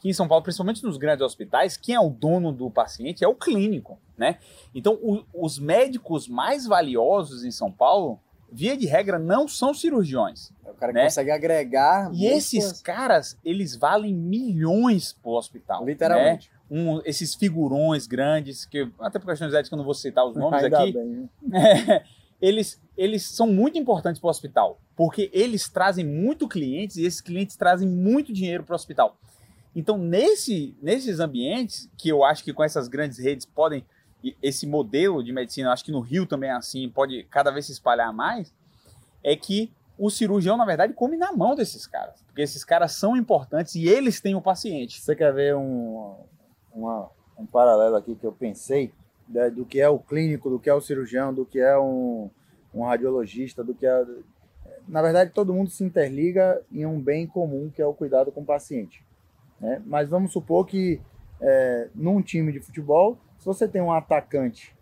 que 0.00 0.08
em 0.08 0.12
São 0.12 0.28
Paulo, 0.28 0.42
principalmente 0.44 0.84
nos 0.84 0.96
grandes 0.96 1.24
hospitais, 1.24 1.76
quem 1.76 1.94
é 1.94 2.00
o 2.00 2.08
dono 2.08 2.52
do 2.52 2.70
paciente 2.70 3.24
é 3.24 3.28
o 3.28 3.34
clínico, 3.34 3.98
né? 4.16 4.38
Então, 4.74 4.94
o, 5.02 5.24
os 5.34 5.58
médicos 5.58 6.28
mais 6.28 6.66
valiosos 6.66 7.44
em 7.44 7.50
São 7.50 7.70
Paulo, 7.70 8.20
via 8.50 8.76
de 8.76 8.86
regra, 8.86 9.18
não 9.18 9.48
são 9.48 9.74
cirurgiões. 9.74 10.52
É 10.64 10.70
o 10.70 10.74
cara 10.74 10.92
né? 10.92 11.04
consegue 11.04 11.30
agregar. 11.30 12.10
E 12.12 12.26
esses 12.26 12.80
caras, 12.80 13.36
eles 13.44 13.74
valem 13.74 14.14
milhões 14.14 15.12
pro 15.12 15.32
hospital. 15.32 15.84
Literalmente. 15.84 16.50
Né? 16.50 16.57
Um, 16.70 17.00
esses 17.04 17.34
figurões 17.34 18.06
grandes, 18.06 18.66
que 18.66 18.90
até 19.00 19.18
por 19.18 19.26
questões 19.26 19.54
éticas 19.54 19.72
eu 19.72 19.78
não 19.78 19.84
vou 19.84 19.94
citar 19.94 20.26
os 20.26 20.36
nomes 20.36 20.62
Ainda 20.62 20.78
aqui. 20.78 20.92
Bem, 20.92 21.28
né? 21.42 22.04
eles, 22.40 22.80
eles 22.96 23.24
são 23.24 23.46
muito 23.46 23.78
importantes 23.78 24.20
para 24.20 24.28
o 24.28 24.30
hospital, 24.30 24.80
porque 24.94 25.30
eles 25.32 25.68
trazem 25.68 26.04
muito 26.04 26.46
clientes 26.46 26.96
e 26.96 27.04
esses 27.04 27.20
clientes 27.20 27.56
trazem 27.56 27.88
muito 27.88 28.32
dinheiro 28.32 28.64
para 28.64 28.74
o 28.74 28.76
hospital. 28.76 29.16
Então, 29.74 29.96
nesse, 29.96 30.76
nesses 30.82 31.20
ambientes, 31.20 31.90
que 31.96 32.08
eu 32.08 32.24
acho 32.24 32.42
que 32.44 32.52
com 32.52 32.64
essas 32.64 32.88
grandes 32.88 33.18
redes 33.18 33.46
podem, 33.46 33.84
esse 34.42 34.66
modelo 34.66 35.22
de 35.22 35.32
medicina, 35.32 35.72
acho 35.72 35.84
que 35.84 35.92
no 35.92 36.00
Rio 36.00 36.26
também 36.26 36.50
é 36.50 36.54
assim, 36.54 36.88
pode 36.88 37.22
cada 37.24 37.50
vez 37.50 37.66
se 37.66 37.72
espalhar 37.72 38.12
mais, 38.12 38.52
é 39.22 39.36
que 39.36 39.70
o 39.98 40.10
cirurgião, 40.10 40.56
na 40.56 40.64
verdade, 40.64 40.92
come 40.92 41.16
na 41.16 41.32
mão 41.32 41.54
desses 41.54 41.86
caras. 41.86 42.22
Porque 42.26 42.42
esses 42.42 42.64
caras 42.64 42.92
são 42.92 43.16
importantes 43.16 43.74
e 43.74 43.86
eles 43.86 44.20
têm 44.20 44.34
o 44.34 44.40
paciente. 44.40 45.00
Você 45.00 45.14
quer 45.14 45.34
ver 45.34 45.56
um, 45.56 46.14
uma, 46.78 47.08
um 47.38 47.46
paralelo 47.46 47.96
aqui 47.96 48.14
que 48.14 48.24
eu 48.24 48.32
pensei 48.32 48.92
né, 49.28 49.50
do 49.50 49.64
que 49.64 49.80
é 49.80 49.88
o 49.88 49.98
clínico, 49.98 50.48
do 50.48 50.58
que 50.58 50.70
é 50.70 50.74
o 50.74 50.80
cirurgião, 50.80 51.32
do 51.32 51.44
que 51.44 51.60
é 51.60 51.78
um, 51.78 52.30
um 52.74 52.82
radiologista, 52.82 53.62
do 53.62 53.74
que 53.74 53.86
é. 53.86 54.04
Na 54.86 55.02
verdade, 55.02 55.32
todo 55.32 55.52
mundo 55.52 55.70
se 55.70 55.84
interliga 55.84 56.62
em 56.72 56.86
um 56.86 56.98
bem 57.00 57.26
comum 57.26 57.70
que 57.70 57.82
é 57.82 57.86
o 57.86 57.92
cuidado 57.92 58.32
com 58.32 58.40
o 58.40 58.46
paciente. 58.46 59.04
Né? 59.60 59.82
Mas 59.84 60.08
vamos 60.08 60.32
supor 60.32 60.66
que 60.66 61.00
é, 61.40 61.88
num 61.94 62.22
time 62.22 62.52
de 62.52 62.60
futebol, 62.60 63.18
se 63.38 63.44
você 63.44 63.68
tem 63.68 63.82
um 63.82 63.92
atacante 63.92 64.76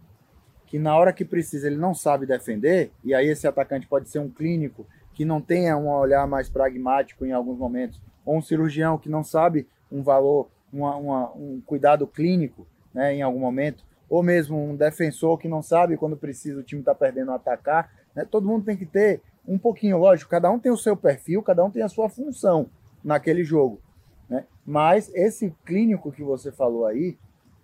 que 0.66 0.78
na 0.78 0.96
hora 0.96 1.12
que 1.12 1.24
precisa 1.24 1.66
ele 1.66 1.76
não 1.76 1.94
sabe 1.94 2.26
defender, 2.26 2.90
e 3.04 3.14
aí 3.14 3.28
esse 3.28 3.46
atacante 3.46 3.86
pode 3.86 4.08
ser 4.08 4.18
um 4.18 4.28
clínico 4.28 4.86
que 5.12 5.24
não 5.24 5.40
tenha 5.40 5.76
um 5.76 5.88
olhar 5.88 6.26
mais 6.26 6.48
pragmático 6.48 7.24
em 7.24 7.32
alguns 7.32 7.58
momentos, 7.58 8.00
ou 8.24 8.36
um 8.36 8.42
cirurgião 8.42 8.98
que 8.98 9.08
não 9.08 9.22
sabe 9.22 9.66
um 9.90 10.02
valor, 10.02 10.48
uma, 10.76 10.96
uma, 10.96 11.32
um 11.34 11.60
cuidado 11.64 12.06
clínico 12.06 12.66
né, 12.92 13.14
em 13.14 13.22
algum 13.22 13.38
momento, 13.38 13.84
ou 14.08 14.22
mesmo 14.22 14.56
um 14.56 14.76
defensor 14.76 15.38
que 15.38 15.48
não 15.48 15.62
sabe 15.62 15.96
quando 15.96 16.16
precisa 16.16 16.60
o 16.60 16.62
time 16.62 16.80
está 16.80 16.94
perdendo 16.94 17.32
atacar. 17.32 17.90
Né? 18.14 18.24
Todo 18.24 18.46
mundo 18.46 18.64
tem 18.64 18.76
que 18.76 18.86
ter 18.86 19.20
um 19.46 19.58
pouquinho, 19.58 19.98
lógico, 19.98 20.30
cada 20.30 20.50
um 20.50 20.58
tem 20.58 20.72
o 20.72 20.76
seu 20.76 20.96
perfil, 20.96 21.42
cada 21.42 21.64
um 21.64 21.70
tem 21.70 21.82
a 21.82 21.88
sua 21.88 22.08
função 22.08 22.68
naquele 23.02 23.44
jogo. 23.44 23.80
Né? 24.28 24.44
Mas 24.64 25.12
esse 25.14 25.54
clínico 25.64 26.12
que 26.12 26.22
você 26.22 26.50
falou 26.50 26.86
aí 26.86 27.16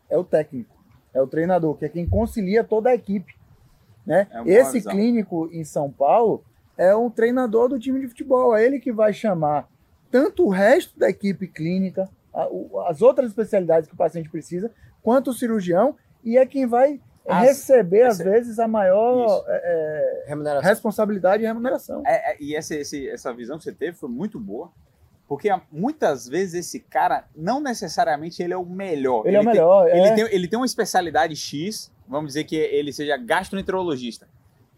é 0.09 0.17
o 0.17 0.25
técnico, 0.25 0.77
é 1.13 1.21
o 1.21 1.27
treinador, 1.27 1.77
que 1.77 1.85
é 1.85 1.89
quem 1.89 2.09
concilia 2.09 2.63
toda 2.63 2.91
a 2.91 2.95
equipe. 2.95 3.35
Né? 4.07 4.27
É 4.33 4.51
esse 4.51 4.75
visão. 4.75 4.93
clínico 4.93 5.49
em 5.53 5.65
São 5.65 5.91
Paulo 5.91 6.45
é 6.77 6.95
um 6.95 7.11
treinador 7.11 7.69
do 7.69 7.79
time 7.79 8.01
de 8.01 8.09
futebol, 8.09 8.57
é 8.57 8.65
ele 8.65 8.81
que 8.81 8.93
vai 8.93 9.13
chamar 9.13 9.69
tanto 10.11 10.45
o 10.45 10.51
resto 10.51 10.99
da 10.99 11.09
equipe 11.09 11.47
clínica, 11.47 12.09
as 12.87 13.03
outras 13.03 13.29
especialidades 13.29 13.89
que 13.89 13.95
o 13.95 13.99
paciente 13.99 14.31
precisa, 14.31 14.71
quanto 15.03 15.31
o 15.31 15.35
cirurgião, 15.35 15.97
e 16.25 16.39
é 16.39 16.47
quem 16.47 16.67
vai 16.67 17.01
as, 17.29 17.43
receber, 17.43 18.03
às 18.03 18.19
vezes, 18.19 18.59
a 18.59 18.67
maior 18.67 19.45
é, 19.47 20.25
é 20.29 20.61
responsabilidade 20.61 21.43
e 21.43 21.47
remuneração. 21.47 22.03
É, 22.07 22.33
é, 22.33 22.37
e 22.41 22.57
essa, 22.57 22.75
esse, 22.75 23.09
essa 23.09 23.33
visão 23.33 23.59
que 23.59 23.65
você 23.65 23.73
teve 23.73 23.97
foi 23.97 24.09
muito 24.09 24.41
boa, 24.41 24.73
porque 25.29 25.49
muitas 25.71 26.27
vezes 26.27 26.67
esse 26.67 26.81
cara, 26.81 27.25
não 27.35 27.61
necessariamente 27.61 28.43
ele 28.43 28.53
é 28.53 28.57
o 28.57 28.67
melhor. 28.67 29.27
Ele, 29.27 29.29
ele 29.29 29.37
é 29.37 29.41
o 29.41 29.45
melhor. 29.45 29.85
Tem, 29.87 29.99
ele, 29.99 30.09
é. 30.09 30.15
tem, 30.15 30.35
ele 30.35 30.49
tem 30.49 30.59
uma 30.59 30.67
especialidade 30.67 31.37
X, 31.37 31.93
vamos 32.09 32.29
dizer 32.29 32.45
que 32.45 32.57
ele 32.57 32.93
seja 32.93 33.17
gastroenterologista. 33.17 34.29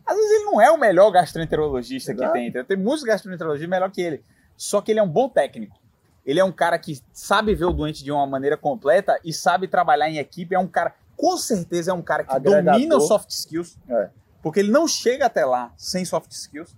Às 0.06 0.16
vezes 0.16 0.30
ele 0.32 0.44
não 0.44 0.60
é 0.60 0.70
o 0.70 0.78
melhor 0.78 1.10
gastroenterologista 1.10 2.12
Exato. 2.12 2.32
que 2.32 2.52
tem. 2.52 2.64
Tem 2.64 2.76
muitos 2.76 3.02
gastroenterologistas 3.04 3.70
melhor 3.70 3.90
que 3.90 4.02
ele. 4.02 4.22
Só 4.56 4.82
que 4.82 4.92
ele 4.92 5.00
é 5.00 5.02
um 5.02 5.08
bom 5.08 5.28
técnico. 5.28 5.76
Ele 6.24 6.40
é 6.40 6.44
um 6.44 6.52
cara 6.52 6.78
que 6.78 7.00
sabe 7.12 7.54
ver 7.54 7.66
o 7.66 7.72
doente 7.72 8.02
de 8.02 8.10
uma 8.10 8.26
maneira 8.26 8.56
completa 8.56 9.18
e 9.24 9.32
sabe 9.32 9.68
trabalhar 9.68 10.08
em 10.08 10.18
equipe. 10.18 10.54
É 10.54 10.58
um 10.58 10.66
cara, 10.66 10.94
com 11.16 11.36
certeza, 11.36 11.90
é 11.90 11.94
um 11.94 12.02
cara 12.02 12.24
que 12.24 12.34
Agregador. 12.34 12.72
domina 12.72 12.96
os 12.96 13.06
soft 13.06 13.30
skills. 13.30 13.78
É. 13.88 14.08
Porque 14.42 14.60
ele 14.60 14.70
não 14.70 14.88
chega 14.88 15.26
até 15.26 15.44
lá 15.44 15.72
sem 15.76 16.04
soft 16.04 16.30
skills. 16.32 16.74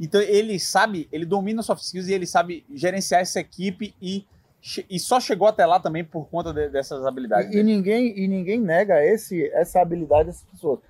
Então 0.00 0.20
ele 0.20 0.58
sabe, 0.58 1.08
ele 1.12 1.24
domina 1.24 1.60
os 1.60 1.66
soft 1.66 1.82
skills 1.82 2.08
e 2.08 2.12
ele 2.12 2.26
sabe 2.26 2.64
gerenciar 2.74 3.20
essa 3.20 3.40
equipe 3.40 3.94
e, 4.00 4.26
e 4.90 4.98
só 4.98 5.20
chegou 5.20 5.48
até 5.48 5.64
lá 5.64 5.80
também 5.80 6.04
por 6.04 6.28
conta 6.28 6.52
de, 6.52 6.68
dessas 6.68 7.04
habilidades. 7.04 7.54
E, 7.54 7.58
e, 7.58 7.62
ninguém, 7.62 8.18
e 8.18 8.28
ninguém 8.28 8.60
nega 8.60 9.02
esse, 9.04 9.46
essa 9.52 9.80
habilidade 9.80 10.26
dessas 10.26 10.44
pessoas. 10.44 10.80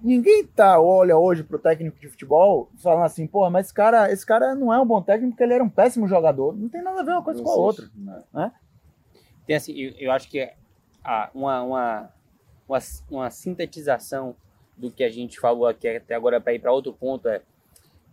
Ninguém 0.00 0.46
tá, 0.46 0.80
olha 0.80 1.16
hoje 1.16 1.42
pro 1.42 1.58
técnico 1.58 1.98
de 1.98 2.08
futebol 2.08 2.70
falando 2.76 3.04
assim, 3.04 3.26
pô, 3.26 3.48
mas 3.48 3.66
esse 3.66 3.74
cara, 3.74 4.12
esse 4.12 4.24
cara 4.24 4.54
não 4.54 4.72
é 4.72 4.80
um 4.80 4.86
bom 4.86 5.00
técnico 5.00 5.32
porque 5.32 5.42
ele 5.42 5.54
era 5.54 5.64
um 5.64 5.70
péssimo 5.70 6.06
jogador. 6.06 6.54
Não 6.54 6.68
tem 6.68 6.82
nada 6.82 7.00
a 7.00 7.04
ver 7.04 7.12
uma 7.12 7.22
coisa 7.22 7.42
com 7.42 7.50
a 7.50 7.54
outra. 7.54 7.88
Né? 8.32 8.52
Tem 9.46 9.56
assim, 9.56 9.72
eu, 9.72 9.94
eu 9.98 10.12
acho 10.12 10.28
que 10.28 10.38
é 10.38 10.54
uma, 11.34 11.62
uma, 11.62 12.10
uma, 12.68 12.78
uma 13.10 13.30
sintetização 13.30 14.36
do 14.76 14.90
que 14.90 15.02
a 15.02 15.08
gente 15.08 15.40
falou 15.40 15.66
aqui 15.66 15.88
até 15.88 16.14
agora 16.14 16.40
para 16.40 16.52
ir 16.52 16.58
para 16.58 16.72
outro 16.72 16.92
ponto 16.92 17.28
é 17.28 17.40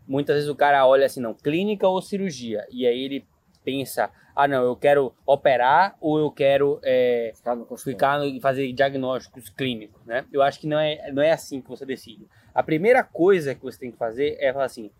muitas 0.07 0.35
vezes 0.35 0.49
o 0.49 0.55
cara 0.55 0.85
olha 0.85 1.05
assim, 1.05 1.19
não, 1.19 1.33
clínica 1.33 1.87
ou 1.87 2.01
cirurgia, 2.01 2.65
e 2.71 2.85
aí 2.85 2.99
ele 3.03 3.25
pensa, 3.63 4.09
ah 4.35 4.47
não, 4.47 4.63
eu 4.63 4.75
quero 4.75 5.13
operar 5.25 5.95
ou 6.01 6.19
eu 6.19 6.31
quero 6.31 6.79
é, 6.83 7.33
ficar 7.77 8.25
e 8.25 8.39
fazer 8.39 8.71
diagnósticos 8.73 9.49
clínicos, 9.49 10.03
né? 10.05 10.25
Eu 10.31 10.41
acho 10.41 10.59
que 10.59 10.67
não 10.67 10.79
é, 10.79 11.11
não 11.11 11.21
é 11.21 11.31
assim 11.31 11.61
que 11.61 11.69
você 11.69 11.85
decide. 11.85 12.27
A 12.53 12.63
primeira 12.63 13.03
coisa 13.03 13.55
que 13.55 13.61
você 13.61 13.79
tem 13.79 13.91
que 13.91 13.97
fazer 13.97 14.37
é 14.39 14.51
falar 14.51 14.65
assim, 14.65 14.91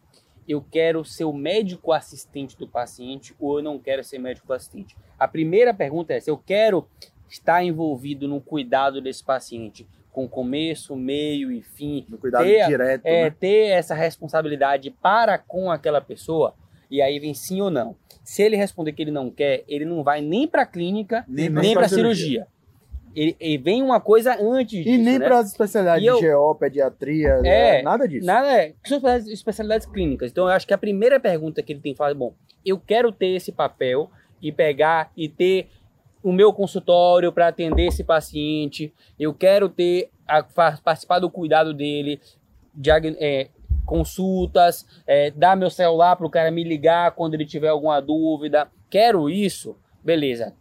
eu 0.47 0.61
quero 0.61 1.03
ser 1.05 1.23
o 1.23 1.33
médico 1.33 1.91
assistente 1.91 2.57
do 2.57 2.67
paciente 2.67 3.35
ou 3.39 3.59
eu 3.59 3.63
não 3.63 3.79
quero 3.79 4.03
ser 4.03 4.19
médico 4.19 4.51
assistente. 4.53 4.95
A 5.17 5.27
primeira 5.27 5.73
pergunta 5.73 6.13
é 6.13 6.19
se 6.19 6.29
eu 6.29 6.37
quero 6.37 6.87
estar 7.29 7.63
envolvido 7.63 8.27
no 8.27 8.41
cuidado 8.41 9.01
desse 9.01 9.23
paciente 9.23 9.87
com 10.11 10.27
começo, 10.27 10.95
meio 10.95 11.51
e 11.51 11.61
fim. 11.61 12.05
No 12.07 12.19
cuidado 12.19 12.43
ter, 12.43 12.67
direto. 12.67 13.05
É, 13.05 13.23
né? 13.23 13.29
ter 13.31 13.69
essa 13.69 13.95
responsabilidade 13.95 14.91
para 14.91 15.39
com 15.39 15.71
aquela 15.71 15.99
pessoa. 15.99 16.53
E 16.89 17.01
aí 17.01 17.17
vem 17.19 17.33
sim 17.33 17.59
ou 17.59 17.71
não. 17.71 17.95
Se 18.23 18.41
ele 18.41 18.55
responder 18.55 18.93
que 18.93 19.01
ele 19.01 19.11
não 19.11 19.29
quer, 19.29 19.63
ele 19.67 19.85
não 19.85 20.03
vai 20.03 20.21
nem 20.21 20.47
para 20.47 20.61
a 20.61 20.65
clínica, 20.65 21.25
nem, 21.27 21.49
nem 21.49 21.73
para 21.73 21.85
a 21.85 21.89
cirurgia. 21.89 22.15
cirurgia. 22.15 22.47
Ele, 23.15 23.35
ele, 23.39 23.57
vem 23.59 23.83
uma 23.83 23.99
coisa 23.99 24.35
antes 24.41 24.79
disso. 24.79 24.89
E 24.89 24.97
nem 24.97 25.19
né? 25.19 25.25
para 25.25 25.39
as 25.39 25.51
especialidades 25.51 26.07
eu, 26.07 26.19
de 26.19 26.33
GO, 26.33 26.55
pediatria, 26.55 27.41
é, 27.45 27.81
nada 27.83 28.07
disso. 28.07 28.25
Nada 28.25 28.51
é. 28.59 28.73
São 28.83 28.99
especialidades 29.27 29.85
clínicas. 29.85 30.31
Então 30.31 30.45
eu 30.45 30.51
acho 30.51 30.65
que 30.65 30.73
a 30.73 30.77
primeira 30.77 31.19
pergunta 31.19 31.61
que 31.61 31.73
ele 31.73 31.79
tem 31.79 31.91
que 31.91 31.97
fazer, 31.97 32.15
bom, 32.15 32.33
eu 32.65 32.79
quero 32.79 33.11
ter 33.11 33.35
esse 33.35 33.51
papel 33.51 34.09
e 34.41 34.51
pegar 34.51 35.11
e 35.15 35.29
ter 35.29 35.69
o 36.23 36.31
meu 36.31 36.51
consultório 36.53 37.31
para 37.31 37.49
atender 37.49 37.87
esse 37.87 38.03
paciente, 38.03 38.91
eu 39.19 39.33
quero 39.33 39.69
ter 39.69 40.09
a, 40.27 40.41
participar 40.41 41.19
do 41.19 41.29
cuidado 41.29 41.73
dele, 41.73 42.19
de, 42.73 42.89
é, 43.19 43.49
consultas, 43.85 44.85
é, 45.05 45.31
dar 45.31 45.55
meu 45.55 45.69
celular 45.69 46.15
para 46.15 46.25
o 46.25 46.29
cara 46.29 46.51
me 46.51 46.63
ligar 46.63 47.11
quando 47.11 47.33
ele 47.33 47.45
tiver 47.45 47.69
alguma 47.69 47.99
dúvida. 48.01 48.69
Quero 48.89 49.29
isso? 49.29 49.75
Beleza. 50.03 50.53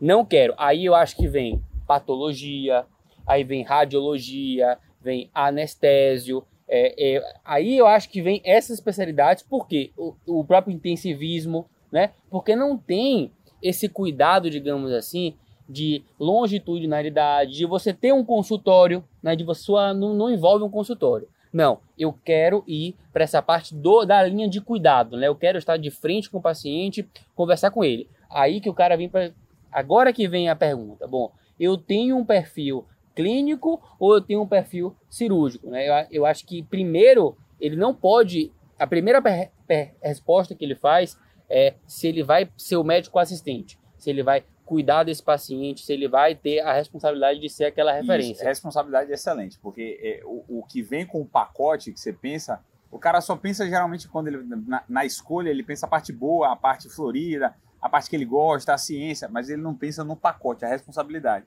Não 0.00 0.24
quero. 0.24 0.54
Aí 0.56 0.84
eu 0.84 0.94
acho 0.94 1.16
que 1.16 1.28
vem 1.28 1.62
patologia, 1.86 2.84
aí 3.26 3.44
vem 3.44 3.62
radiologia, 3.62 4.78
vem 5.00 5.30
anestésio. 5.34 6.44
É, 6.68 7.16
é, 7.16 7.34
aí 7.44 7.76
eu 7.76 7.86
acho 7.86 8.08
que 8.08 8.22
vem 8.22 8.40
essas 8.44 8.78
especialidades, 8.78 9.42
porque 9.42 9.92
o, 9.96 10.14
o 10.26 10.44
próprio 10.44 10.74
intensivismo, 10.74 11.66
né? 11.90 12.12
Porque 12.30 12.56
não 12.56 12.78
tem 12.78 13.30
esse 13.62 13.88
cuidado, 13.88 14.50
digamos 14.50 14.90
assim, 14.92 15.36
de 15.68 16.04
longitudinalidade, 16.18 17.52
de 17.52 17.66
você 17.66 17.92
ter 17.92 18.12
um 18.12 18.24
consultório, 18.24 19.04
né, 19.22 19.36
de 19.36 19.44
você 19.44 19.70
não, 19.94 20.14
não 20.14 20.30
envolve 20.30 20.64
um 20.64 20.70
consultório. 20.70 21.28
Não, 21.52 21.80
eu 21.98 22.12
quero 22.24 22.64
ir 22.66 22.96
para 23.12 23.24
essa 23.24 23.42
parte 23.42 23.74
do, 23.74 24.04
da 24.04 24.22
linha 24.22 24.48
de 24.48 24.60
cuidado, 24.60 25.16
né? 25.16 25.28
Eu 25.28 25.36
quero 25.36 25.58
estar 25.58 25.76
de 25.76 25.90
frente 25.90 26.30
com 26.30 26.38
o 26.38 26.42
paciente, 26.42 27.06
conversar 27.34 27.70
com 27.70 27.84
ele. 27.84 28.08
Aí 28.30 28.60
que 28.60 28.70
o 28.70 28.74
cara 28.74 28.96
vem 28.96 29.08
para 29.08 29.32
agora 29.70 30.12
que 30.12 30.26
vem 30.26 30.48
a 30.48 30.56
pergunta. 30.56 31.06
Bom, 31.06 31.30
eu 31.60 31.76
tenho 31.76 32.16
um 32.16 32.24
perfil 32.24 32.86
clínico 33.14 33.82
ou 33.98 34.14
eu 34.14 34.20
tenho 34.20 34.42
um 34.42 34.46
perfil 34.46 34.96
cirúrgico, 35.10 35.68
né? 35.68 35.86
Eu, 35.86 36.06
eu 36.10 36.26
acho 36.26 36.46
que 36.46 36.62
primeiro 36.62 37.36
ele 37.60 37.76
não 37.76 37.94
pode 37.94 38.50
a 38.78 38.86
primeira 38.86 39.20
per, 39.20 39.50
per, 39.66 39.94
resposta 40.02 40.54
que 40.54 40.64
ele 40.64 40.74
faz 40.74 41.18
é 41.48 41.74
se 41.86 42.08
ele 42.08 42.22
vai 42.22 42.48
ser 42.56 42.76
o 42.76 42.84
médico 42.84 43.18
assistente, 43.18 43.78
se 43.98 44.08
ele 44.08 44.22
vai 44.22 44.42
cuidar 44.72 45.04
desse 45.04 45.22
paciente, 45.22 45.84
se 45.84 45.92
ele 45.92 46.08
vai 46.08 46.34
ter 46.34 46.60
a 46.60 46.72
responsabilidade 46.72 47.38
de 47.38 47.50
ser 47.50 47.66
aquela 47.66 47.92
referência. 47.92 48.32
Isso, 48.32 48.42
responsabilidade 48.42 49.12
excelente, 49.12 49.58
porque 49.58 50.00
é, 50.02 50.24
o, 50.24 50.60
o, 50.60 50.64
que 50.64 50.80
vem 50.80 51.04
com 51.04 51.20
o 51.20 51.26
pacote 51.26 51.92
que 51.92 52.00
você 52.00 52.10
pensa, 52.10 52.58
o 52.90 52.98
cara 52.98 53.20
só 53.20 53.36
pensa 53.36 53.68
geralmente 53.68 54.08
quando 54.08 54.28
ele 54.28 54.42
na, 54.66 54.82
na, 54.88 55.04
escolha, 55.04 55.50
ele 55.50 55.62
pensa 55.62 55.84
a 55.84 55.88
parte 55.90 56.10
boa, 56.10 56.50
a 56.50 56.56
parte 56.56 56.88
florida, 56.88 57.54
a 57.82 57.86
parte 57.86 58.08
que 58.08 58.16
ele 58.16 58.24
gosta, 58.24 58.72
a 58.72 58.78
ciência, 58.78 59.28
mas 59.28 59.50
ele 59.50 59.60
não 59.60 59.74
pensa 59.74 60.02
no 60.02 60.16
pacote, 60.16 60.64
a 60.64 60.68
responsabilidade. 60.68 61.44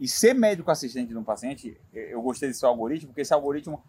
E 0.00 0.08
ser 0.08 0.34
médico 0.34 0.68
assistente 0.68 1.10
de 1.10 1.16
um 1.16 1.22
paciente, 1.22 1.80
eu 1.92 2.20
gostei 2.22 2.48
desse 2.48 2.66
algoritmo, 2.66 3.10
porque 3.10 3.20
esse 3.20 3.32
algoritmo 3.32 3.84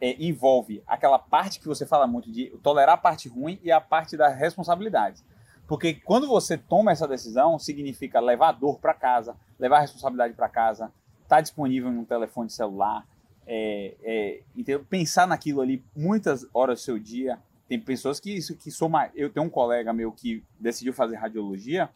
é, 0.00 0.14
envolve 0.22 0.80
aquela 0.86 1.18
parte 1.18 1.58
que 1.58 1.66
você 1.66 1.84
fala 1.84 2.06
muito 2.06 2.30
de 2.30 2.56
tolerar 2.62 2.94
a 2.94 2.98
parte 2.98 3.28
ruim 3.28 3.58
e 3.64 3.72
a 3.72 3.80
parte 3.80 4.16
da 4.16 4.28
responsabilidade. 4.28 5.24
Porque 5.66 5.94
quando 5.94 6.28
você 6.28 6.56
toma 6.56 6.92
essa 6.92 7.08
decisão, 7.08 7.58
significa 7.58 8.20
levar 8.20 8.50
a 8.50 8.52
dor 8.52 8.78
para 8.78 8.94
casa, 8.94 9.36
levar 9.58 9.78
a 9.78 9.80
responsabilidade 9.80 10.34
para 10.34 10.48
casa, 10.48 10.92
estar 11.22 11.36
tá 11.36 11.40
disponível 11.40 11.90
no 11.90 12.04
telefone 12.04 12.48
celular, 12.48 13.06
é, 13.46 13.94
é, 14.02 14.78
pensar 14.88 15.26
naquilo 15.26 15.60
ali 15.60 15.82
muitas 15.94 16.46
horas 16.54 16.80
do 16.80 16.82
seu 16.84 16.98
dia. 16.98 17.38
Tem 17.68 17.80
pessoas 17.80 18.20
que 18.20 18.30
isso 18.30 18.56
que 18.56 18.70
soma. 18.70 19.10
Eu 19.14 19.30
tenho 19.30 19.46
um 19.46 19.50
colega 19.50 19.92
meu 19.92 20.12
que 20.12 20.44
decidiu 20.60 20.92
fazer 20.92 21.16
radiologia 21.16 21.90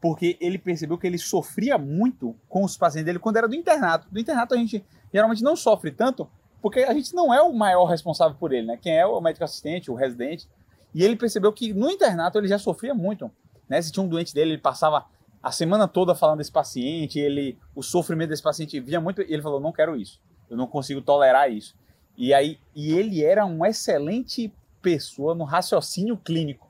porque 0.00 0.36
ele 0.40 0.58
percebeu 0.58 0.98
que 0.98 1.06
ele 1.06 1.18
sofria 1.18 1.78
muito 1.78 2.34
com 2.48 2.64
os 2.64 2.76
pacientes 2.76 3.06
dele 3.06 3.18
quando 3.18 3.36
era 3.36 3.48
do 3.48 3.54
internato. 3.54 4.06
Do 4.10 4.20
internato 4.20 4.54
a 4.54 4.56
gente 4.56 4.84
geralmente 5.12 5.42
não 5.42 5.56
sofre 5.56 5.90
tanto 5.90 6.28
porque 6.60 6.80
a 6.80 6.92
gente 6.92 7.14
não 7.14 7.32
é 7.32 7.40
o 7.40 7.52
maior 7.52 7.84
responsável 7.84 8.36
por 8.36 8.52
ele, 8.52 8.66
né? 8.66 8.76
Quem 8.76 8.96
é 8.96 9.06
o 9.06 9.20
médico 9.20 9.44
assistente, 9.44 9.90
o 9.90 9.94
residente. 9.94 10.48
E 10.96 11.04
ele 11.04 11.14
percebeu 11.14 11.52
que 11.52 11.74
no 11.74 11.90
internato 11.90 12.38
ele 12.38 12.48
já 12.48 12.58
sofria 12.58 12.94
muito, 12.94 13.30
né? 13.68 13.82
Se 13.82 13.92
tinha 13.92 14.02
um 14.02 14.08
doente 14.08 14.32
dele, 14.32 14.52
ele 14.52 14.62
passava 14.62 15.04
a 15.42 15.52
semana 15.52 15.86
toda 15.86 16.14
falando 16.14 16.38
desse 16.38 16.50
paciente, 16.50 17.18
ele 17.18 17.58
o 17.74 17.82
sofrimento 17.82 18.30
desse 18.30 18.42
paciente 18.42 18.80
via 18.80 18.98
muito, 18.98 19.20
e 19.20 19.30
ele 19.30 19.42
falou: 19.42 19.60
"Não 19.60 19.72
quero 19.72 19.94
isso. 19.94 20.22
Eu 20.48 20.56
não 20.56 20.66
consigo 20.66 21.02
tolerar 21.02 21.52
isso". 21.52 21.76
E 22.16 22.32
aí 22.32 22.58
e 22.74 22.94
ele 22.94 23.22
era 23.22 23.44
uma 23.44 23.68
excelente 23.68 24.50
pessoa 24.80 25.34
no 25.34 25.44
raciocínio 25.44 26.16
clínico, 26.16 26.66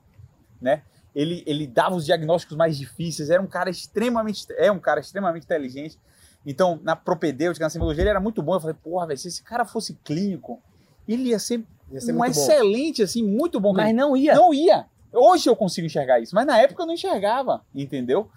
né? 0.61 0.83
Ele, 1.15 1.45
ele 1.47 1.65
dava 1.65 1.95
os 1.95 2.05
diagnósticos 2.05 2.57
mais 2.57 2.77
difíceis, 2.77 3.31
era 3.31 3.41
um 3.41 3.47
cara 3.47 3.71
extremamente 3.71 4.45
é 4.59 4.73
um 4.73 4.81
cara 4.81 4.99
extremamente 4.99 5.45
inteligente. 5.45 6.01
Então, 6.45 6.81
na 6.83 6.97
propedêutica, 6.97 7.65
na 7.65 7.71
simbologia, 7.71 8.03
ele 8.03 8.11
era 8.11 8.21
muito 8.21 8.43
bom. 8.43 8.55
Eu 8.55 8.61
falei, 8.61 8.77
porra, 8.83 9.07
velho, 9.07 9.19
se 9.21 9.29
esse 9.29 9.43
cara 9.45 9.65
fosse 9.65 9.95
clínico, 10.03 10.61
ele 11.07 11.29
Ia 11.29 11.39
ser 11.39 11.65
um 11.91 12.19
muito 12.19 12.35
bom. 12.35 12.41
excelente, 12.41 13.03
assim, 13.03 13.23
muito 13.23 13.61
bom. 13.61 13.73
Mas 13.73 13.95
não 13.95 14.17
ia. 14.17 14.35
Não 14.35 14.53
ia. 14.53 14.87
Hoje 15.13 15.49
eu 15.49 15.57
consigo 15.57 15.87
enxergar 15.87 16.21
isso, 16.21 16.35
mas 16.35 16.47
na 16.47 16.59
época 16.59 16.83
eu 16.83 16.87
não 16.87 16.95
enxergava, 16.95 17.63
entendeu? 17.75 18.29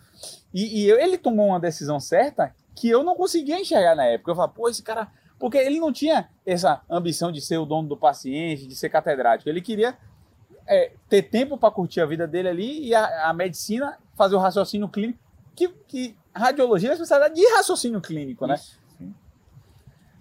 E, 0.53 0.81
e 0.83 0.87
eu- 0.87 0.99
ele 0.99 1.17
tomou 1.17 1.47
uma 1.47 1.59
decisão 1.59 1.99
certa 1.99 2.53
que 2.75 2.89
eu 2.89 3.03
não 3.03 3.15
conseguia 3.15 3.59
enxergar 3.59 3.95
na 3.95 4.05
época. 4.05 4.31
Eu 4.31 4.35
falava, 4.35 4.53
pô, 4.53 4.69
esse 4.69 4.81
cara. 4.81 5.07
Porque 5.37 5.57
ele 5.57 5.79
não 5.79 5.91
tinha 5.91 6.29
essa 6.45 6.81
ambição 6.89 7.31
de 7.31 7.39
ser 7.41 7.57
o 7.57 7.65
dono 7.65 7.87
do 7.87 7.95
paciente, 7.97 8.67
de 8.67 8.75
ser 8.75 8.89
catedrático. 8.89 9.49
Ele 9.49 9.61
queria 9.61 9.97
é, 10.67 10.91
ter 11.09 11.23
tempo 11.23 11.57
para 11.57 11.71
curtir 11.71 12.01
a 12.01 12.05
vida 12.05 12.27
dele 12.27 12.49
ali 12.49 12.87
e 12.87 12.93
a, 12.95 13.29
a 13.29 13.33
medicina 13.33 13.97
fazer 14.15 14.35
o 14.35 14.39
raciocínio 14.39 14.87
clínico. 14.89 15.19
Que, 15.55 15.67
que 15.87 16.15
radiologia 16.33 16.89
é 16.89 16.91
a 16.91 16.93
especialidade 16.93 17.35
de 17.35 17.45
raciocínio 17.55 17.99
clínico, 18.01 18.45
né? 18.47 18.55
Isso. 18.55 18.78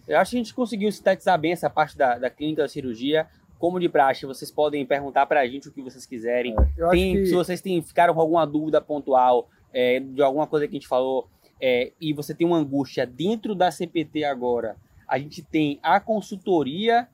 Eu 0.09 0.19
acho 0.19 0.31
que 0.33 0.37
a 0.37 0.41
gente 0.41 0.55
conseguiu 0.55 0.91
sintetizar 0.91 1.39
bem 1.39 1.53
essa 1.53 1.69
parte 1.69 1.97
da, 1.97 2.19
da 2.19 2.31
clínica 2.31 2.63
da 2.63 2.69
cirurgia. 2.69 3.27
Como 3.59 3.79
de 3.79 3.89
praxe, 3.89 4.25
vocês 4.25 4.51
podem 4.51 4.87
perguntar 4.87 5.27
pra 5.27 5.47
gente 5.47 5.69
o 5.69 5.73
que 5.73 5.83
vocês 5.83 6.07
quiserem. 6.07 6.55
Acho 6.59 6.91
Tem- 6.91 7.15
que- 7.15 7.27
Se 7.27 7.35
vocês 7.35 7.61
têm, 7.61 7.83
ficaram 7.83 8.15
com 8.15 8.21
alguma 8.21 8.47
dúvida 8.47 8.81
pontual 8.81 9.49
é, 9.73 10.01
de 10.01 10.23
alguma 10.23 10.47
coisa 10.47 10.67
que 10.67 10.75
a 10.77 10.79
gente 10.79 10.89
falou 10.89 11.29
é, 11.61 11.93
e 12.01 12.13
você 12.13 12.33
tem 12.35 12.47
uma 12.47 12.57
angústia 12.57 13.05
dentro 13.05 13.55
da 13.55 13.71
CPT 13.71 14.25
agora, 14.25 14.77
a 15.07 15.19
gente 15.19 15.43
tem 15.43 15.79
a 15.83 15.99
consultoria 16.01 17.09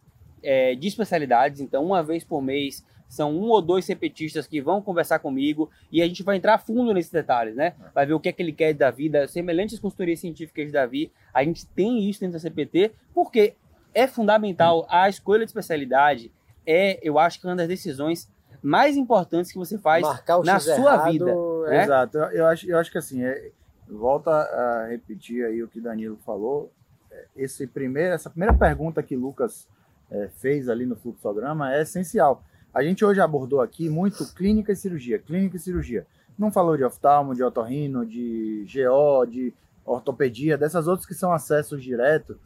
é, 0.45 0.74
de 0.74 0.86
especialidades. 0.86 1.61
Então, 1.61 1.84
uma 1.84 2.03
vez 2.03 2.22
por 2.22 2.40
mês, 2.42 2.84
são 3.09 3.32
um 3.32 3.49
ou 3.49 3.62
dois 3.62 3.84
CPTistas 3.84 4.47
que 4.47 4.61
vão 4.61 4.82
conversar 4.82 5.18
comigo 5.18 5.70
e 5.90 6.03
a 6.03 6.07
gente 6.07 6.22
vai 6.22 6.36
entrar 6.36 6.59
fundo 6.59 6.92
nesses 6.92 7.11
detalhes, 7.12 7.55
né? 7.55 7.74
Vai 7.95 8.07
ver 8.07 8.14
o 8.14 8.20
que 8.20 8.28
é 8.28 8.32
que 8.32 8.42
ele 8.42 8.53
quer 8.53 8.72
da 8.74 8.90
vida, 8.90 9.28
semelhantes 9.28 9.78
consultorias 9.78 10.20
científicas 10.20 10.66
de 10.66 10.72
Davi. 10.72 11.12
A 11.32 11.45
gente 11.45 11.66
tem 11.66 12.09
isso 12.09 12.20
dentro 12.20 12.34
da 12.34 12.40
CPT 12.40 12.92
porque 13.14 13.55
é 13.92 14.07
fundamental 14.07 14.86
a 14.88 15.09
escolha 15.09 15.40
de 15.45 15.51
especialidade. 15.51 16.32
É, 16.66 16.99
eu 17.03 17.18
acho 17.18 17.40
que 17.40 17.47
uma 17.47 17.55
das 17.55 17.68
decisões 17.68 18.28
mais 18.62 18.97
importantes 18.97 19.53
que 19.53 19.59
você 19.59 19.78
faz 19.78 20.03
na 20.42 20.59
sua 20.59 20.95
errado, 20.95 21.12
vida, 21.12 21.30
é- 21.30 21.70
né? 21.70 21.84
Exato. 21.84 22.18
Eu, 22.18 22.24
eu 22.30 22.47
acho, 22.47 22.66
eu 22.70 22.78
acho 22.78 22.90
que 22.90 22.99
assim, 22.99 23.22
é, 23.22 23.51
volta 23.88 24.30
a 24.30 24.86
repetir 24.88 25.45
aí 25.45 25.62
o 25.62 25.68
que 25.68 25.80
Danilo 25.80 26.18
falou. 26.24 26.72
É, 27.11 27.26
Esse 27.36 27.66
primeiro, 27.66 28.14
essa 28.14 28.30
primeira 28.30 28.55
pergunta 28.55 29.03
que 29.03 29.14
Lucas 29.14 29.68
é, 30.11 30.28
fez 30.28 30.68
ali 30.68 30.86
no 30.86 30.96
fluxograma 30.96 31.74
é 31.74 31.82
essencial. 31.82 32.42
A 32.72 32.82
gente 32.82 33.05
hoje 33.05 33.20
abordou 33.20 33.61
aqui 33.61 33.88
muito 33.88 34.32
clínica 34.34 34.72
e 34.72 34.76
cirurgia, 34.76 35.18
clínica 35.18 35.57
e 35.57 35.61
cirurgia. 35.61 36.07
Não 36.36 36.50
falou 36.50 36.76
de 36.76 36.84
oftalmo, 36.84 37.34
de 37.34 37.42
otorrino, 37.42 38.05
de 38.05 38.66
GO, 38.72 39.24
de 39.26 39.55
ortopedia, 39.84 40.59
dessas 40.59 40.88
outras 40.88 41.07
que 41.07 41.14
são 41.14 41.32
acessos 41.32 41.82
direto. 41.82 42.38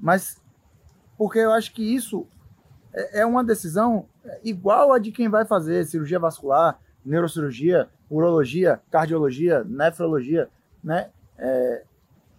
Mas 0.00 0.42
porque 1.16 1.38
eu 1.38 1.52
acho 1.52 1.72
que 1.72 1.82
isso 1.82 2.26
é 2.92 3.20
é 3.20 3.26
uma 3.26 3.44
decisão 3.44 4.06
igual 4.42 4.92
a 4.92 4.98
de 4.98 5.12
quem 5.12 5.28
vai 5.28 5.44
fazer 5.44 5.84
cirurgia 5.84 6.18
vascular, 6.18 6.78
neurocirurgia, 7.04 7.88
urologia, 8.08 8.80
cardiologia, 8.90 9.64
nefrologia, 9.64 10.48
né? 10.82 11.10
É, 11.36 11.84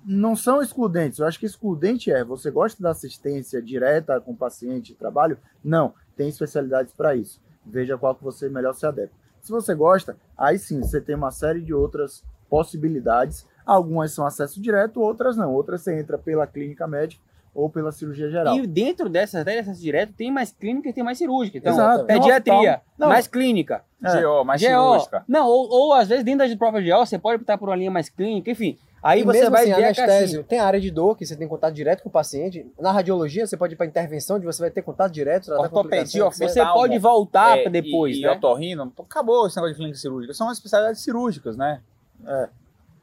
não 0.06 0.36
são 0.36 0.62
excludentes. 0.62 1.20
Eu 1.20 1.26
acho 1.26 1.40
que 1.40 1.46
excludente 1.46 2.12
é 2.12 2.24
você 2.24 2.52
gosta 2.52 2.82
da 2.82 2.92
assistência 2.92 3.62
direta 3.62 4.22
com 4.22 4.32
o 4.32 4.38
paciente, 4.38 4.94
trabalho? 4.94 5.38
Não, 5.64 5.94
tem 6.16 6.30
especialidades 6.30 6.94
para 6.94 7.16
isso. 7.16 7.42
Veja 7.66 7.98
qual 7.98 8.14
que 8.14 8.24
você 8.24 8.48
melhor 8.48 8.74
se 8.74 8.86
adequa. 8.86 9.16
Se 9.42 9.52
você 9.52 9.74
gosta, 9.74 10.18
aí 10.38 10.58
sim 10.58 10.82
você 10.82 11.02
tem 11.02 11.16
uma 11.16 11.32
série 11.32 11.62
de 11.62 11.74
outras 11.74 12.24
possibilidades. 12.50 13.48
Algumas 13.66 14.12
são 14.12 14.26
acesso 14.26 14.62
direto, 14.62 15.02
outras 15.02 15.36
não. 15.36 15.54
Outras 15.54 15.82
você 15.82 16.00
entra 16.00 16.18
pela 16.18 16.46
clínica 16.46 16.88
médica 16.88 17.24
ou 17.54 17.70
pela 17.70 17.92
cirurgia 17.92 18.30
geral. 18.30 18.56
E 18.56 18.68
dentro 18.68 19.08
dessas 19.08 19.42
até 19.42 19.58
acesso 19.58 19.82
direto 19.82 20.14
tem 20.14 20.30
mais 20.30 20.52
clínica 20.52 20.90
e 20.90 20.94
tem 20.94 21.04
mais 21.04 21.18
cirúrgica. 21.18 21.58
Então, 21.58 21.74
Exato. 21.74 22.06
pediatria, 22.06 22.82
mais 23.00 23.28
clínica. 23.28 23.84
É. 24.04 24.22
GO, 24.22 24.44
mais 24.44 24.62
GO. 24.62 24.68
cirúrgica. 24.68 25.24
Não, 25.28 25.48
ou, 25.48 25.70
ou 25.70 25.94
às 25.94 26.08
vezes 26.08 26.26
dentro 26.26 26.48
da 26.48 26.58
própria 26.58 26.98
GO 26.98 27.06
você 27.06 27.18
pode 27.18 27.38
optar 27.38 27.58
por 27.58 27.70
uma 27.70 27.76
linha 27.76 27.90
mais 27.90 28.10
clínica, 28.10 28.52
enfim. 28.52 28.78
Aí 29.06 29.22
e 29.22 29.24
você 29.24 29.38
mesmo 29.38 29.52
vai 29.52 29.62
assim, 29.62 29.76
ver 29.76 29.84
a 29.84 29.86
anestésio, 29.86 30.44
tem 30.44 30.58
a 30.58 30.66
área 30.66 30.82
de 30.82 30.90
dor, 30.90 31.16
que 31.16 31.24
você 31.28 31.36
tem 31.36 31.48
contato 31.48 31.76
direto 31.76 32.02
com 32.02 32.10
o 32.10 32.12
paciente. 32.12 32.66
Na 32.80 32.92
radiologia, 32.92 33.46
você 33.46 33.56
pode 33.56 33.76
ir 33.76 33.78
para 33.78 33.86
intervenção, 33.86 34.38
onde 34.38 34.48
você 34.48 34.60
vai 34.60 34.72
ter 34.72 34.82
contato 34.82 35.12
direto, 35.12 35.52
Ortopedia, 35.52 36.24
complicações. 36.24 36.52
Você 36.52 36.66
pode 36.66 36.98
voltar 36.98 37.60
É, 37.60 37.70
depois, 37.70 38.18
e, 38.18 38.22
né? 38.22 38.30
E 38.30 38.32
otorrino, 38.36 38.90
pô, 38.90 39.04
acabou 39.04 39.46
esse 39.46 39.58
negócio 39.58 39.74
de 39.76 39.78
clínica 39.78 40.00
cirúrgica. 40.00 40.34
São 40.34 40.50
as 40.50 40.58
especialidades 40.58 41.04
cirúrgicas, 41.04 41.56
né? 41.56 41.82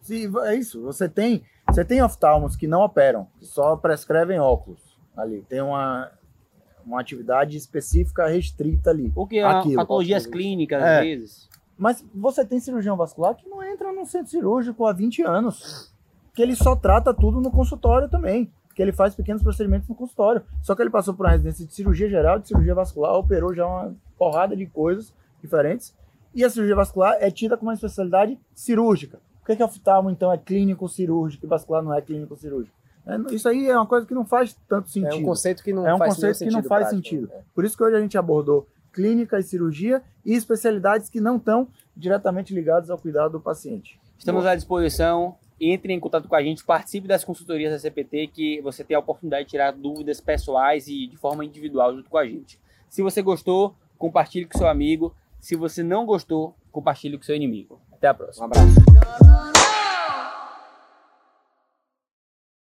Se, 0.00 0.28
é 0.44 0.56
isso. 0.56 0.82
Você 0.82 1.08
tem, 1.08 1.44
você 1.68 1.84
tem 1.84 2.02
oftalmos 2.02 2.56
que 2.56 2.66
não 2.66 2.82
operam, 2.82 3.28
que 3.38 3.46
só 3.46 3.76
prescrevem 3.76 4.40
óculos 4.40 4.80
ali. 5.16 5.42
Tem 5.48 5.60
uma, 5.60 6.10
uma 6.84 7.00
atividade 7.00 7.56
específica 7.56 8.26
restrita 8.26 8.90
ali. 8.90 9.08
Porque 9.10 9.38
é 9.38 9.44
Aquilo, 9.44 9.76
patologias 9.76 10.26
clínicas, 10.26 10.82
É. 10.82 10.98
às 10.98 11.04
vezes. 11.04 11.48
Mas 11.78 12.04
você 12.12 12.44
tem 12.44 12.58
cirurgião 12.58 12.96
vascular 12.96 13.36
que 13.36 13.48
não 13.48 13.62
entra 13.62 13.92
num 13.92 14.04
centro 14.04 14.30
cirúrgico 14.32 14.84
há 14.84 14.92
20 14.92 15.22
anos. 15.22 15.91
Que 16.34 16.42
ele 16.42 16.54
só 16.56 16.74
trata 16.74 17.12
tudo 17.12 17.40
no 17.40 17.50
consultório 17.50 18.08
também. 18.08 18.50
Que 18.74 18.80
ele 18.80 18.92
faz 18.92 19.14
pequenos 19.14 19.42
procedimentos 19.42 19.88
no 19.88 19.94
consultório. 19.94 20.42
Só 20.62 20.74
que 20.74 20.82
ele 20.82 20.90
passou 20.90 21.12
por 21.12 21.26
uma 21.26 21.32
residência 21.32 21.66
de 21.66 21.74
cirurgia 21.74 22.08
geral, 22.08 22.38
de 22.38 22.48
cirurgia 22.48 22.74
vascular, 22.74 23.12
operou 23.14 23.54
já 23.54 23.66
uma 23.66 23.94
porrada 24.16 24.56
de 24.56 24.66
coisas 24.66 25.12
diferentes. 25.42 25.94
E 26.34 26.42
a 26.42 26.48
cirurgia 26.48 26.74
vascular 26.74 27.16
é 27.20 27.30
tida 27.30 27.56
como 27.56 27.70
uma 27.70 27.74
especialidade 27.74 28.38
cirúrgica. 28.54 29.18
Por 29.40 29.46
que, 29.46 29.56
que 29.56 29.62
oftalmo, 29.62 30.08
então, 30.08 30.32
é 30.32 30.38
clínico 30.38 30.88
cirúrgico 30.88 31.44
e 31.44 31.48
vascular 31.48 31.82
não 31.82 31.92
é 31.92 32.00
clínico 32.00 32.36
cirúrgico? 32.36 32.74
É, 33.04 33.34
isso 33.34 33.48
aí 33.48 33.68
é 33.68 33.76
uma 33.76 33.86
coisa 33.86 34.06
que 34.06 34.14
não 34.14 34.24
faz 34.24 34.56
tanto 34.68 34.88
sentido. 34.88 35.12
É 35.12 35.16
um 35.16 35.24
conceito 35.24 35.62
que 35.62 35.72
não 35.72 35.86
É 35.86 35.94
um 35.94 35.98
faz 35.98 36.14
conceito 36.14 36.38
que 36.38 36.44
nenhum 36.44 36.56
não 36.58 36.62
faz 36.62 36.86
prático, 36.86 37.02
sentido. 37.02 37.28
né? 37.28 37.42
Por 37.54 37.64
isso 37.64 37.76
que 37.76 37.82
hoje 37.82 37.96
a 37.96 38.00
gente 38.00 38.16
abordou 38.16 38.68
clínica 38.92 39.38
e 39.38 39.42
cirurgia 39.42 40.00
e 40.24 40.34
especialidades 40.34 41.08
que 41.08 41.20
não 41.20 41.36
estão 41.36 41.66
diretamente 41.96 42.54
ligadas 42.54 42.88
ao 42.90 42.98
cuidado 42.98 43.32
do 43.32 43.40
paciente. 43.40 44.00
Estamos 44.16 44.46
à 44.46 44.54
disposição. 44.54 45.34
Entre 45.64 45.92
em 45.92 46.00
contato 46.00 46.28
com 46.28 46.34
a 46.34 46.42
gente, 46.42 46.64
participe 46.64 47.06
das 47.06 47.22
consultorias 47.22 47.70
da 47.70 47.78
CPT, 47.78 48.26
que 48.34 48.60
você 48.62 48.82
tem 48.82 48.96
a 48.96 48.98
oportunidade 48.98 49.44
de 49.44 49.50
tirar 49.50 49.70
dúvidas 49.70 50.20
pessoais 50.20 50.88
e 50.88 51.06
de 51.06 51.16
forma 51.16 51.44
individual 51.44 51.94
junto 51.94 52.10
com 52.10 52.18
a 52.18 52.26
gente. 52.26 52.58
Se 52.88 53.00
você 53.00 53.22
gostou, 53.22 53.76
compartilhe 53.96 54.44
com 54.44 54.58
seu 54.58 54.66
amigo. 54.66 55.14
Se 55.38 55.54
você 55.54 55.84
não 55.84 56.04
gostou, 56.04 56.56
compartilhe 56.72 57.16
com 57.16 57.22
seu 57.22 57.36
inimigo. 57.36 57.80
Até 57.92 58.08
a 58.08 58.14
próxima. 58.14 58.46
Um 58.46 58.50
abraço. 58.50 59.71